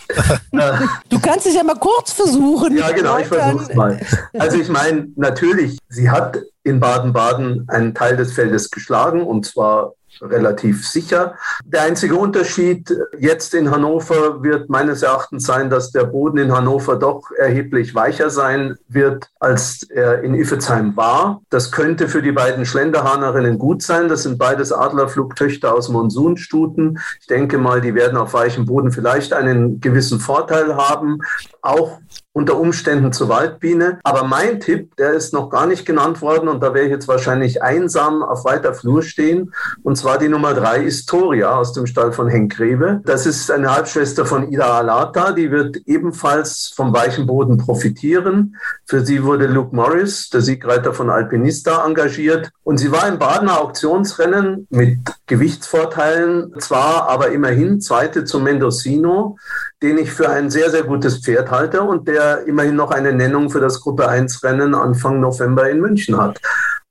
du 1.10 1.20
kannst 1.20 1.46
es 1.46 1.54
ja 1.54 1.62
mal 1.62 1.74
kurz 1.74 2.12
versuchen. 2.12 2.76
Ja, 2.76 2.90
genau, 2.92 3.18
ich 3.18 3.26
versuche 3.26 3.64
es 3.64 3.74
mal. 3.74 4.00
Also 4.38 4.58
ich 4.58 4.68
meine, 4.68 5.08
natürlich, 5.16 5.78
sie 5.88 6.08
hat 6.08 6.38
in 6.62 6.80
Baden-Baden 6.80 7.68
einen 7.68 7.94
Teil 7.94 8.16
des 8.16 8.32
Feldes 8.32 8.70
geschlagen 8.70 9.22
und 9.22 9.44
zwar 9.44 9.94
relativ 10.22 10.86
sicher. 10.88 11.34
Der 11.64 11.82
einzige 11.82 12.14
Unterschied 12.14 12.92
jetzt 13.18 13.54
in 13.54 13.70
Hannover 13.70 14.42
wird 14.42 14.68
meines 14.68 15.02
Erachtens 15.02 15.44
sein, 15.44 15.70
dass 15.70 15.90
der 15.90 16.04
Boden 16.04 16.38
in 16.38 16.52
Hannover 16.52 16.96
doch 16.96 17.30
erheblich 17.36 17.94
weicher 17.94 18.30
sein 18.30 18.76
wird, 18.88 19.28
als 19.40 19.82
er 19.90 20.22
in 20.22 20.34
Iffezheim 20.34 20.96
war. 20.96 21.42
Das 21.50 21.72
könnte 21.72 22.08
für 22.08 22.22
die 22.22 22.32
beiden 22.32 22.66
Schlenderhahnerinnen 22.66 23.58
gut 23.58 23.82
sein. 23.82 24.08
Das 24.08 24.22
sind 24.22 24.38
beides 24.38 24.72
Adlerflugtöchter 24.72 25.74
aus 25.74 25.88
Monsunstuten. 25.88 26.98
Ich 27.20 27.26
denke 27.26 27.58
mal, 27.58 27.80
die 27.80 27.94
werden 27.94 28.18
auf 28.18 28.34
weichem 28.34 28.66
Boden 28.66 28.92
vielleicht 28.92 29.32
einen 29.32 29.80
gewissen 29.80 30.20
Vorteil 30.20 30.76
haben. 30.76 31.20
Auch 31.62 31.98
unter 32.38 32.56
Umständen 32.56 33.12
zur 33.12 33.28
Waldbiene. 33.28 33.98
Aber 34.04 34.22
mein 34.22 34.60
Tipp, 34.60 34.94
der 34.96 35.12
ist 35.12 35.32
noch 35.32 35.50
gar 35.50 35.66
nicht 35.66 35.84
genannt 35.84 36.22
worden 36.22 36.48
und 36.48 36.62
da 36.62 36.72
werde 36.72 36.86
ich 36.86 36.92
jetzt 36.92 37.08
wahrscheinlich 37.08 37.64
einsam 37.64 38.22
auf 38.22 38.44
weiter 38.44 38.74
Flur 38.74 39.02
stehen. 39.02 39.52
Und 39.82 39.96
zwar 39.96 40.18
die 40.18 40.28
Nummer 40.28 40.54
drei 40.54 40.82
Historia 40.82 41.56
aus 41.56 41.72
dem 41.72 41.86
Stall 41.86 42.12
von 42.12 42.28
Henk 42.28 42.54
Grebe. 42.54 43.00
Das 43.04 43.26
ist 43.26 43.50
eine 43.50 43.74
Halbschwester 43.74 44.24
von 44.24 44.52
Ida 44.52 44.78
Alata. 44.78 45.32
Die 45.32 45.50
wird 45.50 45.78
ebenfalls 45.86 46.72
vom 46.76 46.92
weichen 46.92 47.26
Boden 47.26 47.58
profitieren. 47.58 48.54
Für 48.86 49.04
sie 49.04 49.24
wurde 49.24 49.48
Luke 49.48 49.74
Morris, 49.74 50.30
der 50.30 50.40
Siegreiter 50.40 50.94
von 50.94 51.10
Alpinista, 51.10 51.84
engagiert. 51.84 52.50
Und 52.62 52.78
sie 52.78 52.92
war 52.92 53.08
im 53.08 53.18
Badener 53.18 53.60
Auktionsrennen 53.60 54.68
mit 54.70 54.98
Gewichtsvorteilen 55.28 56.54
zwar, 56.58 57.08
aber 57.08 57.30
immerhin 57.30 57.80
Zweite 57.80 58.24
zum 58.24 58.42
Mendocino 58.42 59.36
den 59.82 59.98
ich 59.98 60.10
für 60.10 60.28
ein 60.28 60.50
sehr, 60.50 60.70
sehr 60.70 60.82
gutes 60.82 61.18
Pferd 61.18 61.50
halte 61.50 61.82
und 61.82 62.08
der 62.08 62.46
immerhin 62.46 62.76
noch 62.76 62.90
eine 62.90 63.12
Nennung 63.12 63.50
für 63.50 63.60
das 63.60 63.80
Gruppe 63.80 64.08
1 64.08 64.42
Rennen 64.42 64.74
Anfang 64.74 65.20
November 65.20 65.70
in 65.70 65.80
München 65.80 66.16
hat. 66.16 66.40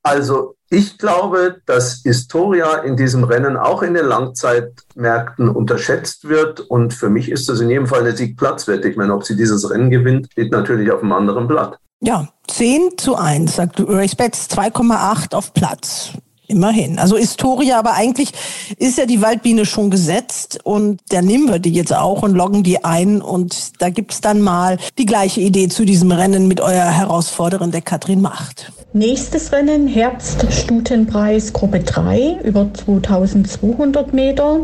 Also 0.03 0.55
ich 0.69 0.97
glaube, 0.97 1.57
dass 1.65 2.01
Historia 2.03 2.77
in 2.79 2.95
diesem 2.95 3.23
Rennen 3.23 3.57
auch 3.57 3.83
in 3.83 3.93
den 3.93 4.05
Langzeitmärkten 4.05 5.49
unterschätzt 5.49 6.27
wird. 6.27 6.59
Und 6.59 6.93
für 6.93 7.09
mich 7.09 7.29
ist 7.29 7.47
das 7.47 7.59
in 7.61 7.69
jedem 7.69 7.87
Fall 7.87 8.01
eine 8.01 8.15
Siegplatzwette. 8.15 8.87
Ich 8.89 8.97
meine, 8.97 9.13
ob 9.13 9.23
sie 9.23 9.35
dieses 9.35 9.69
Rennen 9.69 9.89
gewinnt, 9.89 10.29
steht 10.31 10.51
natürlich 10.51 10.91
auf 10.91 11.01
einem 11.01 11.13
anderen 11.13 11.47
Blatt. 11.47 11.77
Ja, 11.99 12.27
10 12.47 12.97
zu 12.97 13.15
1, 13.15 13.55
sagt 13.55 13.79
Respects 13.79 14.47
2,8 14.49 15.33
auf 15.33 15.53
Platz. 15.53 16.13
Immerhin. 16.49 16.97
Also 16.97 17.17
Historia, 17.17 17.77
aber 17.77 17.93
eigentlich 17.93 18.31
ist 18.77 18.97
ja 18.97 19.05
die 19.05 19.21
Waldbiene 19.21 19.65
schon 19.65 19.89
gesetzt 19.89 20.59
und 20.63 21.01
da 21.09 21.21
nehmen 21.21 21.49
wir 21.49 21.59
die 21.59 21.73
jetzt 21.73 21.93
auch 21.93 22.23
und 22.23 22.35
loggen 22.35 22.63
die 22.63 22.85
ein 22.85 23.21
und 23.21 23.81
da 23.81 23.89
gibt's 23.89 24.21
dann 24.21 24.41
mal 24.41 24.77
die 24.97 25.05
gleiche 25.05 25.41
Idee 25.41 25.67
zu 25.67 25.83
diesem 25.83 26.11
Rennen 26.11 26.47
mit 26.47 26.61
eurer 26.61 26.91
Herausforderin, 26.91 27.71
der 27.71 27.81
Katrin 27.81 28.21
Macht. 28.21 28.71
Nächstes 28.93 29.51
Rennen, 29.51 29.87
Herbststutenpreis 29.87 31.51
Gruppe 31.51 31.81
3 31.81 32.39
über 32.43 32.67
2200 32.73 34.13
Meter. 34.13 34.61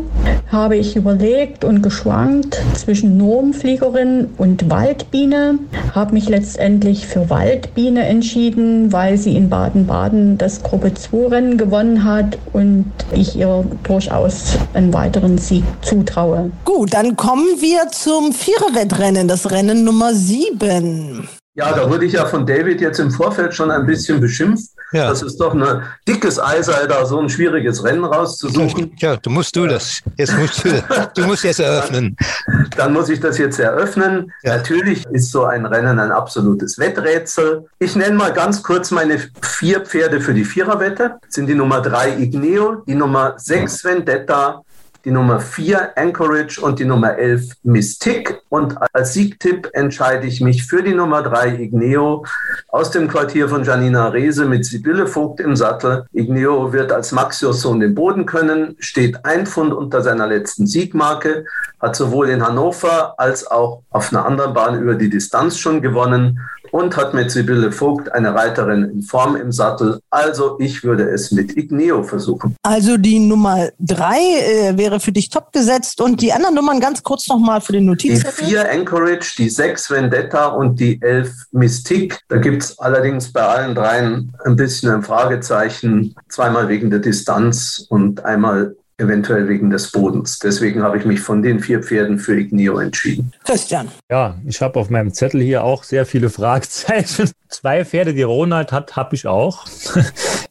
Habe 0.50 0.76
ich 0.76 0.96
überlegt 0.96 1.62
und 1.62 1.82
geschwankt 1.82 2.60
zwischen 2.74 3.18
Normfliegerin 3.18 4.30
und 4.38 4.70
Waldbiene. 4.70 5.58
Habe 5.94 6.14
mich 6.14 6.28
letztendlich 6.28 7.06
für 7.06 7.28
Waldbiene 7.28 8.06
entschieden, 8.06 8.92
weil 8.92 9.18
sie 9.18 9.36
in 9.36 9.50
Baden-Baden 9.50 10.38
das 10.38 10.62
Gruppe 10.62 10.94
2 10.94 11.28
Rennen 11.28 11.58
gewonnen 11.58 12.02
hat 12.02 12.38
und 12.54 12.86
ich 13.12 13.36
ihr 13.36 13.64
durchaus 13.82 14.58
einen 14.72 14.92
weiteren 14.94 15.36
Sieg 15.36 15.64
zutraue. 15.82 16.50
Gut, 16.64 16.94
dann 16.94 17.16
kommen 17.16 17.60
wir 17.60 17.88
zum 17.92 18.32
Viererwettrennen, 18.32 19.28
das 19.28 19.50
Rennen 19.50 19.84
Nummer 19.84 20.14
7. 20.14 21.28
Ja, 21.56 21.72
da 21.72 21.88
wurde 21.88 22.04
ich 22.04 22.14
ja 22.14 22.26
von 22.26 22.44
David 22.44 22.80
jetzt 22.80 22.98
im 22.98 23.12
Vorfeld 23.12 23.54
schon 23.54 23.70
ein 23.70 23.86
bisschen 23.86 24.20
beschimpft. 24.20 24.70
Ja. 24.92 25.08
Das 25.08 25.22
ist 25.22 25.38
doch 25.38 25.54
ein 25.54 25.82
dickes 26.06 26.40
Ei 26.40 26.62
sei, 26.62 26.86
da 26.86 27.06
so 27.06 27.20
ein 27.20 27.28
schwieriges 27.28 27.82
Rennen 27.84 28.04
rauszusuchen. 28.04 28.92
Ja, 29.00 29.16
du 29.16 29.30
musst 29.30 29.54
du 29.56 29.66
das. 29.66 30.00
Jetzt 30.16 30.36
musst 30.36 30.64
du, 30.64 30.70
du 31.14 31.26
musst 31.26 31.44
jetzt 31.44 31.60
eröffnen. 31.60 32.16
Dann, 32.46 32.70
dann 32.76 32.92
muss 32.92 33.08
ich 33.08 33.20
das 33.20 33.38
jetzt 33.38 33.58
eröffnen. 33.58 34.32
Ja. 34.42 34.56
Natürlich 34.56 35.04
ist 35.06 35.30
so 35.30 35.44
ein 35.44 35.66
Rennen 35.66 35.98
ein 35.98 36.12
absolutes 36.12 36.78
Wetträtsel. 36.78 37.66
Ich 37.78 37.94
nenne 37.96 38.16
mal 38.16 38.32
ganz 38.32 38.62
kurz 38.62 38.90
meine 38.90 39.18
vier 39.42 39.80
Pferde 39.80 40.20
für 40.20 40.34
die 40.34 40.44
Viererwette. 40.44 41.18
Das 41.22 41.34
sind 41.34 41.46
die 41.46 41.54
Nummer 41.54 41.80
drei 41.80 42.16
Igneo, 42.16 42.82
die 42.86 42.94
Nummer 42.94 43.34
sechs 43.36 43.84
Vendetta, 43.84 44.62
die 45.04 45.10
Nummer 45.10 45.40
4 45.40 45.96
Anchorage 45.96 46.60
und 46.60 46.78
die 46.78 46.84
Nummer 46.84 47.16
11 47.18 47.50
Mystic. 47.62 48.42
Und 48.48 48.76
als 48.92 49.12
Siegtipp 49.12 49.68
entscheide 49.72 50.26
ich 50.26 50.40
mich 50.40 50.64
für 50.64 50.82
die 50.82 50.94
Nummer 50.94 51.22
3 51.22 51.56
Igneo 51.60 52.24
aus 52.68 52.90
dem 52.90 53.08
Quartier 53.08 53.48
von 53.48 53.64
Janina 53.64 54.08
Rehse 54.08 54.46
mit 54.46 54.64
Sibylle 54.64 55.06
Vogt 55.06 55.40
im 55.40 55.56
Sattel. 55.56 56.06
Igneo 56.12 56.72
wird 56.72 56.90
als 56.92 57.12
Maxios 57.12 57.60
Sohn 57.60 57.80
den 57.80 57.94
Boden 57.94 58.26
können, 58.26 58.76
steht 58.78 59.24
ein 59.24 59.46
Pfund 59.46 59.74
unter 59.74 60.02
seiner 60.02 60.26
letzten 60.26 60.66
Siegmarke, 60.66 61.44
hat 61.80 61.96
sowohl 61.96 62.30
in 62.30 62.46
Hannover 62.46 63.14
als 63.18 63.46
auch 63.46 63.82
auf 63.90 64.12
einer 64.12 64.24
anderen 64.24 64.54
Bahn 64.54 64.80
über 64.80 64.94
die 64.94 65.10
Distanz 65.10 65.58
schon 65.58 65.82
gewonnen 65.82 66.40
und 66.74 66.96
hat 66.96 67.14
mit 67.14 67.30
Sibylle 67.30 67.70
Vogt 67.70 68.12
eine 68.12 68.34
Reiterin 68.34 68.82
in 68.82 69.02
Form 69.02 69.36
im 69.36 69.52
Sattel. 69.52 70.00
Also 70.10 70.56
ich 70.58 70.82
würde 70.82 71.04
es 71.08 71.30
mit 71.30 71.56
Igneo 71.56 72.02
versuchen. 72.02 72.56
Also 72.64 72.96
die 72.96 73.20
Nummer 73.20 73.68
drei 73.78 74.18
äh, 74.18 74.76
wäre 74.76 74.98
für 74.98 75.12
dich 75.12 75.28
top 75.28 75.52
gesetzt 75.52 76.00
und 76.00 76.20
die 76.20 76.32
anderen 76.32 76.56
Nummern 76.56 76.80
ganz 76.80 77.00
kurz 77.04 77.28
nochmal 77.28 77.60
für 77.60 77.74
den 77.74 77.84
Notiz. 77.84 78.24
Die 78.24 78.44
vier 78.46 78.68
Anchorage, 78.68 79.34
die 79.38 79.50
sechs 79.50 79.88
Vendetta 79.88 80.48
und 80.48 80.80
die 80.80 81.00
elf 81.00 81.32
Mystique. 81.52 82.18
Da 82.26 82.38
gibt 82.38 82.64
es 82.64 82.76
allerdings 82.80 83.32
bei 83.32 83.42
allen 83.42 83.76
dreien 83.76 84.32
ein 84.44 84.56
bisschen 84.56 84.90
ein 84.90 85.04
Fragezeichen. 85.04 86.16
Zweimal 86.28 86.68
wegen 86.68 86.90
der 86.90 86.98
Distanz 86.98 87.86
und 87.88 88.24
einmal 88.24 88.74
eventuell 88.98 89.48
wegen 89.48 89.70
des 89.70 89.90
Bodens. 89.90 90.38
Deswegen 90.38 90.82
habe 90.82 90.98
ich 90.98 91.04
mich 91.04 91.20
von 91.20 91.42
den 91.42 91.60
vier 91.60 91.82
Pferden 91.82 92.18
für 92.18 92.38
Igneo 92.38 92.78
entschieden. 92.78 93.32
Christian. 93.44 93.88
Ja, 94.10 94.38
ich 94.46 94.60
habe 94.60 94.78
auf 94.78 94.90
meinem 94.90 95.12
Zettel 95.12 95.42
hier 95.42 95.64
auch 95.64 95.84
sehr 95.84 96.06
viele 96.06 96.30
Fragezeichen. 96.30 97.30
Zwei 97.48 97.84
Pferde, 97.84 98.14
die 98.14 98.22
Ronald 98.22 98.72
hat, 98.72 98.96
habe 98.96 99.14
ich 99.14 99.26
auch. 99.26 99.64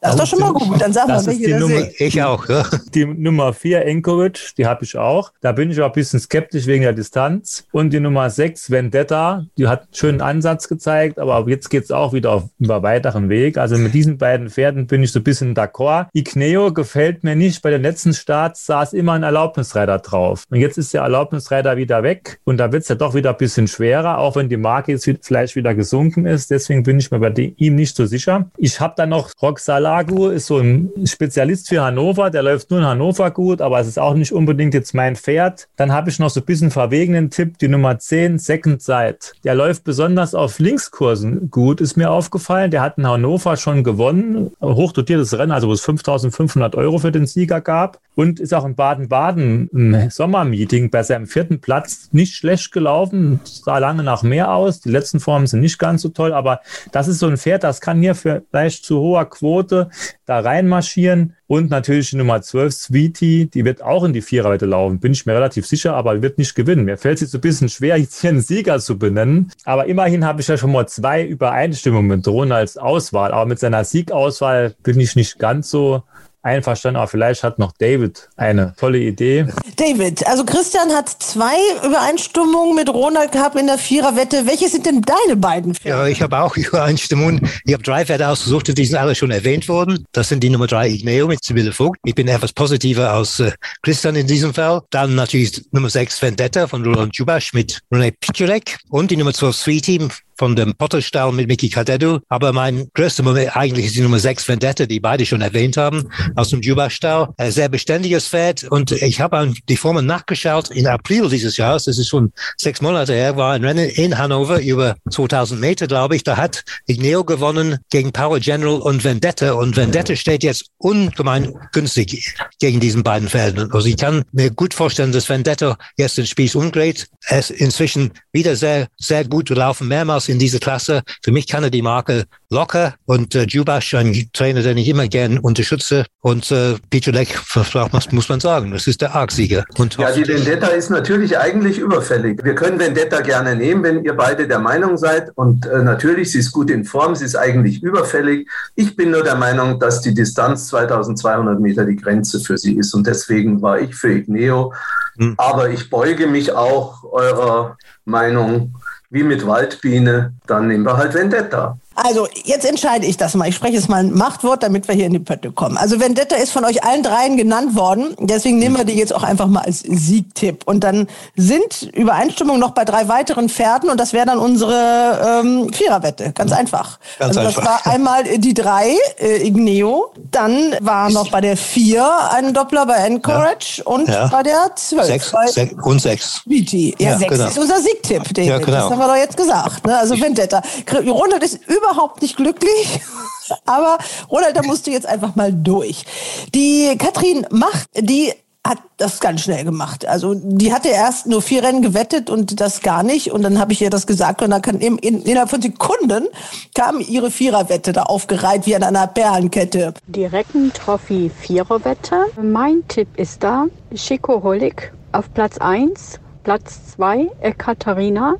Das 0.03 0.15
ist 0.15 0.19
doch 0.19 0.27
schon 0.27 0.39
mal 0.39 0.51
gut. 0.51 0.81
Dann 0.81 0.91
sagen 0.91 1.07
wir, 1.07 1.25
welche 1.25 1.45
die 1.45 1.53
Nummer, 1.53 1.87
Ich 1.97 2.21
auch. 2.21 2.49
Ja. 2.49 2.65
Die 2.93 3.05
Nummer 3.05 3.53
4, 3.53 3.87
Anchorage, 3.87 4.53
die 4.57 4.65
habe 4.65 4.83
ich 4.83 4.97
auch. 4.97 5.31
Da 5.39 5.53
bin 5.53 5.71
ich 5.71 5.79
auch 5.81 5.87
ein 5.87 5.93
bisschen 5.93 6.19
skeptisch 6.19 6.65
wegen 6.67 6.83
der 6.83 6.91
Distanz. 6.91 7.65
Und 7.71 7.91
die 7.91 8.01
Nummer 8.01 8.29
6, 8.29 8.69
Vendetta, 8.69 9.45
die 9.57 9.67
hat 9.69 9.83
einen 9.83 9.93
schönen 9.93 10.21
Ansatz 10.21 10.67
gezeigt, 10.67 11.19
aber 11.19 11.47
jetzt 11.47 11.69
geht 11.69 11.85
es 11.85 11.91
auch 11.91 12.11
wieder 12.11 12.31
auf 12.31 12.43
über 12.59 12.83
weiteren 12.83 13.29
Weg. 13.29 13.57
Also 13.57 13.77
mit 13.77 13.93
diesen 13.93 14.17
beiden 14.17 14.49
Pferden 14.49 14.87
bin 14.87 15.03
ich 15.03 15.13
so 15.13 15.19
ein 15.19 15.23
bisschen 15.23 15.55
d'accord. 15.55 16.07
Igneo 16.11 16.73
gefällt 16.73 17.23
mir 17.23 17.37
nicht. 17.37 17.61
Bei 17.61 17.69
den 17.69 17.81
letzten 17.81 18.11
Starts 18.33 18.65
saß 18.65 18.93
immer 18.93 19.11
ein 19.11 19.21
Erlaubnisreiter 19.21 19.99
drauf. 19.99 20.45
Und 20.49 20.57
jetzt 20.57 20.79
ist 20.79 20.91
der 20.91 21.03
Erlaubnisreiter 21.03 21.77
wieder 21.77 22.01
weg 22.01 22.39
und 22.45 22.57
da 22.57 22.71
wird 22.71 22.81
es 22.81 22.89
ja 22.89 22.95
doch 22.95 23.13
wieder 23.13 23.29
ein 23.29 23.37
bisschen 23.37 23.67
schwerer, 23.67 24.17
auch 24.17 24.35
wenn 24.35 24.49
die 24.49 24.57
Marke 24.57 24.91
jetzt 24.91 25.07
vielleicht 25.21 25.55
wieder 25.55 25.75
gesunken 25.75 26.25
ist. 26.25 26.49
Deswegen 26.49 26.81
bin 26.81 26.97
ich 26.97 27.11
mir 27.11 27.19
bei 27.19 27.53
ihm 27.57 27.75
nicht 27.75 27.95
so 27.95 28.07
sicher. 28.07 28.49
Ich 28.57 28.79
habe 28.79 28.95
dann 28.97 29.09
noch 29.09 29.29
Roxalagu, 29.39 30.29
ist 30.29 30.47
so 30.47 30.57
ein 30.57 30.89
Spezialist 31.05 31.69
für 31.69 31.83
Hannover, 31.83 32.31
der 32.31 32.41
läuft 32.41 32.71
nur 32.71 32.79
in 32.79 32.87
Hannover 32.87 33.29
gut, 33.29 33.61
aber 33.61 33.79
es 33.79 33.85
ist 33.85 33.99
auch 33.99 34.15
nicht 34.15 34.33
unbedingt 34.33 34.73
jetzt 34.73 34.95
mein 34.95 35.15
Pferd. 35.15 35.67
Dann 35.75 35.91
habe 35.91 36.09
ich 36.09 36.17
noch 36.17 36.31
so 36.31 36.39
ein 36.39 36.45
bisschen 36.47 36.71
verwegenen 36.71 37.29
Tipp, 37.29 37.59
die 37.59 37.67
Nummer 37.67 37.99
10, 37.99 38.39
Second 38.39 38.81
Side. 38.81 39.19
Der 39.43 39.53
läuft 39.53 39.83
besonders 39.83 40.33
auf 40.33 40.57
Linkskursen 40.57 41.51
gut, 41.51 41.81
ist 41.81 41.97
mir 41.97 42.09
aufgefallen. 42.09 42.71
Der 42.71 42.81
hat 42.81 42.97
in 42.97 43.05
Hannover 43.05 43.57
schon 43.57 43.83
gewonnen, 43.83 44.49
hochdotiertes 44.59 45.37
Rennen, 45.37 45.51
also 45.51 45.67
wo 45.67 45.73
es 45.73 45.81
5500 45.81 46.75
Euro 46.75 46.97
für 46.97 47.11
den 47.11 47.27
Sieger 47.27 47.61
gab 47.61 47.99
und 48.15 48.22
ist 48.31 48.53
auch 48.53 48.65
in 48.65 48.75
Baden-Baden 48.75 49.69
im 49.71 50.09
Sommermeeting 50.09 50.89
bei 50.89 51.03
seinem 51.03 51.27
vierten 51.27 51.61
Platz 51.61 52.09
nicht 52.11 52.35
schlecht 52.35 52.71
gelaufen, 52.71 53.39
sah 53.43 53.77
lange 53.77 54.03
nach 54.03 54.23
mehr 54.23 54.53
aus. 54.53 54.79
Die 54.79 54.89
letzten 54.89 55.19
Formen 55.19 55.47
sind 55.47 55.61
nicht 55.61 55.79
ganz 55.79 56.01
so 56.01 56.09
toll, 56.09 56.33
aber 56.33 56.61
das 56.91 57.07
ist 57.07 57.19
so 57.19 57.27
ein 57.27 57.37
Pferd, 57.37 57.63
das 57.63 57.81
kann 57.81 58.01
hier 58.01 58.15
vielleicht 58.15 58.85
zu 58.85 58.99
hoher 58.99 59.25
Quote 59.25 59.89
da 60.25 60.39
reinmarschieren. 60.39 61.35
Und 61.45 61.69
natürlich 61.69 62.09
die 62.09 62.15
Nummer 62.15 62.41
12, 62.41 62.73
Sweetie, 62.73 63.45
die 63.45 63.63
wird 63.63 63.83
auch 63.83 64.03
in 64.05 64.13
die 64.13 64.21
Viererweite 64.21 64.65
laufen, 64.65 64.99
bin 64.99 65.11
ich 65.11 65.25
mir 65.25 65.35
relativ 65.35 65.67
sicher, 65.67 65.93
aber 65.93 66.21
wird 66.21 66.39
nicht 66.39 66.55
gewinnen. 66.55 66.85
Mir 66.85 66.97
fällt 66.97 67.15
es 67.15 67.21
jetzt 67.21 67.35
ein 67.35 67.41
bisschen 67.41 67.69
schwer, 67.69 67.97
jetzt 67.97 68.21
hier 68.21 68.31
einen 68.31 68.41
Sieger 68.41 68.79
zu 68.79 68.97
benennen. 68.97 69.51
Aber 69.63 69.85
immerhin 69.85 70.25
habe 70.25 70.41
ich 70.41 70.47
ja 70.47 70.57
schon 70.57 70.71
mal 70.71 70.87
zwei 70.87 71.23
Übereinstimmungen 71.23 72.07
mit 72.07 72.25
Drohne 72.25 72.55
als 72.55 72.77
Auswahl. 72.77 73.31
Aber 73.31 73.45
mit 73.45 73.59
seiner 73.59 73.83
Siegauswahl 73.83 74.73
bin 74.81 74.99
ich 74.99 75.15
nicht 75.15 75.37
ganz 75.37 75.69
so 75.69 76.03
einverstanden, 76.43 76.97
aber 76.97 77.07
vielleicht 77.07 77.43
hat 77.43 77.57
noch 77.57 77.71
David 77.77 78.29
eine 78.35 78.75
tolle 78.77 78.99
Idee. 78.99 79.47
David, 79.77 80.27
also 80.27 80.45
Christian 80.45 80.91
hat 80.91 81.09
zwei 81.09 81.55
Übereinstimmungen 81.83 82.75
mit 82.75 82.89
Ronald 82.89 83.31
gehabt 83.31 83.55
in 83.55 83.67
der 83.67 83.77
Viererwette. 83.77 84.45
Welche 84.45 84.69
sind 84.69 84.85
denn 84.85 85.01
deine 85.01 85.37
beiden 85.37 85.73
Pferde? 85.73 85.97
Ja, 85.97 86.07
ich 86.07 86.21
habe 86.21 86.37
auch 86.39 86.55
Übereinstimmungen. 86.57 87.49
Ich 87.65 87.73
habe 87.73 87.83
drei 87.83 88.05
Pferde 88.05 88.27
ausgesucht, 88.27 88.77
die 88.77 88.85
sind 88.85 88.97
alle 88.97 89.15
schon 89.15 89.31
erwähnt 89.31 89.67
worden. 89.67 90.05
Das 90.11 90.29
sind 90.29 90.43
die 90.43 90.49
Nummer 90.49 90.67
drei 90.67 90.89
Igneo 90.89 91.27
mit 91.27 91.43
Sibylle 91.43 91.71
Vogt. 91.71 91.97
Ich 92.03 92.15
bin 92.15 92.27
etwas 92.27 92.53
positiver 92.53 93.11
als 93.11 93.39
äh, 93.39 93.51
Christian 93.81 94.15
in 94.15 94.27
diesem 94.27 94.53
Fall. 94.53 94.81
Dann 94.89 95.15
natürlich 95.15 95.63
Nummer 95.71 95.89
sechs 95.89 96.21
Vendetta 96.21 96.67
von 96.67 96.83
Roland 96.83 97.15
Jubasch 97.15 97.53
mit 97.53 97.79
René 97.91 98.13
Pichurek 98.19 98.77
und 98.89 99.09
die 99.11 99.17
Nummer 99.17 99.33
zwölf 99.33 99.55
Sweetie 99.55 100.09
von 100.37 100.55
dem 100.55 100.73
Potterstall 100.75 101.31
mit 101.31 101.47
Mickey 101.47 101.69
Cadetto. 101.69 102.19
Aber 102.29 102.53
mein 102.53 102.87
größter 102.93 103.23
Moment 103.23 103.55
eigentlich 103.55 103.87
ist 103.87 103.95
die 103.95 104.01
Nummer 104.01 104.19
6 104.19 104.47
Vendetta, 104.47 104.85
die 104.85 104.99
beide 104.99 105.25
schon 105.25 105.41
erwähnt 105.41 105.77
haben, 105.77 106.09
aus 106.35 106.49
dem 106.49 106.61
Juba-Stall. 106.61 107.29
Ein 107.37 107.51
sehr 107.51 107.69
beständiges 107.69 108.27
Pferd. 108.27 108.63
Und 108.63 108.91
ich 108.91 109.21
habe 109.21 109.53
die 109.69 109.77
Formen 109.77 110.05
nachgeschaut 110.05 110.71
in 110.71 110.87
April 110.87 111.29
dieses 111.29 111.57
Jahres. 111.57 111.85
Das 111.85 111.97
ist 111.97 112.09
schon 112.09 112.31
sechs 112.57 112.81
Monate 112.81 113.13
her, 113.13 113.37
war 113.37 113.53
ein 113.53 113.63
Rennen 113.63 113.89
in 113.89 114.17
Hannover 114.17 114.61
über 114.61 114.95
2000 115.09 115.59
Meter, 115.59 115.87
glaube 115.87 116.15
ich. 116.15 116.23
Da 116.23 116.37
hat 116.37 116.63
Igneo 116.87 117.23
gewonnen 117.23 117.77
gegen 117.89 118.11
Power 118.11 118.39
General 118.39 118.79
und 118.81 119.03
Vendetta. 119.03 119.53
Und 119.53 119.75
Vendetta 119.75 120.15
steht 120.15 120.43
jetzt 120.43 120.65
ungemein 120.77 121.53
günstig 121.71 122.35
gegen 122.59 122.79
diesen 122.79 123.03
beiden 123.03 123.29
Pferden. 123.29 123.71
Also 123.71 123.87
ich 123.87 123.97
kann 123.97 124.23
mir 124.31 124.51
gut 124.51 124.73
vorstellen, 124.73 125.11
dass 125.11 125.29
Vendetta 125.29 125.77
jetzt 125.97 126.17
den 126.17 126.25
Spieß 126.25 126.55
umdreht. 126.55 127.07
Er 127.27 127.39
ist 127.39 127.51
inzwischen 127.51 128.11
wieder 128.31 128.55
sehr, 128.55 128.87
sehr 128.97 129.25
gut 129.25 129.47
gelaufen, 129.47 129.87
mehrmals 129.87 130.22
in 130.29 130.39
dieser 130.39 130.59
Klasse. 130.59 131.03
Für 131.21 131.31
mich 131.31 131.47
kann 131.47 131.63
er 131.63 131.69
die 131.69 131.81
Marke 131.81 132.25
locker 132.49 132.93
und 133.05 133.35
äh, 133.35 133.43
Jubasch, 133.43 133.93
ein 133.95 134.29
Trainer, 134.31 134.61
den 134.61 134.77
ich 134.77 134.87
immer 134.87 135.07
gern 135.07 135.39
unterstütze. 135.39 136.05
Und 136.21 136.51
äh, 136.51 136.75
Peter 136.89 137.11
Leck, 137.11 137.39
was 137.53 138.11
muss 138.11 138.29
man 138.29 138.39
sagen, 138.39 138.71
das 138.71 138.87
ist 138.87 139.01
der 139.01 139.15
Argsieger. 139.15 139.65
Und 139.77 139.97
ja, 139.97 140.11
die 140.11 140.27
Vendetta 140.27 140.67
ist 140.67 140.89
natürlich 140.89 141.37
eigentlich 141.37 141.79
überfällig. 141.79 142.43
Wir 142.43 142.55
können 142.55 142.79
Vendetta 142.79 143.21
gerne 143.21 143.55
nehmen, 143.55 143.83
wenn 143.83 144.03
ihr 144.03 144.15
beide 144.15 144.47
der 144.47 144.59
Meinung 144.59 144.97
seid. 144.97 145.31
Und 145.35 145.65
äh, 145.65 145.81
natürlich, 145.81 146.31
sie 146.31 146.39
ist 146.39 146.51
gut 146.51 146.69
in 146.69 146.85
Form, 146.85 147.15
sie 147.15 147.25
ist 147.25 147.35
eigentlich 147.35 147.81
überfällig. 147.81 148.47
Ich 148.75 148.95
bin 148.95 149.11
nur 149.11 149.23
der 149.23 149.35
Meinung, 149.35 149.79
dass 149.79 150.01
die 150.01 150.13
Distanz 150.13 150.67
2200 150.67 151.59
Meter 151.59 151.85
die 151.85 151.95
Grenze 151.95 152.39
für 152.39 152.57
sie 152.57 152.77
ist. 152.77 152.93
Und 152.93 153.07
deswegen 153.07 153.61
war 153.61 153.79
ich 153.79 153.95
für 153.95 154.13
Igneo. 154.13 154.73
Hm. 155.17 155.35
Aber 155.37 155.69
ich 155.69 155.89
beuge 155.89 156.27
mich 156.27 156.51
auch 156.53 157.03
eurer 157.03 157.77
Meinung 158.05 158.75
wie 159.13 159.23
mit 159.23 159.45
Waldbiene, 159.45 160.33
dann 160.47 160.67
nehmen 160.67 160.85
wir 160.85 160.97
halt 160.97 161.13
Vendetta. 161.13 161.77
Also, 161.95 162.27
jetzt 162.43 162.65
entscheide 162.65 163.05
ich 163.05 163.17
das 163.17 163.35
mal. 163.35 163.47
Ich 163.47 163.55
spreche 163.55 163.75
jetzt 163.75 163.89
mal 163.89 163.97
ein 163.97 164.13
Machtwort, 164.13 164.63
damit 164.63 164.87
wir 164.87 164.95
hier 164.95 165.05
in 165.05 165.13
die 165.13 165.19
Pötte 165.19 165.51
kommen. 165.51 165.77
Also, 165.77 165.99
Vendetta 165.99 166.35
ist 166.35 166.51
von 166.51 166.65
euch 166.65 166.83
allen 166.83 167.03
dreien 167.03 167.37
genannt 167.37 167.75
worden. 167.75 168.15
Deswegen 168.19 168.59
nehmen 168.59 168.77
wir 168.77 168.85
die 168.85 168.93
jetzt 168.93 169.13
auch 169.13 169.23
einfach 169.23 169.47
mal 169.47 169.61
als 169.61 169.79
Siegtipp. 169.81 170.63
Und 170.65 170.83
dann 170.83 171.07
sind 171.35 171.89
Übereinstimmungen 171.93 172.59
noch 172.59 172.71
bei 172.71 172.85
drei 172.85 173.07
weiteren 173.07 173.49
Pferden 173.49 173.89
und 173.89 173.99
das 173.99 174.13
wäre 174.13 174.25
dann 174.25 174.39
unsere 174.39 175.41
ähm, 175.43 175.71
Viererwette. 175.73 176.31
Ganz 176.33 176.51
einfach. 176.51 176.99
Ganz 177.19 177.37
also, 177.37 177.49
das 177.49 177.65
war 177.65 177.85
einmal 177.85 178.23
die 178.23 178.53
drei, 178.53 178.95
äh, 179.19 179.45
Igneo. 179.45 180.13
Dann 180.31 180.75
war 180.79 181.09
noch 181.09 181.29
bei 181.29 181.41
der 181.41 181.57
vier 181.57 182.07
ein 182.31 182.53
Doppler 182.53 182.85
bei 182.85 182.95
Encourage 182.95 183.77
ja. 183.77 183.85
und 183.85 184.07
ja. 184.07 184.27
bei 184.27 184.43
der 184.43 184.71
zwölf. 184.75 185.05
Sechs, 185.05 185.31
sechs 185.47 185.73
und 185.83 185.99
sechs. 185.99 186.41
BT. 186.45 186.73
Ja, 186.73 187.11
ja 187.11 187.17
sechs 187.17 187.31
genau. 187.31 187.47
ist 187.47 187.57
unser 187.57 187.79
Siegtipp, 187.79 188.33
David. 188.33 188.49
Ja, 188.49 188.57
genau. 188.57 188.71
Das 188.71 188.89
haben 188.89 188.99
wir 188.99 189.07
doch 189.07 189.15
jetzt 189.15 189.37
gesagt. 189.37 189.85
Ne? 189.85 189.97
Also, 189.97 190.19
Vendetta. 190.19 190.61
Ronald 191.05 191.43
ist 191.43 191.59
über 191.67 191.82
überhaupt 191.83 192.21
nicht 192.21 192.37
glücklich. 192.37 193.01
Aber 193.65 193.97
Ronald, 194.29 194.55
da 194.55 194.63
musst 194.63 194.87
du 194.87 194.91
jetzt 194.91 195.05
einfach 195.05 195.35
mal 195.35 195.51
durch. 195.51 196.05
Die 196.53 196.95
Katrin 196.97 197.45
Macht, 197.51 197.89
die 197.95 198.33
hat 198.65 198.77
das 198.95 199.19
ganz 199.19 199.41
schnell 199.41 199.65
gemacht. 199.65 200.05
Also 200.07 200.35
die 200.35 200.73
hatte 200.73 200.87
erst 200.87 201.27
nur 201.27 201.41
vier 201.41 201.63
Rennen 201.63 201.81
gewettet 201.81 202.29
und 202.29 202.61
das 202.61 202.81
gar 202.81 203.03
nicht. 203.03 203.31
Und 203.31 203.41
dann 203.41 203.59
habe 203.59 203.73
ich 203.73 203.81
ihr 203.81 203.89
das 203.89 204.07
gesagt 204.07 204.41
und 204.41 204.51
dann 204.51 204.61
kann 204.61 204.79
in, 204.79 204.97
in, 204.99 205.21
innerhalb 205.23 205.49
von 205.49 205.61
Sekunden 205.61 206.27
kam 206.73 207.01
ihre 207.01 207.29
Viererwette 207.29 207.91
da 207.91 208.03
aufgereiht 208.03 208.65
wie 208.65 208.75
an 208.75 208.83
einer 208.83 209.07
Perlenkette. 209.07 209.93
Die 210.07 210.25
Recken-Trophy 210.25 211.29
Viererwette. 211.41 212.27
Mein 212.41 212.87
Tipp 212.87 213.09
ist 213.17 213.43
da 213.43 213.65
Chico 213.93 214.41
Holik 214.41 214.93
auf 215.11 215.33
Platz 215.33 215.57
1, 215.57 216.21
Platz 216.43 216.93
2 216.95 217.31
Ekaterina, 217.41 218.35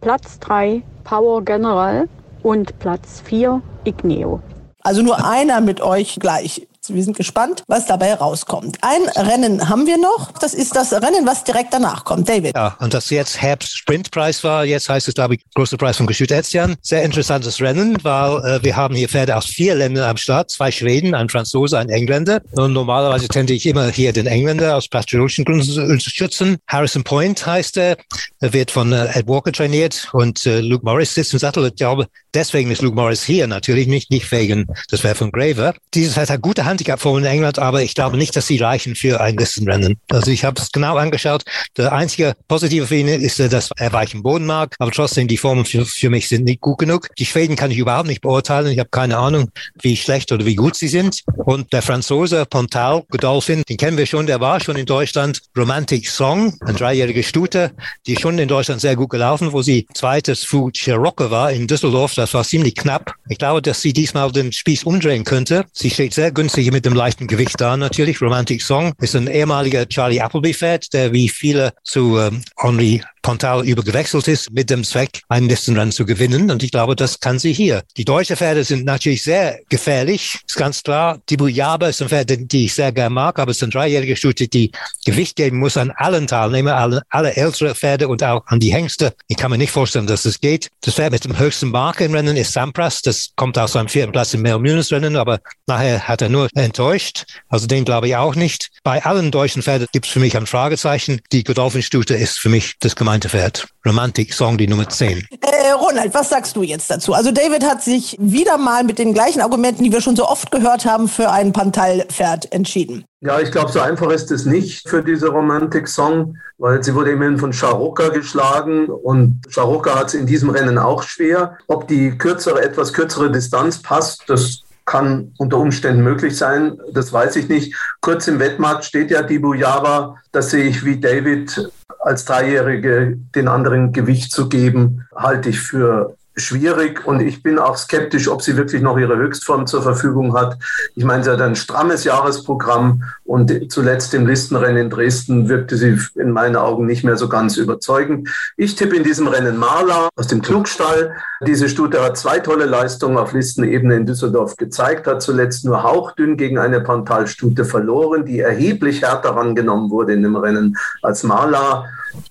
Platz 0.00 0.38
3 0.40 0.82
Power 1.04 1.44
General, 1.44 2.08
und 2.46 2.78
Platz 2.78 3.22
4 3.24 3.60
Igneo. 3.82 4.40
Also 4.84 5.02
nur 5.02 5.28
einer 5.28 5.60
mit 5.60 5.80
euch 5.80 6.18
gleich. 6.20 6.68
Wir 6.92 7.02
sind 7.02 7.16
gespannt, 7.16 7.62
was 7.66 7.86
dabei 7.86 8.14
rauskommt. 8.14 8.78
Ein 8.82 9.02
Rennen 9.16 9.68
haben 9.68 9.86
wir 9.86 9.98
noch. 9.98 10.32
Das 10.32 10.54
ist 10.54 10.76
das 10.76 10.92
Rennen, 10.92 11.26
was 11.26 11.44
direkt 11.44 11.74
danach 11.74 12.04
kommt. 12.04 12.28
David. 12.28 12.54
Ja, 12.54 12.76
und 12.80 12.94
das 12.94 13.10
jetzt 13.10 13.40
Herbst-Sprintpreis 13.40 14.44
war. 14.44 14.64
Jetzt 14.64 14.88
heißt 14.88 15.08
es, 15.08 15.14
glaube 15.14 15.34
ich, 15.34 15.44
großer 15.54 15.76
Preis 15.76 15.96
von 15.96 16.06
Geschüt 16.06 16.30
Etienne. 16.30 16.76
Sehr 16.82 17.02
interessantes 17.02 17.60
Rennen, 17.60 17.98
weil 18.02 18.44
äh, 18.44 18.62
wir 18.62 18.76
haben 18.76 18.94
hier 18.94 19.08
Pferde 19.08 19.36
aus 19.36 19.46
vier 19.46 19.74
Ländern 19.74 20.08
am 20.08 20.16
Start. 20.16 20.50
Zwei 20.50 20.70
Schweden, 20.70 21.14
ein 21.14 21.28
Franzose, 21.28 21.78
ein 21.78 21.88
Engländer. 21.88 22.42
Und 22.52 22.72
normalerweise 22.72 23.28
tende 23.28 23.52
ich 23.52 23.66
immer 23.66 23.88
hier 23.88 24.12
den 24.12 24.26
Engländer 24.26 24.76
aus 24.76 24.88
patriotischen 24.88 25.44
Gründen 25.44 25.64
zu 25.64 25.82
unterstützen. 25.82 26.58
Harrison 26.66 27.04
Point 27.04 27.46
heißt 27.46 27.76
er. 27.76 27.96
Er 28.40 28.52
wird 28.52 28.70
von 28.70 28.92
äh, 28.92 29.18
Ed 29.18 29.26
Walker 29.28 29.52
trainiert 29.52 30.08
und 30.12 30.46
äh, 30.46 30.60
Luke 30.60 30.84
Morris 30.84 31.14
sitzt 31.14 31.32
im 31.32 31.38
Sattel. 31.38 31.66
Ich 31.66 31.76
glaube, 31.76 32.06
deswegen 32.34 32.70
ist 32.70 32.82
Luke 32.82 32.96
Morris 32.96 33.24
hier 33.24 33.46
natürlich 33.46 33.86
nicht, 33.86 34.10
nicht 34.10 34.30
wegen 34.32 34.66
das 34.90 35.04
wäre 35.04 35.14
von 35.14 35.32
Graver. 35.32 35.74
Dieses 35.94 36.14
Pferd 36.14 36.30
hat 36.30 36.40
gute 36.40 36.64
Hand 36.64 36.75
Handicap-Formen 36.76 37.24
in 37.24 37.30
England, 37.30 37.58
aber 37.58 37.82
ich 37.82 37.94
glaube 37.94 38.18
nicht, 38.18 38.36
dass 38.36 38.46
sie 38.46 38.58
reichen 38.58 38.94
für 38.94 39.20
ein 39.20 39.36
Listenrennen. 39.36 39.96
Also 40.10 40.30
ich 40.30 40.44
habe 40.44 40.60
es 40.60 40.70
genau 40.72 40.96
angeschaut. 40.96 41.42
Der 41.78 41.92
einzige 41.92 42.34
positive 42.48 42.86
für 42.86 42.96
ihn 42.96 43.08
ist, 43.08 43.40
dass 43.40 43.70
er 43.76 43.92
weichen 43.94 44.22
Boden 44.22 44.44
mag, 44.44 44.74
aber 44.78 44.90
trotzdem 44.90 45.26
die 45.26 45.38
Formen 45.38 45.64
für, 45.64 45.86
für 45.86 46.10
mich 46.10 46.28
sind 46.28 46.44
nicht 46.44 46.60
gut 46.60 46.78
genug. 46.78 47.08
Die 47.18 47.24
Schweden 47.24 47.56
kann 47.56 47.70
ich 47.70 47.78
überhaupt 47.78 48.08
nicht 48.08 48.20
beurteilen. 48.20 48.70
Ich 48.70 48.78
habe 48.78 48.90
keine 48.90 49.16
Ahnung, 49.16 49.50
wie 49.80 49.96
schlecht 49.96 50.32
oder 50.32 50.44
wie 50.44 50.54
gut 50.54 50.76
sie 50.76 50.88
sind. 50.88 51.22
Und 51.36 51.72
der 51.72 51.80
Franzose 51.80 52.44
Pontal 52.44 53.04
Godolphin, 53.08 53.62
den 53.68 53.78
kennen 53.78 53.96
wir 53.96 54.06
schon, 54.06 54.26
der 54.26 54.40
war 54.40 54.60
schon 54.60 54.76
in 54.76 54.86
Deutschland. 54.86 55.40
Romantic 55.56 56.08
Song, 56.08 56.58
ein 56.60 56.76
dreijährige 56.76 57.22
Stute, 57.22 57.72
die 58.06 58.16
schon 58.16 58.38
in 58.38 58.48
Deutschland 58.48 58.82
sehr 58.82 58.96
gut 58.96 59.10
gelaufen, 59.10 59.52
wo 59.52 59.62
sie 59.62 59.86
zweites 59.94 60.44
Fu 60.44 60.70
Cherocke 60.70 61.30
war 61.30 61.52
in 61.52 61.66
Düsseldorf. 61.66 62.14
Das 62.14 62.34
war 62.34 62.44
ziemlich 62.44 62.74
knapp. 62.74 63.14
Ich 63.28 63.38
glaube, 63.38 63.62
dass 63.62 63.80
sie 63.80 63.94
diesmal 63.94 64.30
den 64.30 64.52
Spieß 64.52 64.84
umdrehen 64.84 65.24
könnte. 65.24 65.64
Sie 65.72 65.88
steht 65.88 66.12
sehr 66.12 66.32
günstig 66.32 66.65
mit 66.70 66.84
dem 66.84 66.94
leichten 66.94 67.26
Gewicht 67.26 67.60
da 67.60 67.76
natürlich. 67.76 68.20
Romantic 68.20 68.62
Song 68.62 68.92
ist 69.00 69.14
ein 69.16 69.26
ehemaliger 69.26 69.88
Charlie 69.88 70.20
Appleby-Pferd, 70.20 70.92
der 70.92 71.12
wie 71.12 71.28
viele 71.28 71.72
zu 71.84 72.18
ähm, 72.18 72.42
Henri 72.56 73.02
Pontal 73.26 73.66
übergewechselt 73.66 74.28
ist, 74.28 74.52
mit 74.52 74.70
dem 74.70 74.84
Zweck, 74.84 75.22
einen 75.28 75.48
Listenrun 75.48 75.90
zu 75.90 76.06
gewinnen. 76.06 76.48
Und 76.48 76.62
ich 76.62 76.70
glaube, 76.70 76.94
das 76.94 77.18
kann 77.18 77.40
sie 77.40 77.52
hier. 77.52 77.82
Die 77.96 78.04
deutschen 78.04 78.36
Pferde 78.36 78.62
sind 78.62 78.84
natürlich 78.84 79.24
sehr 79.24 79.58
gefährlich, 79.68 80.38
ist 80.46 80.54
ganz 80.54 80.80
klar. 80.80 81.18
Die 81.28 81.36
Bujaba 81.36 81.88
ist 81.88 82.00
ein 82.00 82.08
Pferd, 82.08 82.30
die 82.52 82.66
ich 82.66 82.74
sehr 82.74 82.92
gerne 82.92 83.12
mag, 83.12 83.40
aber 83.40 83.50
es 83.50 83.56
ist 83.56 83.64
ein 83.64 83.72
dreijährige 83.72 84.14
Stute, 84.14 84.46
die 84.46 84.70
Gewicht 85.04 85.34
geben 85.34 85.58
muss 85.58 85.76
an 85.76 85.90
allen 85.96 86.28
Teilnehmern, 86.28 86.74
alle, 86.74 87.02
alle 87.08 87.34
ältere 87.34 87.74
Pferde 87.74 88.06
und 88.06 88.22
auch 88.22 88.46
an 88.46 88.60
die 88.60 88.72
Hengste. 88.72 89.12
Ich 89.26 89.36
kann 89.36 89.50
mir 89.50 89.58
nicht 89.58 89.72
vorstellen, 89.72 90.06
dass 90.06 90.24
es 90.24 90.40
geht. 90.40 90.70
Das 90.82 90.94
Pferd 90.94 91.10
mit 91.10 91.24
dem 91.24 91.36
höchsten 91.36 91.70
Marke 91.70 92.04
im 92.04 92.14
Rennen 92.14 92.36
ist 92.36 92.52
Sampras. 92.52 93.02
Das 93.02 93.30
kommt 93.34 93.58
aus 93.58 93.72
seinem 93.72 93.88
vierten 93.88 94.12
Platz 94.12 94.34
im 94.34 94.42
Melmünes-Rennen, 94.42 95.16
aber 95.16 95.40
nachher 95.66 96.06
hat 96.06 96.22
er 96.22 96.28
nur 96.28 96.48
enttäuscht. 96.64 97.24
Also 97.48 97.66
den 97.66 97.84
glaube 97.84 98.08
ich 98.08 98.16
auch 98.16 98.34
nicht. 98.34 98.70
Bei 98.82 99.04
allen 99.04 99.30
deutschen 99.30 99.62
Pferden 99.62 99.86
gibt 99.92 100.06
es 100.06 100.12
für 100.12 100.20
mich 100.20 100.36
ein 100.36 100.46
Fragezeichen. 100.46 101.20
Die 101.32 101.44
Godolphin-Stute 101.44 102.14
ist 102.14 102.38
für 102.38 102.48
mich 102.48 102.74
das 102.80 102.96
gemeinte 102.96 103.28
Pferd. 103.28 103.68
Romantic 103.84 104.32
Song, 104.32 104.58
die 104.58 104.66
Nummer 104.66 104.88
10. 104.88 105.26
Äh, 105.40 105.70
Ronald, 105.72 106.12
was 106.14 106.30
sagst 106.30 106.56
du 106.56 106.62
jetzt 106.62 106.90
dazu? 106.90 107.14
Also 107.14 107.30
David 107.30 107.64
hat 107.64 107.82
sich 107.82 108.16
wieder 108.18 108.58
mal 108.58 108.84
mit 108.84 108.98
den 108.98 109.14
gleichen 109.14 109.40
Argumenten, 109.40 109.84
die 109.84 109.92
wir 109.92 110.00
schon 110.00 110.16
so 110.16 110.28
oft 110.28 110.50
gehört 110.50 110.84
haben, 110.84 111.08
für 111.08 111.30
ein 111.30 111.52
Pantal-Pferd 111.52 112.52
entschieden. 112.52 113.04
Ja, 113.20 113.40
ich 113.40 113.50
glaube, 113.50 113.72
so 113.72 113.80
einfach 113.80 114.10
ist 114.10 114.30
es 114.30 114.44
nicht 114.44 114.88
für 114.88 115.02
diese 115.02 115.28
Romantic 115.28 115.88
Song, 115.88 116.36
weil 116.58 116.82
sie 116.82 116.94
wurde 116.94 117.12
immerhin 117.12 117.38
von 117.38 117.52
Charoka 117.52 118.08
geschlagen 118.08 118.86
und 118.86 119.40
Charoka 119.48 119.98
hat 119.98 120.08
es 120.08 120.14
in 120.14 120.26
diesem 120.26 120.50
Rennen 120.50 120.78
auch 120.78 121.02
schwer. 121.02 121.56
Ob 121.66 121.88
die 121.88 122.16
kürzere, 122.16 122.62
etwas 122.62 122.92
kürzere 122.92 123.30
Distanz 123.30 123.80
passt, 123.80 124.24
das 124.28 124.65
kann 124.86 125.32
unter 125.36 125.58
Umständen 125.58 126.02
möglich 126.02 126.36
sein, 126.36 126.78
das 126.92 127.12
weiß 127.12 127.36
ich 127.36 127.48
nicht. 127.48 127.74
Kurz 128.00 128.28
im 128.28 128.38
Wettmarkt 128.38 128.84
steht 128.84 129.10
ja 129.10 129.22
Dibu 129.22 129.52
Java, 129.52 130.16
das 130.32 130.50
sehe 130.50 130.64
ich 130.64 130.84
wie 130.84 130.98
David 130.98 131.70
als 131.98 132.24
Dreijährige 132.24 133.18
den 133.34 133.48
anderen 133.48 133.92
Gewicht 133.92 134.30
zu 134.30 134.48
geben, 134.48 135.06
halte 135.14 135.50
ich 135.50 135.60
für 135.60 136.16
schwierig 136.36 137.06
und 137.06 137.20
ich 137.20 137.42
bin 137.42 137.58
auch 137.58 137.76
skeptisch, 137.76 138.28
ob 138.28 138.42
sie 138.42 138.56
wirklich 138.56 138.82
noch 138.82 138.98
ihre 138.98 139.16
Höchstform 139.16 139.66
zur 139.66 139.82
Verfügung 139.82 140.36
hat. 140.36 140.58
Ich 140.94 141.04
meine, 141.04 141.24
sie 141.24 141.30
hat 141.30 141.40
ein 141.40 141.56
strammes 141.56 142.04
Jahresprogramm 142.04 143.04
und 143.24 143.72
zuletzt 143.72 144.12
im 144.14 144.26
Listenrennen 144.26 144.76
in 144.76 144.90
Dresden 144.90 145.48
wirkte 145.48 145.76
sie 145.76 145.98
in 146.14 146.30
meinen 146.30 146.56
Augen 146.56 146.86
nicht 146.86 147.04
mehr 147.04 147.16
so 147.16 147.28
ganz 147.28 147.56
überzeugend. 147.56 148.28
Ich 148.56 148.76
tippe 148.76 148.96
in 148.96 149.04
diesem 149.04 149.28
Rennen 149.28 149.56
Marla 149.56 150.10
aus 150.14 150.26
dem 150.26 150.42
Klugstall. 150.42 151.12
Diese 151.46 151.68
Stute 151.68 152.02
hat 152.02 152.18
zwei 152.18 152.38
tolle 152.38 152.66
Leistungen 152.66 153.16
auf 153.16 153.32
Listenebene 153.32 153.96
in 153.96 154.06
Düsseldorf 154.06 154.56
gezeigt, 154.56 155.06
hat 155.06 155.22
zuletzt 155.22 155.64
nur 155.64 155.82
hauchdünn 155.82 156.36
gegen 156.36 156.58
eine 156.58 156.80
Pantalstute 156.80 157.64
verloren, 157.64 158.26
die 158.26 158.40
erheblich 158.40 159.02
härter 159.02 159.30
rangenommen 159.30 159.90
wurde 159.90 160.12
in 160.12 160.22
dem 160.22 160.36
Rennen 160.36 160.76
als 161.02 161.22
Marla. 161.22 161.86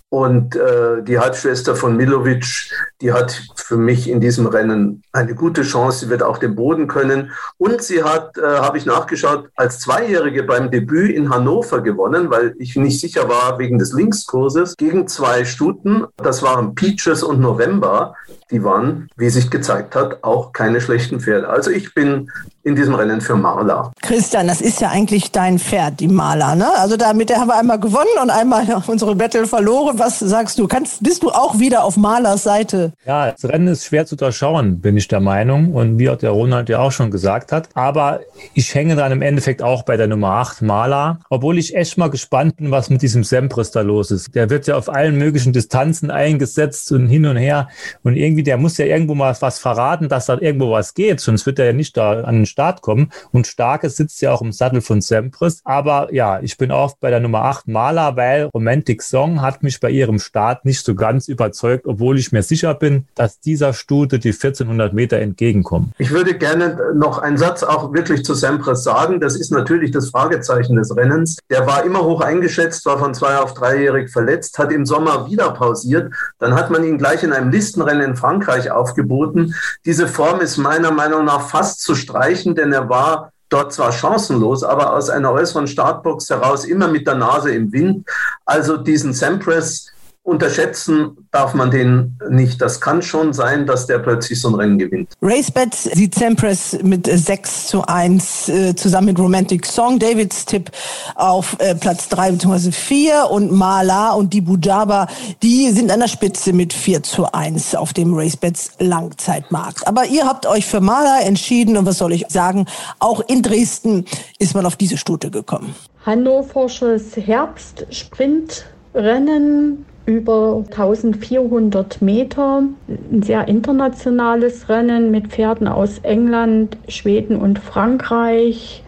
Und 0.10 0.56
äh, 0.56 1.04
die 1.04 1.20
Halbschwester 1.20 1.76
von 1.76 1.98
Milovic, 1.98 2.72
die 3.02 3.12
hat 3.12 3.42
für 3.56 3.76
mich 3.76 4.10
in 4.10 4.22
diesem 4.22 4.46
Rennen 4.46 5.02
eine 5.12 5.34
gute 5.36 5.64
Chance. 5.64 6.06
Sie 6.06 6.10
wird 6.10 6.24
auch 6.24 6.38
den 6.38 6.56
Boden 6.56 6.88
können. 6.88 7.32
Und 7.58 7.82
sie 7.82 8.04
hat, 8.04 8.38
äh, 8.38 8.42
habe 8.42 8.78
ich 8.78 8.86
nachgeschaut, 8.86 9.50
als 9.56 9.80
Zweijährige 9.80 10.44
beim 10.44 10.70
Debüt 10.72 11.12
in 11.12 11.30
Hannover 11.32 11.82
gewonnen, 11.82 12.30
weil 12.30 12.56
ich 12.60 12.76
nicht 12.76 13.02
sicher 13.02 13.28
war 13.28 13.58
wegen 13.58 13.80
des 13.80 13.94
Linkskurses, 13.94 14.78
gegen 14.78 15.08
zwei 15.08 15.44
Stuten. 15.44 16.06
Das 16.18 16.44
waren 16.44 16.76
Peaches 16.76 17.24
und 17.24 17.42
November. 17.42 18.16
Die 18.52 18.64
waren, 18.64 19.10
wie 19.18 19.30
sich 19.30 19.50
gezeigt 19.50 19.96
hat, 19.96 20.24
auch 20.24 20.54
keine 20.54 20.80
schlechten 20.80 21.20
Pferde. 21.20 21.50
Also 21.50 21.72
ich 21.72 21.94
bin 21.96 22.30
in 22.66 22.76
diesem 22.76 22.96
Rennen 22.96 23.22
für 23.22 23.36
Marla. 23.36 23.92
Christian, 24.02 24.48
das 24.48 24.60
ist 24.60 24.82
ja 24.82 24.90
eigentlich 24.90 25.32
dein 25.32 25.60
Pferd, 25.60 26.00
die 26.00 26.08
Marla. 26.08 26.56
Ne? 26.56 26.68
Also 26.78 26.98
damit 26.98 27.36
haben 27.36 27.48
wir 27.48 27.58
einmal 27.60 27.80
gewonnen 27.80 28.18
und 28.22 28.32
einmal 28.32 28.66
unsere 28.88 29.16
Battle 29.16 29.46
verloren. 29.46 29.95
Was 29.98 30.20
sagst 30.20 30.60
du? 30.60 30.68
Kannst, 30.68 31.04
bist 31.04 31.24
du 31.24 31.30
auch 31.30 31.58
wieder 31.58 31.86
auf 31.86 31.96
Marlas 31.96 32.44
Seite? 32.44 32.92
Ja, 33.06 33.32
das 33.32 33.46
Rennen 33.46 33.68
ist 33.68 33.86
schwer 33.86 34.06
zu 34.06 34.18
durchschauen, 34.18 34.82
bin 34.82 34.98
ich 34.98 35.08
der 35.08 35.22
Meinung. 35.22 35.74
Und 35.74 36.00
wie 36.00 36.10
auch 36.10 36.18
der 36.18 36.32
Ronald 36.32 36.68
ja 36.68 36.80
auch 36.80 36.92
schon 36.92 37.12
gesagt 37.12 37.54
hat. 37.54 37.70
Aber 37.76 38.20
ich 38.54 38.76
hänge 38.76 38.98
dann 38.98 39.14
im 39.14 39.22
Endeffekt 39.22 39.62
auch 39.62 39.84
bei 39.84 39.96
der 39.96 40.08
Nummer 40.08 40.32
8, 40.32 40.62
Marla. 40.64 41.20
Obwohl 41.30 41.58
ich 41.58 41.76
echt 41.76 41.98
mal 41.98 42.10
gespannt 42.10 42.58
bin, 42.58 42.72
was 42.72 42.90
mit 42.90 43.02
diesem 43.02 43.24
Sempris 43.24 43.72
da 43.72 43.82
los 43.82 44.12
ist. 44.12 44.36
Der 44.36 44.50
wird 44.50 44.68
ja 44.68 44.76
auf 44.76 44.90
allen 44.90 45.18
möglichen 45.18 45.54
Distanzen 45.54 46.12
eingesetzt 46.12 46.92
und 46.92 47.08
hin 47.08 47.26
und 47.26 47.38
her. 47.38 47.70
Und 48.04 48.18
irgendwie, 48.18 48.44
der 48.44 48.58
muss 48.58 48.78
ja 48.78 48.86
irgendwo 48.86 49.16
mal 49.16 49.36
was 49.40 49.60
verraten, 49.60 50.10
dass 50.10 50.26
da 50.26 50.38
irgendwo 50.38 50.72
was 50.72 50.94
geht. 50.94 51.22
Sonst 51.22 51.46
wird 51.46 51.60
er 51.60 51.68
ja 51.68 51.74
nicht 51.74 51.96
da 51.96 52.22
an 52.22 52.36
den 52.36 52.46
Start 52.46 52.82
kommen. 52.82 53.12
Und 53.32 53.48
Starke 53.48 53.90
sitzt 53.90 54.22
ja 54.22 54.34
auch 54.34 54.42
im 54.42 54.52
Sattel 54.52 54.82
von 54.82 55.00
Sempris. 55.00 55.62
Aber 55.64 56.14
ja, 56.14 56.40
ich 56.42 56.58
bin 56.58 56.72
auch 56.72 56.98
bei 57.00 57.10
der 57.10 57.22
Nummer 57.22 57.46
8 57.46 57.68
Maler, 57.68 58.16
weil 58.18 58.50
Romantic 58.54 59.02
Song 59.02 59.42
hat 59.42 59.64
mich 59.64 59.80
bei 59.86 59.92
ihrem 59.92 60.18
Start 60.18 60.66
nicht 60.66 60.84
so 60.84 60.96
ganz 60.96 61.28
überzeugt, 61.28 61.86
obwohl 61.86 62.18
ich 62.18 62.32
mir 62.32 62.42
sicher 62.42 62.74
bin, 62.74 63.06
dass 63.14 63.40
dieser 63.40 63.72
Stute 63.72 64.18
die 64.18 64.32
1400 64.32 64.94
Meter 64.94 65.18
entgegenkommen. 65.20 65.92
Ich 66.00 66.10
würde 66.10 66.36
gerne 66.36 66.76
noch 66.96 67.20
einen 67.20 67.38
Satz 67.38 67.62
auch 67.62 67.94
wirklich 67.94 68.26
zu 68.26 68.34
Sempris 68.34 68.84
sagen. 68.84 69.20
Das 69.20 69.36
ist 69.36 69.52
natürlich 69.52 69.92
das 69.92 70.10
Fragezeichen 70.10 70.76
des 70.76 70.98
Rennens. 70.98 71.38
Der 71.52 71.68
war 71.68 71.86
immer 71.86 72.04
hoch 72.04 72.22
eingeschätzt, 72.22 72.84
war 72.88 72.98
von 72.98 73.14
zwei 73.14 73.38
auf 73.38 73.54
dreijährig 73.54 74.10
verletzt, 74.10 74.58
hat 74.58 74.72
im 74.72 74.88
Sommer 74.88 75.30
wieder 75.30 75.52
pausiert. 75.52 76.12
Dann 76.40 76.56
hat 76.56 76.72
man 76.72 76.84
ihn 76.84 76.98
gleich 76.98 77.22
in 77.22 77.32
einem 77.32 77.52
Listenrennen 77.52 78.10
in 78.10 78.16
Frankreich 78.16 78.72
aufgeboten. 78.72 79.54
Diese 79.86 80.08
Form 80.08 80.42
ist 80.42 80.58
meiner 80.58 80.90
Meinung 80.90 81.26
nach 81.26 81.48
fast 81.48 81.82
zu 81.82 81.94
streichen 81.94 82.56
denn 82.56 82.74
er 82.74 82.90
war 82.90 83.32
dort 83.50 83.74
zwar 83.74 83.92
chancenlos, 83.92 84.64
aber 84.64 84.94
aus 84.94 85.10
einer 85.10 85.32
äußeren 85.32 85.68
Startbox 85.68 86.30
heraus 86.30 86.66
immer 86.66 86.88
mit 86.88 87.08
der 87.08 87.16
Nase 87.16 87.54
im 87.54 87.72
Wind. 87.72 88.08
Also 88.46 88.78
diesen 88.78 89.14
Sampras 89.14 89.88
unterschätzen 90.26 91.28
darf 91.32 91.54
man 91.54 91.70
den 91.70 92.18
nicht. 92.30 92.60
Das 92.60 92.82
kann 92.82 93.04
schon 93.04 93.32
sein, 93.32 93.68
dass 93.68 93.86
der 93.86 94.00
plötzlich 94.00 94.42
so 94.42 94.50
ein 94.50 94.56
Rennen 94.56 94.80
gewinnt. 94.80 95.14
RaceBet 95.22 95.76
sieht 95.76 96.16
Sampras 96.16 96.76
mit 96.82 97.06
6 97.06 97.68
zu 97.68 97.86
1 97.86 98.50
äh, 98.50 98.76
zusammen 98.76 99.06
mit 99.08 99.20
Romantic 99.20 99.68
Song. 99.68 100.00
Davids 100.00 100.46
Tipp 100.46 100.72
auf 101.14 101.56
äh, 101.60 101.76
Platz 101.76 102.10
3 102.10 102.32
bzw. 102.32 102.72
4 102.72 103.28
und 103.30 103.52
Mala 103.52 104.14
und 104.14 104.34
die 104.34 104.42
Bujaba, 104.42 105.06
die 105.44 105.70
sind 105.70 105.92
an 105.92 106.00
der 106.00 106.08
Spitze 106.08 106.54
mit 106.54 106.74
4 106.74 107.04
zu 107.04 107.32
1 107.32 107.76
auf 107.76 107.94
dem 107.94 108.16
RaceBets 108.16 108.72
Langzeitmarkt. 108.80 109.88
Aber 109.88 110.08
ihr 110.08 110.26
habt 110.26 110.48
euch 110.48 110.66
für 110.66 110.82
Mala 110.82 111.22
entschieden 111.22 111.78
und 111.78 111.86
was 111.86 112.00
soll 112.00 112.14
ich 112.14 112.26
sagen, 112.30 112.66
auch 112.98 113.22
in 113.28 113.44
Dresden 113.44 114.06
ist 114.40 114.56
man 114.56 114.66
auf 114.66 114.76
diese 114.76 114.98
Stute 114.98 115.30
gekommen. 115.30 115.76
Hannoversches 116.04 117.16
Herbstsprintrennen 117.16 119.86
über 120.06 120.64
1400 120.70 122.02
Meter. 122.02 122.64
Ein 123.12 123.24
sehr 123.24 123.48
internationales 123.48 124.70
Rennen 124.70 125.12
mit 125.12 125.28
Pferden 125.28 125.68
aus 125.68 126.00
England, 126.00 126.78
Schweden 126.88 127.38
und 127.38 127.60
Frankreich. 127.60 128.84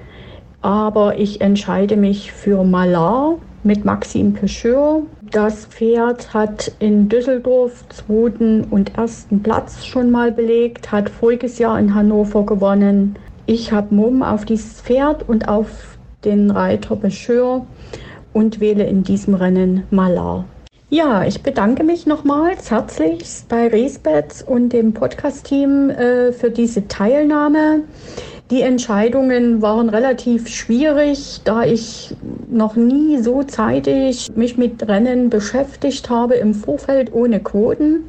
Aber 0.61 1.17
ich 1.17 1.41
entscheide 1.41 1.97
mich 1.97 2.31
für 2.31 2.63
Malar 2.63 3.35
mit 3.63 3.85
Maxime 3.85 4.31
Pecheur. 4.31 5.03
Das 5.31 5.65
Pferd 5.65 6.33
hat 6.33 6.71
in 6.79 7.09
Düsseldorf 7.09 7.83
zweiten 7.89 8.63
und 8.69 8.97
ersten 8.97 9.43
Platz 9.43 9.85
schon 9.85 10.09
mal 10.09 10.31
belegt, 10.31 10.91
hat 10.91 11.09
voriges 11.09 11.59
Jahr 11.59 11.77
in 11.77 11.93
Hannover 11.93 12.45
gewonnen. 12.45 13.17
Ich 13.45 13.71
habe 13.71 13.93
Mumm 13.93 14.23
auf 14.23 14.45
dieses 14.45 14.81
Pferd 14.81 15.27
und 15.27 15.47
auf 15.49 15.97
den 16.23 16.49
Reiter 16.49 16.95
Pecheur 16.95 17.65
und 18.33 18.59
wähle 18.59 18.85
in 18.85 19.03
diesem 19.03 19.33
Rennen 19.33 19.83
Malar. 19.91 20.45
Ja, 20.89 21.25
ich 21.25 21.43
bedanke 21.43 21.83
mich 21.83 22.05
nochmals 22.05 22.71
herzlichst 22.71 23.49
bei 23.49 23.67
Resbets 23.67 24.41
und 24.41 24.69
dem 24.69 24.93
Podcast-Team 24.93 25.89
äh, 25.89 26.31
für 26.31 26.49
diese 26.49 26.87
Teilnahme. 26.87 27.81
Die 28.51 28.61
Entscheidungen 28.61 29.61
waren 29.61 29.89
relativ 29.89 30.47
schwierig, 30.47 31.41
da 31.43 31.63
ich 31.63 32.15
noch 32.49 32.77
nie 32.77 33.17
so 33.17 33.43
zeitig 33.43 34.29
mich 34.35 34.57
mit 34.57 34.87
Rennen 34.87 35.29
beschäftigt 35.29 36.09
habe 36.09 36.35
im 36.35 36.53
Vorfeld 36.53 37.11
ohne 37.11 37.41
Quoten 37.41 38.05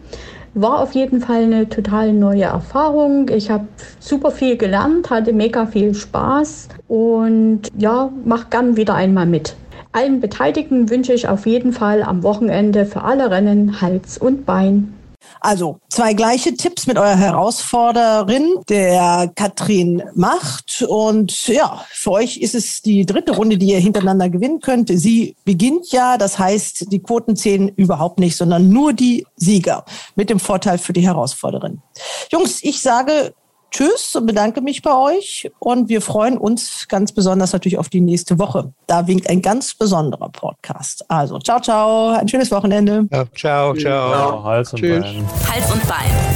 war 0.55 0.81
auf 0.81 0.93
jeden 0.93 1.21
Fall 1.21 1.45
eine 1.45 1.69
total 1.69 2.13
neue 2.13 2.45
Erfahrung. 2.45 3.29
Ich 3.29 3.51
habe 3.51 3.67
super 4.01 4.31
viel 4.31 4.57
gelernt, 4.57 5.11
hatte 5.11 5.33
mega 5.33 5.67
viel 5.67 5.95
Spaß 5.95 6.69
und 6.89 7.63
ja, 7.77 8.11
mach 8.25 8.51
gern 8.51 8.77
wieder 8.77 8.95
einmal 8.95 9.27
mit. 9.27 9.55
Allen 9.93 10.21
Beteiligten 10.21 10.91
wünsche 10.91 11.13
ich 11.13 11.29
auf 11.29 11.47
jeden 11.47 11.73
Fall 11.73 12.03
am 12.03 12.23
Wochenende 12.23 12.87
für 12.87 13.03
alle 13.03 13.31
Rennen 13.31 13.81
Hals 13.81 14.19
und 14.19 14.45
Bein. 14.45 14.95
Also 15.41 15.79
zwei 15.89 16.15
gleiche 16.15 16.55
Tipps 16.55 16.87
mit 16.87 16.99
eurer 16.99 17.17
Herausforderin, 17.17 18.55
der 18.69 19.31
Katrin 19.35 20.03
Macht. 20.15 20.85
Und 20.89 21.49
ja, 21.49 21.85
für 21.91 22.13
euch 22.13 22.39
ist 22.39 22.55
es 22.55 22.83
die 22.83 23.07
dritte 23.07 23.37
Runde, 23.37 23.59
die 23.59 23.69
ihr 23.69 23.79
hintereinander 23.79 24.29
gewinnen 24.29 24.61
könnt. 24.61 24.91
Sie 24.93 25.37
beginnt 25.45 25.93
ja, 25.93 26.19
das 26.19 26.39
heißt, 26.39 26.91
die 26.93 27.01
Quoten 27.01 27.37
zählen 27.37 27.69
überhaupt 27.69 28.19
nicht, 28.19 28.37
sondern 28.37 28.69
nur 28.69 28.93
die 28.93 29.27
Sieger 29.37 29.85
mit 30.17 30.31
dem 30.31 30.41
Vorteil 30.41 30.79
für 30.79 30.93
die 30.93 31.07
Herausforderin. 31.07 31.83
Jungs, 32.31 32.63
ich 32.63 32.81
sage 32.81 33.35
Tschüss 33.71 34.15
und 34.17 34.27
bedanke 34.27 34.61
mich 34.61 34.83
bei 34.83 34.97
euch. 34.97 35.51
Und 35.59 35.89
wir 35.89 36.01
freuen 36.01 36.39
uns 36.39 36.87
ganz 36.89 37.13
besonders 37.13 37.53
natürlich 37.53 37.79
auf 37.79 37.89
die 37.89 38.01
nächste 38.01 38.39
Woche. 38.39 38.73
Da 38.87 39.07
winkt 39.07 39.29
ein 39.29 39.43
ganz 39.43 39.75
besonderer 39.75 40.31
Podcast. 40.31 41.05
Also, 41.09 41.39
ciao, 41.39 41.61
ciao. 41.61 42.09
Ein 42.11 42.29
schönes 42.29 42.51
Wochenende. 42.51 43.07
Ja, 43.13 43.25
ciao, 43.35 43.75
ciao. 43.75 44.11
ciao. 44.11 44.45
Hals 44.45 44.73
und 44.73 44.81
Tschüss. 44.81 45.05
Bein. 45.05 45.27
Hals 45.49 45.73
und 45.73 45.89
Bein 45.89 46.29